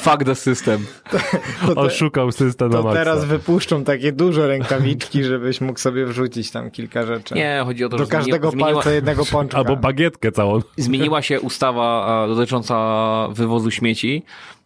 [0.00, 0.86] Fuck the system.
[1.66, 2.98] To te- Oszukał system na To maksa.
[2.98, 7.34] teraz wypuszczą takie duże rękawiczki, żebyś mógł sobie wrzucić tam kilka rzeczy.
[7.34, 9.58] Nie, chodzi o to, Do że zmieni- każdego zmieniła- palca jednego pączka.
[9.58, 10.60] Albo bagietkę całą.
[10.76, 12.76] Zmieniła się ustawa a, dotycząca
[13.32, 14.22] wywozu śmieci.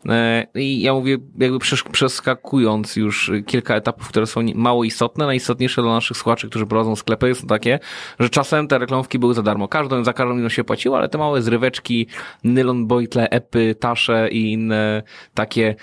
[0.09, 1.59] E, I ja mówię, jakby
[1.93, 7.35] przeskakując już kilka etapów, które są mało istotne, najistotniejsze dla naszych słuchaczy, którzy prowadzą sklepy,
[7.35, 7.79] są takie,
[8.19, 9.69] że czasem te reklamówki były za darmo.
[9.69, 12.07] Każdą, za każdą się płaciło, ale te małe zryweczki,
[12.45, 15.03] nylon boitle, epy, tasze i inne
[15.35, 15.75] takie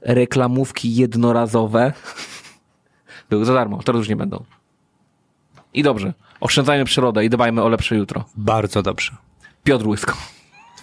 [0.00, 1.92] reklamówki jednorazowe
[3.30, 3.82] były za darmo.
[3.82, 4.44] Teraz już nie będą.
[5.74, 6.12] I dobrze.
[6.40, 8.24] Oszczędzajmy przyrodę i dbajmy o lepsze jutro.
[8.36, 9.12] Bardzo dobrze.
[9.64, 10.35] Piotr Łysko.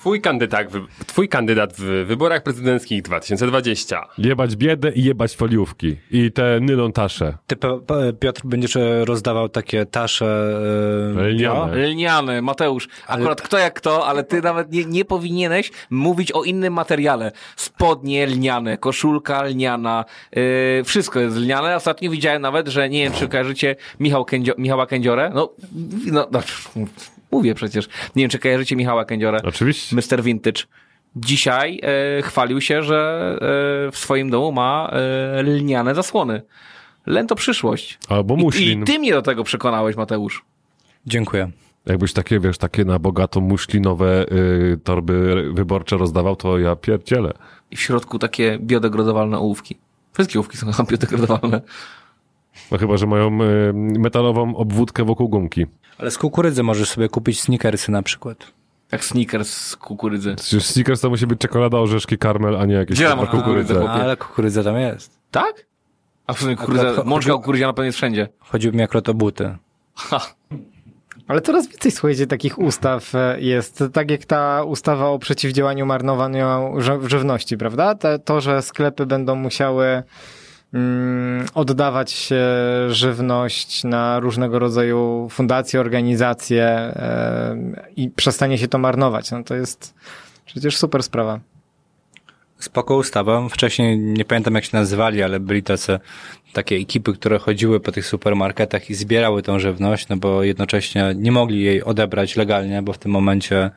[0.03, 4.07] Twój kandydat, w, twój kandydat w wyborach prezydenckich 2020.
[4.17, 5.95] Jebać biedę i jebać foliówki.
[6.11, 7.37] I te nylon tasze.
[7.47, 7.55] Ty,
[8.19, 10.25] Piotr, będziesz e, rozdawał takie tasze...
[11.19, 11.75] e, Lniane.
[11.75, 11.87] bio?
[11.87, 12.87] Lniany, Mateusz.
[13.07, 17.31] Akurat kto jak kto, ale ty nawet nie, nie powinieneś mówić o innym materiale.
[17.55, 20.05] Spodnie lniane, koszulka lniana,
[20.35, 21.75] yy, wszystko jest lniane.
[21.75, 25.31] Ostatnio widziałem nawet, że nie wiem, czy kojarzycie Michał Kędzio, Michała Kędziorę.
[25.33, 25.49] No,
[26.05, 26.41] no, no,
[27.33, 27.87] mówię przecież.
[28.15, 29.39] Nie wiem, czy kojarzycie Michała Kędziorę.
[29.43, 29.95] Oczywiście.
[29.95, 30.23] Mr.
[30.23, 30.63] Vintage.
[31.15, 33.31] Dzisiaj e, chwalił się, że
[33.87, 36.41] e, w swoim domu ma e, lniane zasłony.
[37.05, 37.97] Len to przyszłość.
[38.09, 38.85] Albo I, I muślin.
[38.85, 40.45] ty mnie do tego przekonałeś, Mateusz.
[41.05, 41.51] Dziękuję.
[41.85, 47.33] Jakbyś takie, wiesz, takie na bogato muślinowe y, torby wyborcze rozdawał, to ja pierdzielę.
[47.71, 49.77] I w środku takie biodegradowalne ołówki.
[50.13, 51.61] Wszystkie ołówki są biodegradowalne.
[52.71, 55.65] No chyba, że mają y, metalową obwódkę wokół gumki.
[55.97, 58.37] Ale z kukurydzy możesz sobie kupić sneakersy na przykład.
[58.91, 60.35] Jak sneakers z kukurydzy.
[60.35, 63.73] Przecież Snickers to musi być czekolada, orzeszki, karmel, a nie jakieś Gdzie kukurydzę, kukurydze.
[63.73, 63.89] chłopie?
[63.89, 65.19] Ale kukurydza tam jest.
[65.31, 65.65] Tak?
[66.27, 68.27] A w sumie kukurydza, Akurat- mączka kukurydziana pewnie jest wszędzie.
[68.39, 69.55] Chodził mi akurat o buty.
[69.95, 70.21] Ha.
[71.27, 73.83] Ale coraz więcej, słuchajcie, takich ustaw e, jest.
[73.93, 76.45] Tak jak ta ustawa o przeciwdziałaniu marnowaniu
[76.81, 77.95] ży- żywności, prawda?
[77.95, 80.03] Te, to, że sklepy będą musiały
[81.53, 87.55] oddawać e, żywność na różnego rodzaju fundacje, organizacje e,
[87.95, 89.31] i przestanie się to marnować.
[89.31, 89.93] No to jest
[90.45, 91.39] przecież super sprawa.
[92.59, 93.49] Spoko ustawa.
[93.49, 95.99] Wcześniej nie pamiętam jak się nazywali, ale byli tacy
[96.53, 101.31] takie ekipy, które chodziły po tych supermarketach i zbierały tą żywność, no bo jednocześnie nie
[101.31, 103.71] mogli jej odebrać legalnie, bo w tym momencie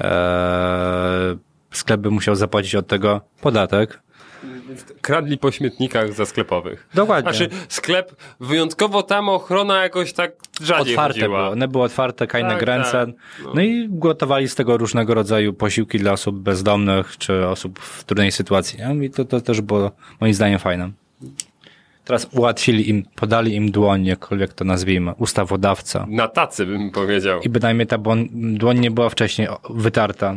[0.00, 1.36] e,
[1.70, 4.02] sklep by musiał zapłacić od tego podatek.
[5.00, 6.88] Kradli po śmietnikach za sklepowych.
[6.94, 7.32] Dokładnie.
[7.32, 10.32] Znaczy, sklep, wyjątkowo tam ochrona jakoś tak
[10.62, 11.38] rzadziej otwarte chodziła.
[11.38, 11.50] było.
[11.50, 12.92] One były otwarte, kajne Tak, gręce.
[13.06, 13.08] tak.
[13.54, 13.62] No.
[13.62, 18.78] i gotowali z tego różnego rodzaju posiłki dla osób bezdomnych, czy osób w trudnej sytuacji.
[18.78, 19.06] Nie?
[19.06, 19.90] I to, to też było
[20.20, 20.90] moim zdaniem fajne.
[22.04, 26.06] Teraz ułatwili im, podali im dłoń, jakkolwiek to nazwijmy, ustawodawca.
[26.08, 27.40] Na tacy bym powiedział.
[27.40, 27.98] I bynajmniej ta
[28.32, 30.34] dłoń nie była wcześniej wytarta.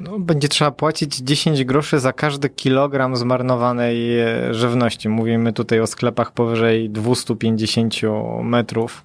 [0.00, 5.08] No, będzie trzeba płacić 10 groszy za każdy kilogram zmarnowanej e, żywności.
[5.08, 7.94] Mówimy tutaj o sklepach powyżej 250
[8.42, 9.04] metrów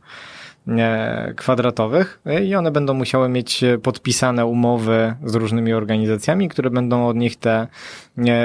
[0.68, 7.08] e, kwadratowych e, i one będą musiały mieć podpisane umowy z różnymi organizacjami, które będą
[7.08, 7.68] od nich tę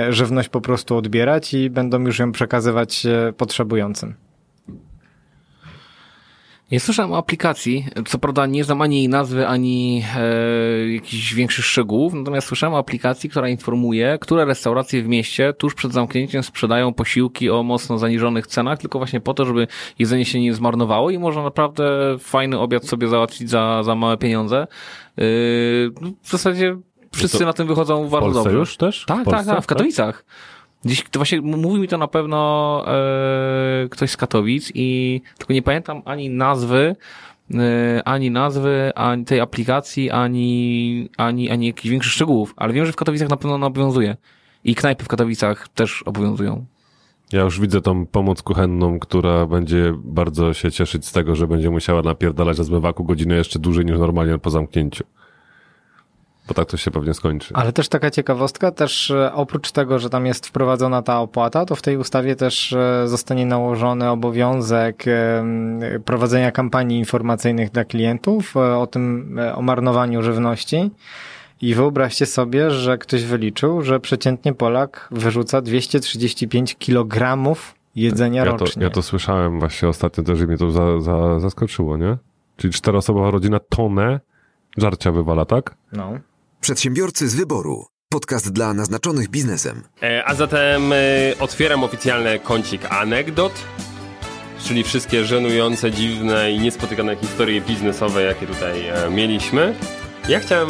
[0.08, 3.06] żywność po prostu odbierać i będą już ją przekazywać
[3.36, 4.25] potrzebującym.
[6.70, 11.64] Ja słyszałem o aplikacji, co prawda nie znam ani jej nazwy, ani e, jakichś większych
[11.64, 16.94] szczegółów, natomiast słyszałem o aplikacji, która informuje, które restauracje w mieście tuż przed zamknięciem sprzedają
[16.94, 19.66] posiłki o mocno zaniżonych cenach, tylko właśnie po to, żeby
[19.98, 24.66] jedzenie się nie zmarnowało i można naprawdę fajny obiad sobie załatwić za, za małe pieniądze.
[25.16, 25.24] Yy,
[26.22, 26.76] w zasadzie
[27.14, 28.58] wszyscy to na tym wychodzą bardzo Polsce dobrze.
[28.58, 29.04] już też?
[29.06, 30.24] Tak, tak, tak, w Katowicach.
[30.84, 35.62] Gdzieś, to właśnie mówi mi to na pewno e, ktoś z Katowic i tylko nie
[35.62, 36.96] pamiętam ani nazwy,
[37.54, 42.92] e, ani nazwy, ani tej aplikacji, ani, ani, ani jakichś większych szczegółów, ale wiem, że
[42.92, 44.16] w Katowicach na pewno ona obowiązuje.
[44.64, 46.66] I knajpy w Katowicach też obowiązują.
[47.32, 51.70] Ja już widzę tą pomoc kuchenną, która będzie bardzo się cieszyć z tego, że będzie
[51.70, 55.04] musiała napierdalać na zmywaku godzinę jeszcze dłużej niż normalnie po zamknięciu.
[56.48, 57.54] Bo tak to się pewnie skończy.
[57.54, 61.76] Ale też taka ciekawostka, też e, oprócz tego, że tam jest wprowadzona ta opłata, to
[61.76, 65.04] w tej ustawie też e, zostanie nałożony obowiązek
[66.04, 70.90] prowadzenia kampanii informacyjnych dla klientów e, o tym, o marnowaniu żywności.
[71.60, 78.56] I wyobraźcie sobie, że ktoś wyliczył, że przeciętnie Polak wyrzuca 235 kilogramów jedzenia Ja to,
[78.56, 78.82] rocznie.
[78.82, 82.16] ja to słyszałem właśnie ostatnio też i mnie to za, za, zaskoczyło, nie?
[82.56, 84.20] Czyli czteroosobowa rodzina tonę
[84.78, 85.74] żarcia wywala, tak?
[85.92, 86.18] No.
[86.66, 87.86] Przedsiębiorcy z wyboru.
[88.08, 89.82] Podcast dla naznaczonych biznesem.
[90.02, 90.96] E, A zatem e,
[91.40, 93.52] otwieram oficjalny kącik anegdot,
[94.64, 99.74] czyli wszystkie żenujące, dziwne i niespotykane historie biznesowe, jakie tutaj e, mieliśmy.
[100.28, 100.68] Ja chciałem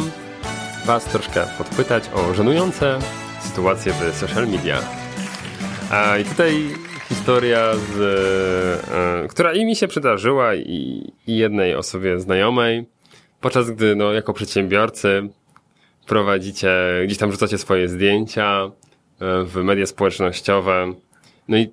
[0.85, 2.99] Was troszkę podpytać o żenujące
[3.41, 4.79] sytuacje w social media.
[5.91, 6.75] A i tutaj
[7.09, 7.99] historia, z,
[9.25, 12.85] e, która i mi się przydarzyła, i, i jednej osobie znajomej,
[13.41, 15.29] podczas gdy no, jako przedsiębiorcy
[16.07, 16.71] prowadzicie,
[17.05, 18.71] gdzieś tam rzucacie swoje zdjęcia
[19.21, 20.93] e, w media społecznościowe.
[21.47, 21.69] No i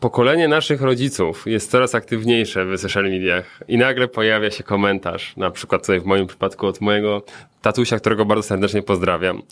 [0.00, 5.50] pokolenie naszych rodziców jest coraz aktywniejsze w social mediach i nagle pojawia się komentarz, na
[5.50, 7.22] przykład tutaj w moim przypadku od mojego
[7.62, 9.42] tatusia, którego bardzo serdecznie pozdrawiam.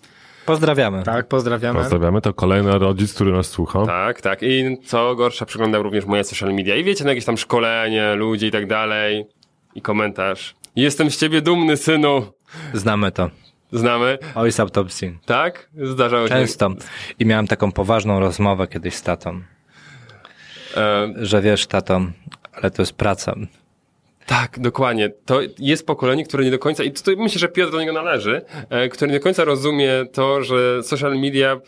[0.47, 1.03] Pozdrawiamy.
[1.03, 1.79] Tak, pozdrawiamy.
[1.79, 3.87] Pozdrawiamy, to kolejny rodzic, który nas słucha.
[3.87, 4.39] Tak, tak.
[4.43, 6.77] I co gorsza, przeglądał również moje social media.
[6.77, 9.27] I wiecie, na jakieś tam szkolenie, ludzi i tak dalej.
[9.75, 10.55] I komentarz.
[10.77, 12.27] Jestem z ciebie dumny, synu.
[12.73, 13.31] Znamy to.
[13.75, 14.19] Znamy.
[14.35, 15.19] Oj, z autopsji.
[15.27, 15.71] Tak?
[15.83, 16.35] Zdarzało się.
[16.35, 16.71] Często.
[17.19, 19.43] I miałem taką poważną rozmowę kiedyś z tatą.
[21.17, 22.01] Że wiesz, tato,
[22.53, 23.35] ale to jest praca.
[24.27, 25.11] Tak, dokładnie.
[25.25, 28.43] To jest pokolenie, które nie do końca, i tutaj myślę, że Piotr do niego należy,
[28.71, 31.61] e, które nie do końca rozumie to, że social media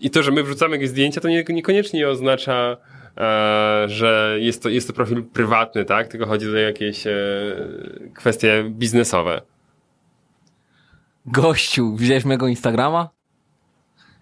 [0.00, 2.76] i to, że my wrzucamy jakieś zdjęcia, to nie, niekoniecznie oznacza,
[3.16, 6.08] e, że jest to, jest to profil prywatny, tak?
[6.08, 7.12] Tylko chodzi o jakieś e,
[8.14, 9.40] kwestie biznesowe.
[11.26, 13.08] Gościu, widziałeś mojego Instagrama?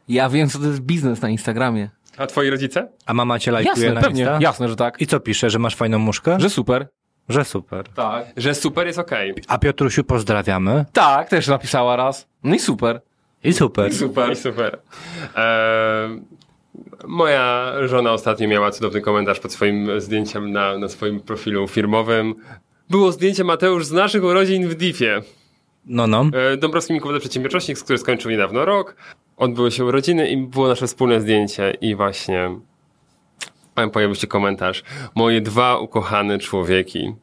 [0.08, 1.88] Ja wiem, co to jest biznes na Instagramie.
[2.18, 2.88] A twoi rodzice?
[3.06, 4.22] A mama cię lajkuje Jasne, na pewnie.
[4.22, 4.38] Insta?
[4.40, 5.00] Jasne, że tak.
[5.00, 6.40] I co pisze, że masz fajną muszkę?
[6.40, 6.88] Że super.
[7.28, 7.88] Że super.
[7.88, 8.26] Tak.
[8.36, 9.34] Że super jest okej.
[9.48, 10.84] A Piotrusiu pozdrawiamy.
[10.92, 12.28] Tak, też napisała raz.
[12.44, 13.00] No i super.
[13.44, 13.94] I super.
[13.94, 14.78] Super, super.
[15.36, 16.22] Eee,
[17.06, 22.34] moja żona ostatnio miała cudowny komentarz pod swoim zdjęciem na, na swoim profilu firmowym.
[22.90, 25.22] Było zdjęcie Mateusz z naszych urodzin w Diffie.
[25.86, 26.24] No, no.
[26.52, 28.96] E, Dąbrowski Mikołaj Przedsiębiorczości, który skończył niedawno rok.
[29.36, 32.50] Odbyły się urodziny i było nasze wspólne zdjęcie i właśnie
[33.92, 34.82] pojawił się komentarz.
[35.14, 37.14] Moje dwa ukochane człowieki.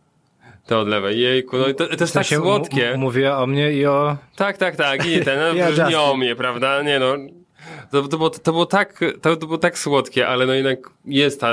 [0.67, 1.19] To od lewej.
[1.19, 2.91] Jejku, no to, to jest W tak słodkie.
[2.93, 4.17] m- mówię o mnie i o...
[4.35, 5.05] Tak, tak, tak.
[5.07, 6.81] I ten, no, Ja nie o mnie, prawda?
[6.83, 7.15] Nie no.
[7.91, 11.41] To, to, było, to, było tak, to, to było tak słodkie, ale no jednak jest
[11.41, 11.51] ta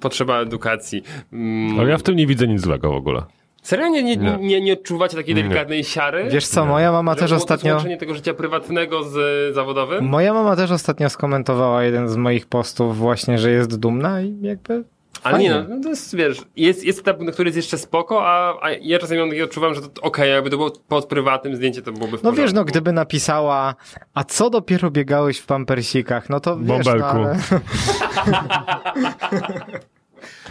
[0.00, 1.02] potrzeba edukacji.
[1.32, 3.22] Mm, Ale ja w tym nie widzę nic złego w ogóle.
[3.64, 4.36] Serio nie, nie, Nie.
[4.40, 5.42] nie, nie odczuwacie takiej Nie.
[5.42, 6.28] delikatnej siary?
[6.30, 7.70] Wiesz co, moja mama Że też ostatnio...
[7.72, 9.16] Złączenie tego życia prywatnego z
[9.50, 10.04] e, zawodowym?
[10.04, 14.84] Moja mama też ostatnio skomentowała jeden z moich postów właśnie, że jest dumna i jakby
[15.22, 15.66] Ale nie fajnie.
[15.68, 18.98] no, no to jest, wiesz, jest, jest etap, który jest jeszcze spoko, a, a ja
[18.98, 22.18] czasami mam takie odczuwam, że to okej, jakby to było pod prywatnym zdjęcie, to byłoby
[22.18, 23.74] w No wiesz, no gdyby napisała,
[24.14, 27.06] a co dopiero biegałeś w pampersikach, no to wiesz, no, Bąbelku.
[27.06, 27.38] ale...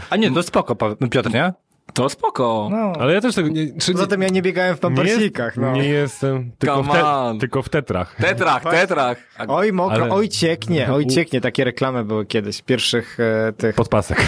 [0.09, 0.75] A nie, to spoko,
[1.11, 1.53] Piotr, nie?
[1.93, 2.67] To spoko.
[2.71, 2.93] No.
[2.99, 3.79] Ale ja też tego nie...
[3.79, 5.71] Czy, Poza tym ja nie biegałem w pampersikach, nie, no.
[5.73, 6.51] nie jestem...
[6.57, 7.03] Tylko w, te,
[7.39, 8.15] tylko w tetrach.
[8.15, 9.17] Tetrach, tetrach.
[9.37, 13.75] A Oj mokro, Ale- oj cieknie, oj cieknie, takie reklamy były kiedyś, pierwszych e, tych...
[13.75, 14.27] Podpasek.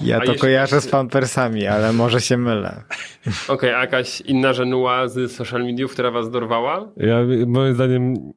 [0.00, 2.82] Ja A to jeśli- kojarzę z pampersami, ale może się mylę.
[3.48, 6.88] Okej, a jakaś inna żenuła z social mediów, która was dorwała?
[6.96, 7.16] Ja,
[7.46, 8.32] moim zdaniem,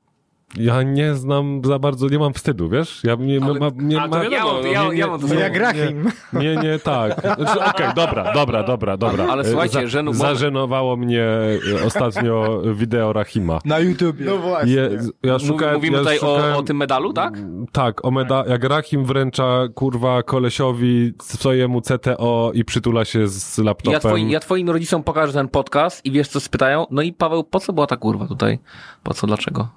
[0.55, 3.01] ja nie znam za bardzo, nie mam wstydu, wiesz?
[3.03, 5.39] Ja nie, Ale- ma, nie ma, wiadomo, ja, no, ja, ja mam to To samo.
[5.39, 6.11] jak Rahim.
[6.33, 7.21] Nie, nie, tak.
[7.21, 9.25] Znaczy, Okej, dobra, dobra, dobra, dobra.
[9.29, 13.59] Ale E, słuchajcie, za, żenu- Zażenowało mnie e, ostatnio wideo Rahima.
[13.65, 14.25] Na YouTubie.
[14.25, 14.73] No właśnie.
[14.73, 14.89] Je,
[15.23, 17.33] ja szukałem, Mówimy ja tutaj szukałem, o, o tym medalu, tak?
[17.71, 23.93] Tak, o meda, jak Rahim wręcza, kurwa, kolesiowi swojemu CTO i przytula się z laptopem.
[23.93, 26.85] Ja, twoi, ja twoim rodzicom pokażę ten podcast i wiesz co spytają?
[26.91, 28.59] No i Paweł, po co była ta kurwa tutaj?
[29.03, 29.67] Po co, dlaczego?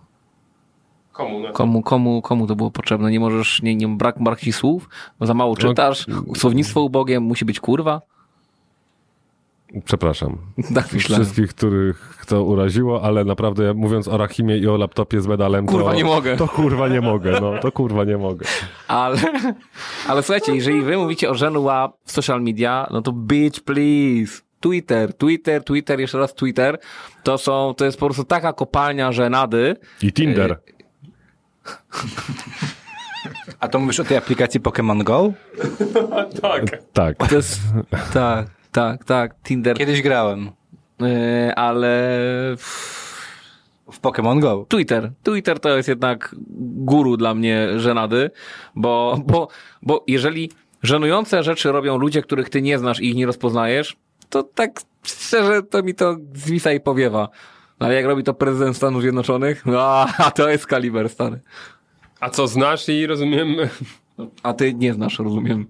[1.21, 1.41] Komu?
[1.41, 1.53] No?
[1.53, 3.11] Komu, komu, komu to było potrzebne?
[3.11, 4.89] Nie możesz, nie, nie brak, brak ci słów?
[5.19, 6.07] Bo za mało czytasz?
[6.37, 8.01] Słownictwo ubogie, musi być kurwa?
[9.85, 10.37] Przepraszam.
[10.75, 11.17] Tak myślę.
[11.17, 15.67] Wszystkich, których to uraziło, ale naprawdę ja mówiąc o Rahimie i o laptopie z medalem,
[15.67, 16.37] Kurwa, to, nie mogę.
[16.37, 17.59] To kurwa nie mogę, no.
[17.59, 18.47] To kurwa nie mogę.
[18.89, 19.19] Ale,
[20.09, 24.43] ale słuchajcie, jeżeli wy mówicie o żenua w social media, no to bitch please.
[24.61, 26.79] Twitter, Twitter, Twitter, jeszcze raz Twitter.
[27.23, 29.77] To są, to jest po prostu taka kopalnia żenady.
[30.03, 30.61] I Tinder.
[33.61, 35.33] A to mówisz o tej aplikacji Pokémon Go?
[36.43, 36.83] tak.
[36.93, 37.29] Tak.
[37.29, 37.61] To jest,
[38.13, 39.77] tak, tak, tak, Tinder.
[39.77, 40.51] Kiedyś grałem.
[41.01, 42.11] Yy, ale
[43.91, 44.67] W Pokémon Go.
[44.69, 45.13] Twitter.
[45.23, 48.31] Twitter to jest jednak guru dla mnie żenady,
[48.75, 49.49] bo, bo,
[49.83, 50.51] bo jeżeli
[50.83, 53.97] żenujące rzeczy robią ludzie, których ty nie znasz i ich nie rozpoznajesz,
[54.31, 57.29] to tak szczerze to mi to zwisa i powiewa.
[57.81, 59.81] No, Ale jak robi to prezydent Stanów Zjednoczonych, no,
[60.19, 61.41] a to jest kaliber stary.
[62.21, 63.57] A co znasz i rozumiem...
[64.43, 65.67] A ty nie znasz, rozumiem.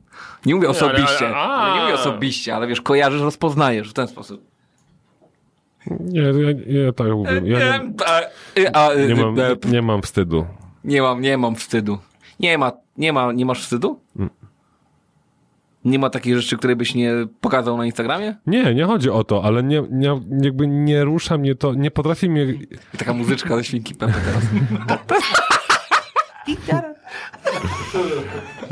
[0.46, 1.26] Nie mówię Nie, ale- osobiście.
[1.26, 1.40] ale- a.
[1.48, 4.42] Ale nie mówię osobiście, ale wiesz, kojarzysz, rozpoznajesz w ten sposób.
[6.00, 7.42] Nie, ja, ja tak mówię.
[7.44, 7.92] Ja nie,
[8.72, 10.46] A, a, nie, mam, e, nie mam wstydu.
[10.84, 11.98] Nie mam, nie mam wstydu.
[12.40, 14.00] Nie ma, nie ma, nie masz wstydu?
[14.16, 14.30] Mm.
[15.84, 18.34] Nie ma takich rzeczy, które byś nie pokazał na Instagramie?
[18.46, 22.30] Nie, nie chodzi o to, ale nie, nie, jakby nie rusza mnie to, nie potrafi
[22.30, 22.44] mnie...
[22.94, 24.44] I taka muzyczka ze świnki Pepe teraz.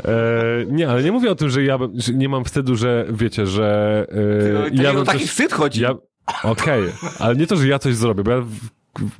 [0.05, 3.47] E, nie, ale nie mówię o tym, że ja że nie mam wstydu, że wiecie,
[3.47, 4.05] że...
[4.49, 5.81] E, to nie bym o taki wstyd chodzi.
[5.81, 5.95] Ja,
[6.43, 6.83] Okej,
[7.19, 8.49] ale nie to, że ja coś zrobię, bo ja w,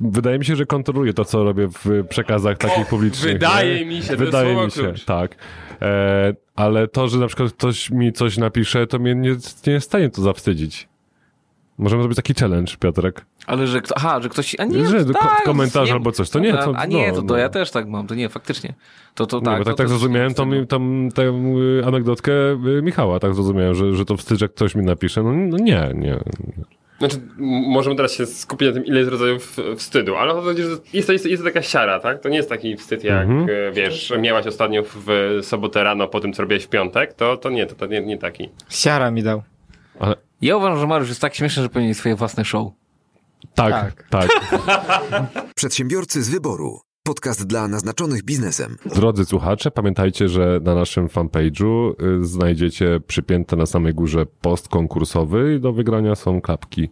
[0.00, 3.32] wydaje mi się, że kontroluję to, co robię w przekazach takich publicznych.
[3.32, 3.84] wydaje nie?
[3.86, 5.04] mi się, to jest Wydaje słowo mi się, klucz.
[5.04, 5.36] tak.
[5.82, 9.36] E, ale to, że na przykład ktoś mi coś napisze, to mnie nie,
[9.66, 10.88] nie jest w stanie to zawstydzić.
[11.78, 13.26] Możemy zrobić taki challenge, Piotrek.
[13.46, 14.56] Ale że, aha, że ktoś...
[14.58, 17.22] A nie, Że tak, komentarz nie- albo coś, to nie, to- A nie, no, to,
[17.22, 17.36] to no.
[17.36, 18.74] ja też tak mam, to nie, faktycznie.
[19.14, 19.58] To, to Nie, tak.
[19.58, 22.32] bo tak, tak też zrozumiałem nie tą, tą, tę y, anegdotkę
[22.78, 25.22] y, Michała, tak zrozumiałem, że, że to wstyd, że ktoś mi napisze.
[25.22, 26.18] No, no nie, nie.
[27.00, 27.16] Znaczy,
[27.68, 31.06] możemy teraz się skupić na tym, ile jest rodzajów e, wstydu, ale chodzi, że jest
[31.06, 32.20] to, jest, jest to taka siara, tak?
[32.20, 33.48] To nie jest taki wstyd, jak Mhm.
[33.68, 37.50] e, wiesz, miałaś ostatnio w sobotę rano po tym, co robiłeś w piątek, to, to
[37.50, 38.48] nie, to, to nie, nie taki.
[38.68, 39.42] Siara mi dał.
[40.00, 42.72] Ale Ja uważam, że Mariusz jest tak śmieszny, że powinien mieć swoje własne show.
[43.54, 44.28] tak, tak.
[45.56, 46.80] Przedsiębiorcy z wyboru.
[47.10, 48.76] Podcast dla naznaczonych biznesem.
[48.94, 55.54] Drodzy słuchacze, pamiętajcie, że na naszym fanpage'u y, znajdziecie przypięte na samej górze post konkursowy
[55.56, 56.88] i do wygrania są klapki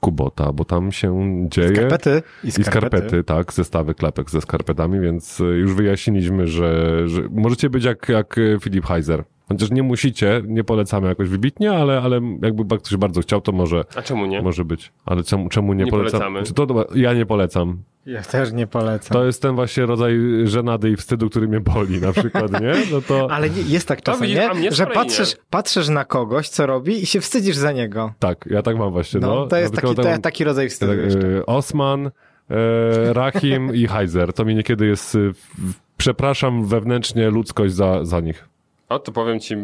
[0.00, 1.68] Kubota, bo tam się dzieje.
[1.76, 2.70] Skarpety i I skarpety.
[2.96, 8.08] skarpety, tak, zestawy klapek ze skarpetami, więc y, już wyjaśniliśmy, że, że możecie być jak,
[8.08, 9.24] jak y, Filip Heiser.
[9.48, 13.84] Chociaż nie musicie, nie polecamy jakoś wybitnie, ale, ale jakby ktoś bardzo chciał, to może,
[13.96, 14.42] A czemu nie?
[14.42, 14.92] może być.
[15.06, 16.20] Ale czemu, czemu nie, Nie polecam?
[16.20, 16.42] polecamy.
[16.46, 17.78] Czy to, ja nie polecam.
[18.06, 19.12] Ja też nie polecam.
[19.14, 22.72] To jest ten właśnie rodzaj żenady i wstydu, który mnie boli na przykład, nie?
[22.92, 24.72] No to Ale nie, jest tak czasem, widzisz, nie?
[24.72, 28.12] Że patrzysz, patrzysz na kogoś, co robi i się wstydzisz za niego.
[28.18, 29.34] tak, ja tak mam właśnie, no.
[29.34, 31.28] No, to jest Ja taki, to, taki rodzaj wstydu tak, jeszcze.
[31.38, 32.10] e, Osman, e,
[33.12, 34.32] Rahim i Heiser.
[34.32, 35.16] To mi niekiedy jest...
[35.58, 38.48] w- Przepraszam wewnętrznie ludzkość za, za nich.
[38.88, 39.56] O, to powiem ci,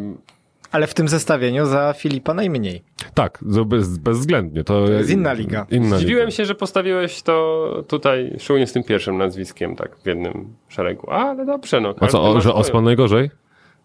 [0.73, 2.83] Ale w tym zestawieniu za Filipa najmniej.
[3.15, 4.65] Tak, bez, bezwzględnie.
[4.65, 5.67] To, To jest inna liga.
[5.71, 6.37] Inna zdziwiłem liga.
[6.37, 11.11] się, że postawiłeś to tutaj, szczególnie z tym pierwszym nazwiskiem, tak, w jednym szeregu.
[11.11, 11.95] Ale dobrze, no.
[12.01, 12.55] A co, o, że.
[12.55, 13.31] Osman najgorzej?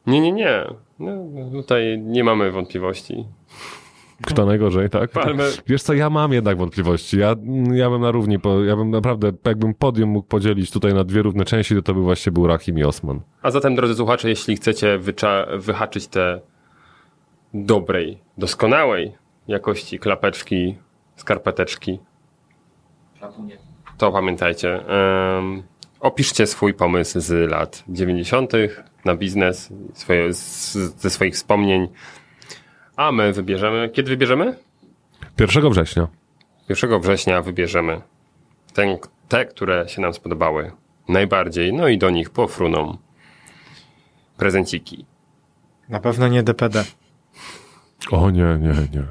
[0.08, 0.64] Nie, nie, nie.
[1.00, 1.12] No,
[1.62, 3.26] tutaj nie mamy wątpliwości.
[4.26, 5.12] Kto najgorzej, tak?
[5.12, 7.20] Palmer- Wiesz co, ja mam jednak wątpliwości.
[7.20, 7.36] Ja,
[7.74, 11.22] ja bym na równi, po, ja bym naprawdę, jakbym podium mógł podzielić tutaj na dwie
[11.22, 13.22] równe części, to to by właśnie był Rahim i Osman.
[13.42, 16.42] A zatem, drodzy słuchacze, jeśli chcecie wycza- wyhaczyć te
[17.64, 19.16] dobrej, doskonałej
[19.48, 20.78] jakości klapeczki,
[21.16, 22.00] skarpeteczki,
[23.98, 25.64] to pamiętajcie, em,
[26.00, 28.54] opiszcie swój pomysł z lat 90.
[29.06, 31.88] na biznes, swoje, z, ze swoich wspomnień,
[32.96, 34.58] a my wybierzemy, kiedy wybierzemy?
[35.40, 36.08] 1 września.
[36.70, 38.02] 1 września wybierzemy
[38.74, 38.98] ten,
[39.30, 40.72] te, które się nam spodobały
[41.10, 42.98] najbardziej, no i do nich pofruną
[44.38, 45.06] prezenciki.
[45.90, 46.84] Na pewno nie DPD.
[48.12, 49.04] O nie, nie, nie.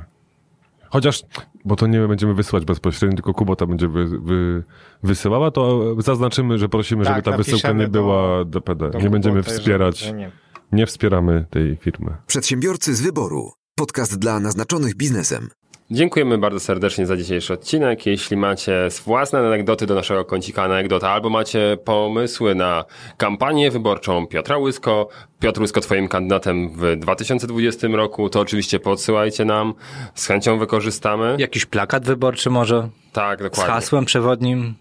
[0.89, 1.23] Chociaż,
[1.65, 4.65] bo to nie będziemy wysyłać bezpośrednio, tylko Kubota będzie wy, wy,
[5.03, 8.91] wysyłała, to zaznaczymy, że prosimy, żeby Tak, ta wysyłka nie była DPD.
[8.91, 10.31] do nie będziemy wspierać, nie.
[10.73, 12.17] nie wspieramy tej firmy.
[12.27, 13.51] Przedsiębiorcy z wyboru.
[13.77, 15.49] Podcast dla naznaczonych biznesem.
[15.95, 18.07] Dziękujemy bardzo serdecznie za dzisiejszy odcinek.
[18.07, 22.85] Jeśli macie własne anegdoty do naszego kącika anegdota, albo macie pomysły na
[23.17, 25.09] kampanię wyborczą Piotra Łysko,
[25.41, 29.75] Piotr Łysko twoim kandydatem w 2020 roku, to oczywiście podsyłajcie nam.
[30.15, 31.37] Z chęcią wykorzystamy.
[31.39, 32.89] Jakiś plakat wyborczy może?
[33.13, 33.75] Tak, Z dokładnie.
[33.75, 34.75] hasłem przewodnim?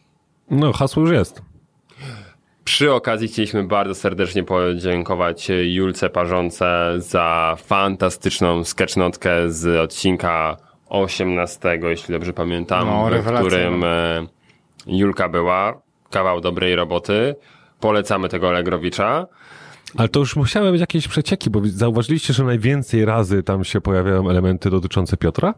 [0.52, 1.41] No, hasło już jest.
[2.64, 10.57] Przy okazji chcieliśmy bardzo serdecznie podziękować Julce Parzące za fantastyczną sketchnotkę z odcinka
[10.94, 13.88] 18, jeśli dobrze pamiętam, No, w którym no.
[13.88, 14.28] e,
[14.88, 15.82] Julka była.
[16.10, 17.36] Kawał dobrej roboty.
[17.80, 19.28] Polecamy tego Allegrowicza.
[19.98, 24.30] Ale to już musiały być jakieś przecieki, bo zauważyliście, że najwięcej razy tam się pojawiają
[24.30, 25.53] elementy dotyczące Piotra?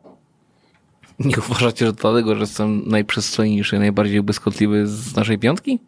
[1.19, 5.79] Nie uważacie, że to dlatego, że jestem najprzystojniejszy, najbardziej błyskotliwy z naszej piątki?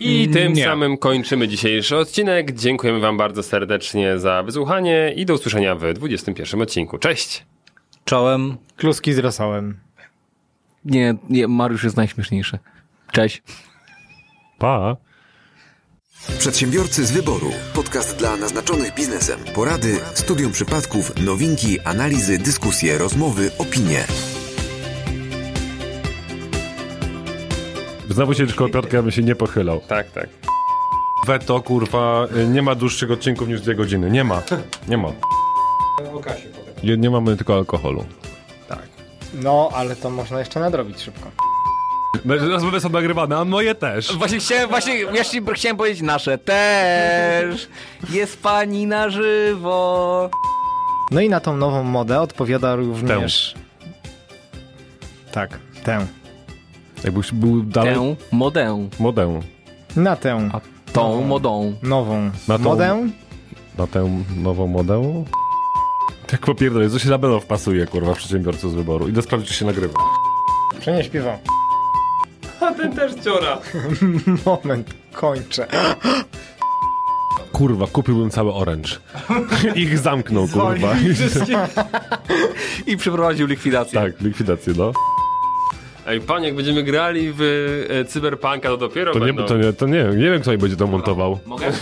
[0.00, 0.64] I tym Nie.
[0.64, 2.52] samym kończymy dzisiejszy odcinek.
[2.52, 6.98] Dziękujemy Wam bardzo serdecznie za wysłuchanie i do usłyszenia w 21 odcinku.
[6.98, 7.44] Cześć!
[8.04, 8.56] Czołem.
[8.76, 9.80] Kluski z rosołem.
[10.84, 12.58] Nie, nie, Mariusz jest najśmieszniejszy.
[13.12, 13.42] Cześć.
[14.58, 14.96] Pa!
[16.38, 17.50] Przedsiębiorcy z wyboru.
[17.74, 19.40] Podcast dla naznaczonych biznesem.
[19.54, 24.04] Porady, studium przypadków, nowinki, analizy, dyskusje, rozmowy, opinie.
[28.10, 29.80] Znowu siedzisz koło Piotrka, ja bym się nie pochylał.
[29.88, 30.28] Tak, tak.
[31.26, 34.10] Weto, kurwa, nie ma dłuższych odcinków niż dwie godziny.
[34.10, 34.42] Nie ma.
[34.88, 35.08] Nie ma.
[36.84, 38.04] Nie, nie mamy tylko alkoholu.
[39.42, 41.30] No, ale to można jeszcze nadrobić szybko.
[42.24, 44.16] Rozmowy są nagrywane, a moje też.
[44.16, 47.68] Właśnie chciałem, właśnie, właśnie chciałem powiedzieć nasze też.
[48.10, 50.30] Jest pani na żywo.
[51.10, 53.54] No i na tą nową modę odpowiada również...
[55.32, 56.06] Tak, tę.
[57.04, 57.94] Jakbyś był dalej...
[57.94, 58.88] Tę modę.
[58.98, 59.40] Modę.
[59.96, 60.50] Na tę
[60.92, 61.74] Tą modą.
[61.82, 63.08] nową Na tą- modę.
[63.78, 65.24] Na tę nową modę?
[66.34, 69.08] Tak popierdolę, co się na belą wpasuje, kurwa, przedsiębiorców z wyboru.
[69.08, 69.94] Idę sprawdzić, czy się nagrywa.
[70.80, 71.36] Czy nie śpiewam?
[72.60, 73.58] A ten też ciora.
[74.46, 75.66] Moment, kończę.
[77.52, 78.90] Kurwa, kupiłbym cały orange.
[79.74, 80.96] Ich zamknął, kurwa.
[82.86, 84.00] I przeprowadził likwidację.
[84.00, 84.92] tak, likwidację, no.
[86.06, 87.42] Ej, panie, jak będziemy grali w
[87.90, 89.44] e, Cyberpunka, to dopiero To nie, będą...
[89.44, 91.38] to nie, to nie, nie wiem, kto jej będzie to montował.
[91.46, 91.72] Mogę?